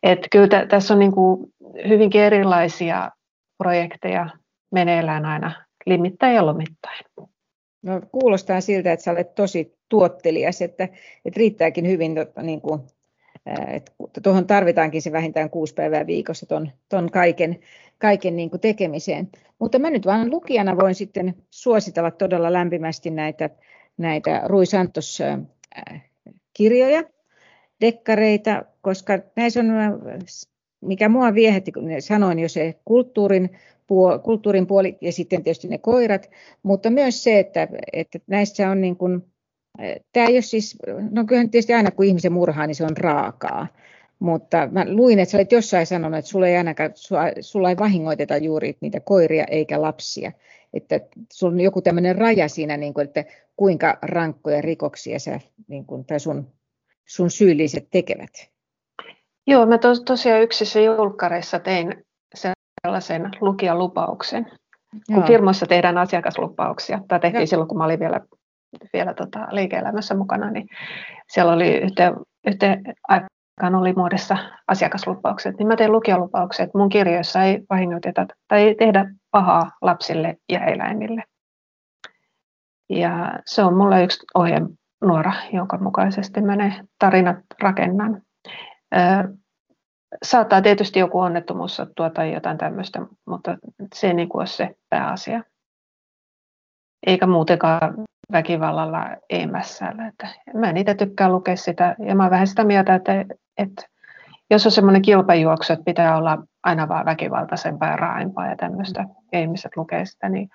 Et 0.03 0.19
kyllä 0.31 0.47
t- 0.47 0.67
tässä 0.69 0.93
on 0.93 0.99
niin 0.99 1.11
kuin 1.11 1.53
hyvinkin 1.87 2.21
erilaisia 2.21 3.11
projekteja 3.57 4.29
meneillään 4.71 5.25
aina 5.25 5.65
limittäin 5.85 6.35
ja 6.35 6.45
lomittain. 6.45 7.05
No, 7.81 8.01
kuulostaa 8.11 8.61
siltä, 8.61 8.91
että 8.93 9.03
sä 9.03 9.11
olet 9.11 9.35
tosi 9.35 9.77
tuottelias, 9.89 10.61
että, 10.61 10.83
että 11.25 11.37
riittääkin 11.37 11.87
hyvin 11.87 12.15
niin 12.41 12.61
kuin 12.61 12.81
että 13.67 14.21
tuohon 14.23 14.47
tarvitaankin 14.47 15.01
se 15.01 15.11
vähintään 15.11 15.49
kuusi 15.49 15.73
päivää 15.73 16.07
viikossa 16.07 16.45
ton, 16.45 16.71
ton 16.89 17.11
kaiken, 17.11 17.59
kaiken 17.97 18.35
niin 18.35 18.49
kuin 18.49 18.59
tekemiseen. 18.59 19.29
Mutta 19.59 19.79
mä 19.79 19.89
nyt 19.89 20.05
vaan 20.05 20.31
lukijana 20.31 20.77
voin 20.77 20.95
sitten 20.95 21.35
suositella 21.49 22.11
todella 22.11 22.53
lämpimästi 22.53 23.09
näitä, 23.09 23.49
näitä 23.97 24.41
Rui 24.45 24.65
Santos 24.65 25.19
kirjoja, 26.53 27.03
dekkareita, 27.81 28.63
koska 28.83 29.19
näissä 29.35 29.59
on, 29.59 29.67
mikä 30.81 31.09
mua 31.09 31.33
viehätti, 31.33 31.71
kun 31.71 31.89
sanoin 31.99 32.39
jo 32.39 32.49
se 32.49 32.75
kulttuurin, 32.85 33.49
kulttuurin 34.23 34.67
puoli 34.67 34.97
ja 35.01 35.11
sitten 35.11 35.43
tietysti 35.43 35.67
ne 35.67 35.77
koirat, 35.77 36.29
mutta 36.63 36.89
myös 36.89 37.23
se, 37.23 37.39
että, 37.39 37.67
että 37.93 38.19
näissä 38.27 38.69
on 38.69 38.81
niin 38.81 38.97
kuin, 38.97 39.23
Tämä 40.13 40.27
ei 40.27 40.35
ole 40.35 40.41
siis, 40.41 40.77
no 41.11 41.25
kyllähän 41.25 41.49
tietysti 41.49 41.73
aina 41.73 41.91
kun 41.91 42.05
ihmisen 42.05 42.31
murhaa, 42.31 42.67
niin 42.67 42.75
se 42.75 42.83
on 42.83 42.97
raakaa. 42.97 43.67
Mutta 44.19 44.67
mä 44.71 44.85
luin, 44.89 45.19
että 45.19 45.31
sä 45.31 45.37
olet 45.37 45.51
jossain 45.51 45.87
sanonut, 45.87 46.19
että 46.19 46.29
sulla 46.29 46.47
ei, 46.47 46.57
ainakaan, 46.57 46.91
sulla 47.41 47.69
ei 47.69 47.77
vahingoiteta 47.77 48.37
juuri 48.37 48.77
niitä 48.81 48.99
koiria 48.99 49.43
eikä 49.43 49.81
lapsia. 49.81 50.31
Että 50.73 50.99
sulla 51.33 51.53
on 51.53 51.59
joku 51.59 51.81
tämmöinen 51.81 52.15
raja 52.15 52.47
siinä, 52.47 52.77
niin 52.77 52.93
kuin, 52.93 53.03
että 53.03 53.25
kuinka 53.55 53.97
rankkoja 54.01 54.61
rikoksia 54.61 55.19
sä, 55.19 55.39
niin 55.67 55.85
kuin, 55.85 56.05
tai 56.05 56.19
sun, 56.19 56.47
sun 57.05 57.31
syylliset 57.31 57.87
tekevät. 57.91 58.52
Joo, 59.47 59.65
mä 59.65 59.77
tos, 59.77 60.01
tosiaan 60.01 60.41
yksissä 60.41 60.79
julkkareissa 60.79 61.59
tein 61.59 62.05
sellaisen 62.35 63.31
lukijalupauksen. 63.41 64.45
Kun 65.07 65.15
Joo. 65.17 65.27
firmoissa 65.27 65.65
tehdään 65.65 65.97
asiakaslupauksia, 65.97 66.99
tai 67.07 67.19
tehtiin 67.19 67.39
Joo. 67.39 67.47
silloin, 67.47 67.67
kun 67.67 67.77
mä 67.77 67.83
olin 67.83 67.99
vielä 67.99 68.19
vielä 68.93 69.13
tota, 69.13 69.47
liike-elämässä 69.51 70.15
mukana, 70.15 70.51
niin 70.51 70.67
siellä 71.31 71.53
oli 71.53 71.77
yhteen, 71.77 72.13
yhteen 72.47 72.83
aikaan 73.07 73.75
oli 73.75 73.93
muodossa 73.93 74.37
asiakaslupaukset, 74.67 75.57
niin 75.57 75.67
mä 75.67 75.75
tein 75.75 75.91
lukijalupaukset. 75.91 76.69
Mun 76.73 76.89
kirjoissa 76.89 77.43
ei 77.43 77.63
vahingoiteta 77.69 78.27
tai 78.47 78.61
ei 78.61 78.75
tehdä 78.75 79.05
pahaa 79.31 79.71
lapsille 79.81 80.37
ja 80.49 80.65
eläimille. 80.65 81.23
Ja 82.89 83.39
se 83.45 83.63
on 83.63 83.77
mulle 83.77 84.03
yksi 84.03 84.25
ohjenuora, 84.35 85.33
jonka 85.53 85.77
mukaisesti 85.77 86.41
mä 86.41 86.55
ne 86.55 86.85
tarinat 86.99 87.37
rakennan. 87.61 88.21
Saattaa 90.23 90.61
tietysti 90.61 90.99
joku 90.99 91.19
onnettomuus 91.19 91.75
sattua 91.75 92.09
tai 92.09 92.33
jotain 92.33 92.57
tämmöistä, 92.57 92.99
mutta 93.25 93.57
se 93.95 94.07
ei 94.07 94.13
niin 94.13 94.29
kuin 94.29 94.39
ole 94.39 94.47
se 94.47 94.75
pääasia. 94.89 95.43
Eikä 97.07 97.27
muutenkaan 97.27 97.95
väkivallalla 98.31 99.05
ei 99.29 99.47
mässäillä. 99.47 100.07
Että 100.07 100.27
mä 100.53 100.69
en 100.69 100.77
itse 100.77 100.93
tykkää 100.93 101.29
lukea 101.29 101.55
sitä 101.55 101.95
ja 101.99 102.15
mä 102.15 102.23
oon 102.23 102.31
vähän 102.31 102.47
sitä 102.47 102.63
mieltä, 102.63 102.95
että, 102.95 103.25
että 103.57 103.85
jos 104.49 104.65
on 104.65 104.71
semmoinen 104.71 105.01
kilpajuoksu, 105.01 105.73
että 105.73 105.85
pitää 105.85 106.17
olla 106.17 106.43
aina 106.63 106.87
vaan 106.87 107.05
väkivaltaisempaa 107.05 107.89
ja 107.89 107.95
raaempaa 107.95 108.47
ja 108.47 108.55
tämmöistä, 108.55 109.05
ja 109.31 109.39
ihmiset 109.39 109.77
lukee 109.77 110.05
sitä, 110.05 110.29
niin 110.29 110.49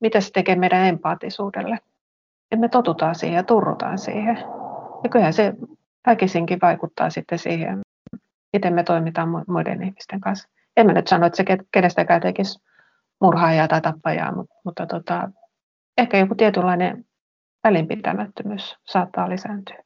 mitä 0.00 0.20
se 0.20 0.30
tekee 0.30 0.56
meidän 0.56 0.86
empaattisuudelle? 0.86 1.78
Et 2.50 2.60
me 2.60 2.68
totutaan 2.68 3.14
siihen 3.14 3.36
ja 3.36 3.42
turrutaan 3.42 3.98
siihen. 3.98 4.38
Ja 5.04 5.10
kyllähän 5.10 5.32
se 5.32 5.54
väkisinkin 6.06 6.58
vaikuttaa 6.62 7.10
sitten 7.10 7.38
siihen, 7.38 7.80
miten 8.52 8.74
me 8.74 8.82
toimitaan 8.82 9.28
muiden 9.46 9.82
ihmisten 9.82 10.20
kanssa. 10.20 10.48
En 10.76 10.86
mä 10.86 10.92
nyt 10.92 11.08
sano, 11.08 11.26
että 11.26 11.36
se 11.36 11.44
kenestäkään 11.72 12.20
tekisi 12.20 12.58
murhaajaa 13.20 13.68
tai 13.68 13.80
tappajaa, 13.80 14.34
mutta, 14.34 14.54
mutta 14.64 14.86
tota, 14.86 15.30
ehkä 15.98 16.18
joku 16.18 16.34
tietynlainen 16.34 17.06
välinpitämättömyys 17.64 18.76
saattaa 18.84 19.30
lisääntyä. 19.30 19.84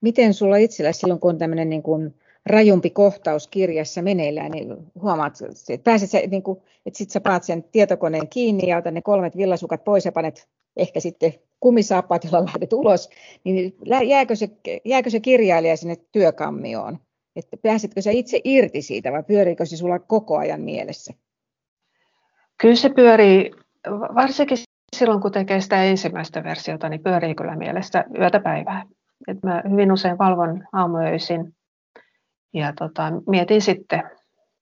Miten 0.00 0.34
sulla 0.34 0.56
itsellä 0.56 0.92
silloin, 0.92 1.20
kun 1.20 1.30
on 1.30 1.38
tämmöinen 1.38 1.68
niin 1.68 1.82
kuin 1.82 2.14
rajumpi 2.46 2.90
kohtaus 2.90 3.48
kirjassa 3.48 4.02
meneillään, 4.02 4.50
niin 4.50 4.76
huomaat, 5.00 5.34
että 5.68 5.84
pääset 5.84 6.10
sä, 6.10 6.18
niin 6.18 6.42
kuin, 6.42 6.62
että 6.86 6.98
sit 6.98 7.10
sä 7.10 7.20
paat 7.20 7.44
sen 7.44 7.62
tietokoneen 7.62 8.28
kiinni 8.28 8.68
ja 8.68 8.78
otat 8.78 8.94
ne 8.94 9.02
kolmet 9.02 9.36
villasukat 9.36 9.84
pois 9.84 10.04
ja 10.04 10.12
panet 10.12 10.48
ehkä 10.76 11.00
sitten 11.00 11.34
kumisaappaat, 11.60 12.24
jolla 12.24 12.44
lähdet 12.44 12.72
ulos, 12.72 13.10
niin 13.44 13.76
jääkö 14.06 14.36
se, 14.36 14.48
jääkö 14.84 15.10
se 15.10 15.20
kirjailija 15.20 15.76
sinne 15.76 15.96
työkammioon? 16.12 16.98
Että 17.36 17.56
pääsetkö 17.62 18.02
sä 18.02 18.10
itse 18.10 18.40
irti 18.44 18.82
siitä 18.82 19.12
vai 19.12 19.22
pyöriikö 19.22 19.66
se 19.66 19.76
sulla 19.76 19.98
koko 19.98 20.38
ajan 20.38 20.60
mielessä? 20.60 21.14
Kyllä 22.60 22.76
se 22.76 22.88
pyörii, 22.88 23.50
varsinkin 24.14 24.58
silloin 24.96 25.20
kun 25.20 25.32
tekee 25.32 25.60
sitä 25.60 25.84
ensimmäistä 25.84 26.44
versiota, 26.44 26.88
niin 26.88 27.02
pyörii 27.02 27.34
kyllä 27.34 27.56
mielessä 27.56 28.04
yötä 28.18 28.40
päivää. 28.40 28.86
Et 29.28 29.42
mä 29.42 29.62
hyvin 29.70 29.92
usein 29.92 30.18
valvon 30.18 30.64
aamuöisin 30.72 31.54
ja 32.54 32.72
tota, 32.78 33.12
mietin 33.28 33.62
sitten 33.62 34.02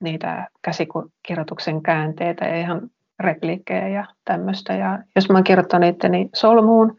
niitä 0.00 0.48
käsikirjoituksen 0.62 1.82
käänteitä 1.82 2.44
ja 2.44 2.60
ihan 2.60 2.90
repliikkejä 3.20 3.88
ja 3.88 4.04
tämmöistä. 4.24 4.72
Ja 4.74 4.98
jos 5.16 5.28
mä 5.28 5.34
oon 5.34 5.44
kirjoittanut 5.44 5.88
itteni 5.88 6.28
solmuun, 6.34 6.96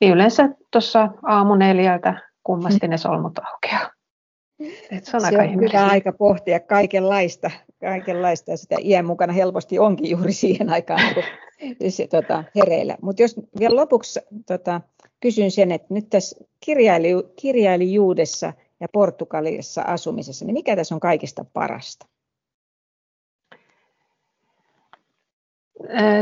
niin 0.00 0.12
yleensä 0.12 0.48
tuossa 0.70 1.08
aamu 1.22 1.54
neljältä 1.54 2.14
kummasti 2.42 2.88
ne 2.88 2.98
solmut 2.98 3.38
aukeaa. 3.38 3.90
Et 4.90 5.04
se 5.04 5.16
on, 5.16 5.20
se 5.20 5.26
aika 5.26 5.42
on 5.42 5.54
hyvä 5.54 5.86
aika 5.86 6.12
pohtia 6.12 6.60
kaikenlaista, 6.60 7.50
kaikenlaista 7.80 8.50
ja 8.50 8.56
sitä 8.56 8.76
iän 8.80 9.06
mukana 9.06 9.32
helposti 9.32 9.78
onkin 9.78 10.10
juuri 10.10 10.32
siihen 10.32 10.70
aikaan 10.70 11.14
kun 11.14 11.22
se, 11.88 12.06
tota, 12.06 12.44
hereillä. 12.56 12.96
Mutta 13.02 13.22
jos 13.22 13.36
vielä 13.58 13.76
lopuksi 13.76 14.20
tota, 14.46 14.80
kysyn 15.20 15.50
sen, 15.50 15.72
että 15.72 15.94
nyt 15.94 16.10
tässä 16.10 16.36
kirjaili, 16.60 17.08
kirjailijuudessa 17.36 18.52
ja 18.80 18.88
Portugalissa 18.92 19.82
asumisessa, 19.82 20.44
niin 20.44 20.54
mikä 20.54 20.76
tässä 20.76 20.94
on 20.94 21.00
kaikista 21.00 21.44
parasta? 21.52 22.06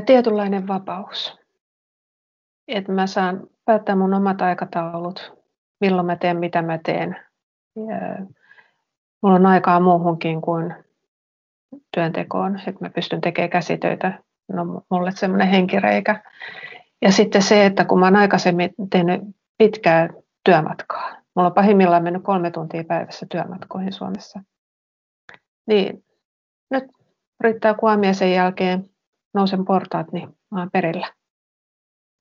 Tietynlainen 0.06 0.68
vapaus. 0.68 1.38
Että 2.68 2.92
mä 2.92 3.06
saan 3.06 3.46
päättää 3.64 3.96
mun 3.96 4.14
omat 4.14 4.42
aikataulut, 4.42 5.32
milloin 5.80 6.06
mä 6.06 6.16
teen, 6.16 6.36
mitä 6.36 6.62
mä 6.62 6.78
teen. 6.84 7.16
Ja 7.76 8.26
mulla 9.22 9.36
on 9.36 9.46
aikaa 9.46 9.80
muuhunkin 9.80 10.40
kuin 10.40 10.74
työntekoon, 11.94 12.61
että 12.66 12.84
mä 12.84 12.90
pystyn 12.90 13.20
tekemään 13.20 13.50
käsitöitä. 13.50 14.22
No 14.52 14.82
mulle 14.90 15.11
semmoinen 15.14 15.48
henkireikä. 15.48 16.22
Ja 17.02 17.12
sitten 17.12 17.42
se, 17.42 17.66
että 17.66 17.84
kun 17.84 18.00
mä 18.00 18.06
oon 18.06 18.16
aikaisemmin 18.16 18.70
tehnyt 18.90 19.20
pitkää 19.58 20.08
työmatkaa, 20.44 21.16
mulla 21.36 21.48
on 21.48 21.54
pahimmillaan 21.54 22.02
mennyt 22.02 22.22
kolme 22.22 22.50
tuntia 22.50 22.84
päivässä 22.84 23.26
työmatkoihin 23.30 23.92
Suomessa, 23.92 24.40
niin 25.66 26.04
nyt 26.70 26.84
riittää 27.40 27.74
kuamia 27.74 28.14
sen 28.14 28.32
jälkeen, 28.32 28.90
nousen 29.35 29.64
portaat, 29.64 30.12
niin 30.12 30.28
mä 30.51 30.59
oon 30.59 30.70
perillä. 30.70 31.12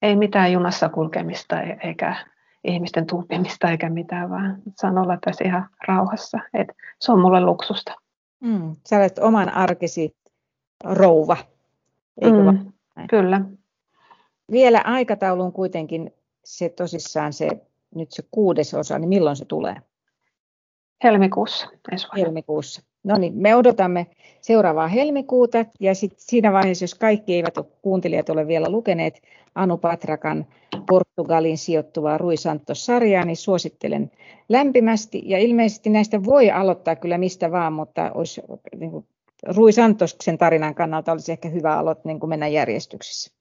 Ei 0.01 0.15
mitään 0.15 0.51
junassa 0.51 0.89
kulkemista 0.89 1.61
e- 1.61 1.77
eikä 1.83 2.15
ihmisten 2.63 3.07
tuupimista 3.07 3.71
eikä 3.71 3.89
mitään, 3.89 4.29
vaan 4.29 4.61
saan 4.77 4.97
olla 4.97 5.17
tässä 5.25 5.43
ihan 5.43 5.69
rauhassa. 5.87 6.39
Et 6.53 6.67
se 6.99 7.11
on 7.11 7.19
mulle 7.19 7.41
luksusta. 7.41 7.95
Mm, 8.39 8.75
sä 8.89 8.97
olet 8.97 9.19
oman 9.19 9.49
arkesi 9.49 10.15
rouva, 10.83 11.37
eikö 12.21 12.51
mm, 12.51 12.71
Kyllä. 13.09 13.41
Vielä 14.51 14.81
aikatauluun 14.85 15.53
kuitenkin 15.53 16.11
se 16.45 16.69
tosissaan 16.69 17.33
se, 17.33 17.49
nyt 17.95 18.11
se 18.11 18.23
kuudes 18.31 18.73
osa, 18.73 18.99
niin 18.99 19.09
milloin 19.09 19.35
se 19.35 19.45
tulee? 19.45 19.75
Helmikuussa. 21.03 21.67
Helmikuussa. 22.17 22.81
No 23.03 23.17
niin, 23.17 23.33
me 23.35 23.55
odotamme 23.55 24.07
seuraavaa 24.41 24.87
helmikuuta 24.87 25.65
ja 25.79 25.95
sitten 25.95 26.19
siinä 26.21 26.53
vaiheessa, 26.53 26.83
jos 26.83 26.95
kaikki 26.95 27.33
eivät 27.33 27.57
ole, 27.57 27.65
kuuntelijat 27.81 28.29
ole 28.29 28.47
vielä 28.47 28.69
lukeneet 28.69 29.21
Anu 29.55 29.77
Patrakan 29.77 30.45
Portugalin 30.89 31.57
sijoittuvaa 31.57 32.17
Rui 32.17 32.37
Santos-sarjaa, 32.37 33.25
niin 33.25 33.37
suosittelen 33.37 34.11
lämpimästi. 34.49 35.21
Ja 35.25 35.37
ilmeisesti 35.37 35.89
näistä 35.89 36.23
voi 36.23 36.51
aloittaa 36.51 36.95
kyllä 36.95 37.17
mistä 37.17 37.51
vaan, 37.51 37.73
mutta 37.73 38.11
olisi, 38.13 38.41
niin 38.79 38.91
kuin, 38.91 39.07
Rui 39.55 39.71
Santoksen 39.71 40.37
tarinan 40.37 40.75
kannalta 40.75 41.11
olisi 41.11 41.31
ehkä 41.31 41.49
hyvä 41.49 41.77
aloittaa 41.77 42.09
niin 42.09 42.19
kuin 42.19 42.29
mennä 42.29 42.47
järjestyksessä. 42.47 43.31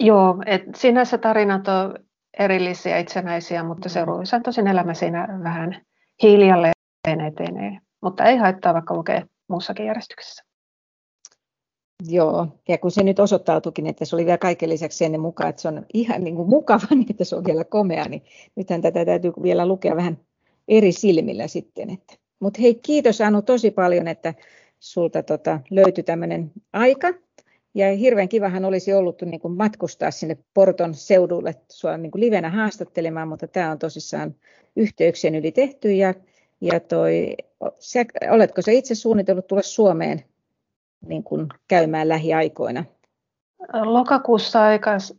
Joo, 0.00 0.42
et 0.46 0.62
sinänsä 0.76 1.18
tarinat 1.18 1.68
on 1.68 1.94
erillisiä, 2.38 2.98
itsenäisiä, 2.98 3.62
mutta 3.62 3.88
se 3.88 4.04
Rui 4.04 4.26
Santosin 4.26 4.66
elämä 4.66 4.94
siinä 4.94 5.40
vähän 5.42 5.80
hiljalleen 6.22 7.20
etenee. 7.26 7.78
Mutta 8.02 8.24
ei 8.24 8.36
haittaa 8.36 8.74
vaikka 8.74 8.94
lukea 8.96 9.26
muussakin 9.48 9.86
järjestyksessä. 9.86 10.44
Joo, 12.08 12.46
ja 12.68 12.78
kun 12.78 12.90
se 12.90 13.02
nyt 13.02 13.18
osoittautuikin, 13.18 13.86
että 13.86 14.04
se 14.04 14.16
oli 14.16 14.24
vielä 14.24 14.38
kaiken 14.38 14.68
lisäksi 14.68 15.04
ennen 15.04 15.20
mukaan, 15.20 15.50
että 15.50 15.62
se 15.62 15.68
on 15.68 15.86
ihan 15.94 16.24
niin 16.24 16.36
kuin 16.36 16.48
mukava, 16.48 16.86
niin 16.94 17.10
että 17.10 17.24
se 17.24 17.36
on 17.36 17.44
vielä 17.44 17.64
komea, 17.64 18.08
niin 18.08 18.22
nythän 18.56 18.82
tätä 18.82 19.04
täytyy 19.04 19.32
vielä 19.42 19.66
lukea 19.66 19.96
vähän 19.96 20.18
eri 20.68 20.92
silmillä 20.92 21.48
sitten. 21.48 21.98
Mutta 22.40 22.62
hei, 22.62 22.74
kiitos 22.74 23.20
Anu 23.20 23.42
tosi 23.42 23.70
paljon, 23.70 24.08
että 24.08 24.34
sulta 24.80 25.22
tota, 25.22 25.60
löytyi 25.70 26.04
tämmöinen 26.04 26.52
aika. 26.72 27.08
Ja 27.76 27.96
hirveän 27.96 28.28
kivahan 28.28 28.64
olisi 28.64 28.94
ollut 28.94 29.22
niin 29.22 29.40
kuin 29.40 29.56
matkustaa 29.56 30.10
sinne 30.10 30.36
Porton 30.54 30.94
seudulle 30.94 31.54
sua 31.68 31.96
niin 31.96 32.10
kuin 32.10 32.20
livenä 32.20 32.50
haastattelemaan, 32.50 33.28
mutta 33.28 33.48
tämä 33.48 33.70
on 33.70 33.78
tosissaan 33.78 34.34
yhteyksien 34.76 35.34
yli 35.34 35.52
tehty. 35.52 35.92
Ja, 35.92 36.14
ja 36.60 36.80
toi, 36.80 37.36
sä, 37.78 38.04
oletko 38.30 38.62
sä 38.62 38.70
itse 38.70 38.94
suunnitellut 38.94 39.46
tulla 39.46 39.62
Suomeen 39.62 40.24
niin 41.06 41.24
kuin 41.24 41.48
käymään 41.68 42.08
lähiaikoina? 42.08 42.84
Lokakuussa 43.72 44.62
aikas, 44.62 45.14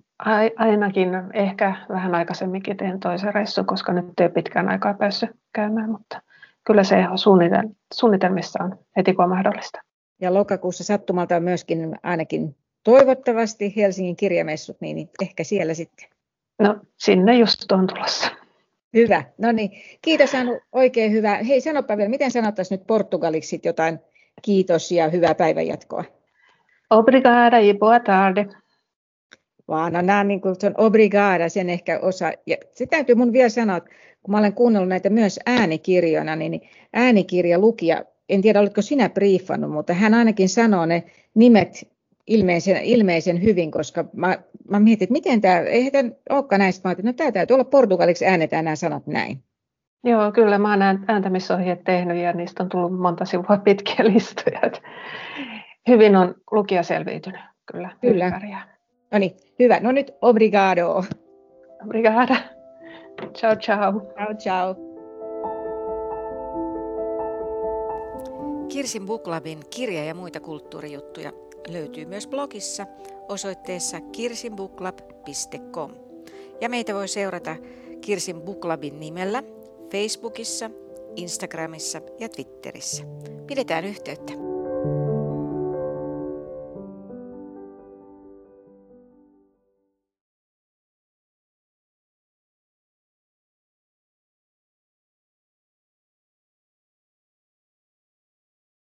ainakin, 0.58 1.10
ehkä 1.34 1.76
vähän 1.90 2.16
aikaisemminkin 2.16 2.78
teen 2.78 3.00
toisen 3.00 3.34
reissun, 3.34 3.66
koska 3.66 3.94
nyt 3.94 4.20
ei 4.20 4.30
pitkään 4.30 4.70
aikaa 4.70 4.94
päässyt 4.94 5.30
käymään, 5.54 5.92
mutta 5.92 6.22
kyllä 6.68 6.84
se 6.84 6.96
suunnitel- 7.16 7.76
suunnitelmissa 7.94 8.64
on 8.64 8.80
heti 8.98 9.14
kun 9.14 9.24
on 9.24 9.30
mahdollista. 9.30 9.87
Ja 10.22 10.34
lokakuussa 10.34 10.84
sattumalta 10.84 11.36
on 11.36 11.44
myöskin 11.44 11.96
ainakin 12.04 12.56
toivottavasti 12.84 13.74
Helsingin 13.76 14.16
kirjamessut, 14.16 14.78
niin 14.82 15.10
ehkä 15.22 15.44
siellä 15.44 15.74
sitten. 15.74 16.10
No 16.60 16.76
sinne 16.98 17.38
just 17.38 17.72
on 17.72 17.88
tulossa. 17.88 18.28
Hyvä. 18.94 19.24
No 19.38 19.52
niin, 19.52 19.72
kiitos 20.02 20.36
Anu, 20.36 20.60
oikein 20.72 21.12
hyvä. 21.12 21.38
Hei 21.44 21.62
sanopa 21.62 21.98
vielä, 21.98 22.10
miten 22.10 22.32
sanottaisiin 22.32 22.78
nyt 22.78 22.88
portugaliksi 22.88 23.60
jotain 23.64 24.00
Kiitos 24.42 24.92
ja 24.92 25.10
hyvää 25.10 25.36
päivänjatkoa. 25.36 26.04
Obrigada 26.90 27.60
e 27.60 27.74
boa 27.74 28.00
tarde. 28.00 28.48
Vaan 29.68 29.94
no 29.94 30.02
nämä 30.02 30.24
niin 30.24 30.42
kuin, 30.42 30.56
se 30.60 30.68
on 30.68 30.74
obrigada, 30.78 31.50
sen 31.50 31.70
ehkä 31.70 32.00
osa. 32.00 32.32
Ja 32.46 32.58
se 32.72 32.86
täytyy 32.86 33.16
mun 33.16 33.34
vielä 33.34 33.50
sanoa, 33.50 33.78
että 33.78 33.90
kun 34.24 34.32
mä 34.32 34.38
olen 34.38 34.54
kuunnellut 34.54 34.90
näitä 34.90 35.10
myös 35.10 35.40
äänikirjoina, 35.46 36.36
niin 36.36 36.62
äänikirjalukija, 36.94 38.04
en 38.30 38.42
tiedä 38.42 38.60
oletko 38.60 38.82
sinä 38.82 39.10
briefannut, 39.10 39.72
mutta 39.72 39.94
hän 39.94 40.14
ainakin 40.14 40.50
sanoo 40.50 40.86
ne 40.86 41.04
nimet 41.34 41.88
ilmeisen, 42.28 42.78
ilmeisen 42.84 43.44
hyvin, 43.44 43.72
koska 43.72 44.06
mä, 44.14 44.38
mä 44.70 44.80
mietin, 44.80 45.06
että 45.06 45.14
miten 45.14 45.42
tämä, 45.42 45.60
eihän 45.60 45.92
tämä 45.92 46.10
olekaan 46.30 46.60
näistä, 46.60 46.88
mä 46.88 46.92
että 46.92 47.04
no 47.04 47.14
tämä 47.14 47.32
täytyy 47.32 47.54
olla 47.54 47.64
portugaliksi 47.64 48.26
äänetään 48.26 48.66
nämä 48.66 48.76
sanat 48.76 49.08
näin. 49.08 49.44
Joo, 50.04 50.32
kyllä 50.32 50.58
mä 50.58 50.74
olen 50.74 51.00
ääntämisohjeet 51.08 51.84
tehnyt 51.84 52.18
ja 52.18 52.34
niistä 52.34 52.64
on 52.64 52.70
tullut 52.70 53.00
monta 53.00 53.26
sivua 53.26 53.58
pitkiä 53.64 54.06
listoja. 54.06 54.62
Hyvin 55.88 56.16
on 56.16 56.36
lukija 56.52 56.84
selviytynyt, 56.84 57.42
kyllä. 57.72 57.90
Kyllä. 58.02 58.32
No 59.12 59.20
niin, 59.20 59.32
hyvä. 59.60 59.80
No 59.80 59.92
nyt 59.92 60.12
obrigado. 60.22 61.04
Obrigada. 61.86 62.36
Ciao, 63.34 63.56
ciao. 63.56 64.02
Ciao, 64.16 64.34
ciao. 64.34 64.87
Kirsin 68.70 69.06
Booklabin 69.06 69.60
kirja- 69.70 70.06
ja 70.06 70.16
muita 70.16 70.40
kulttuurijuttuja 70.40 71.34
löytyy 71.68 72.06
myös 72.06 72.28
blogissa 72.28 72.88
osoitteessa 73.30 74.02
kirsinbooklab.com. 74.02 75.92
Ja 76.62 76.70
meitä 76.70 76.94
voi 76.94 77.08
seurata 77.08 77.56
Kirsin 78.02 78.42
Booklabin 78.42 79.00
nimellä 79.00 79.44
Facebookissa, 79.92 80.70
Instagramissa 81.16 82.02
ja 82.20 82.30
Twitterissä. 82.30 83.04
Pidetään 83.48 83.86
yhteyttä. 83.86 84.57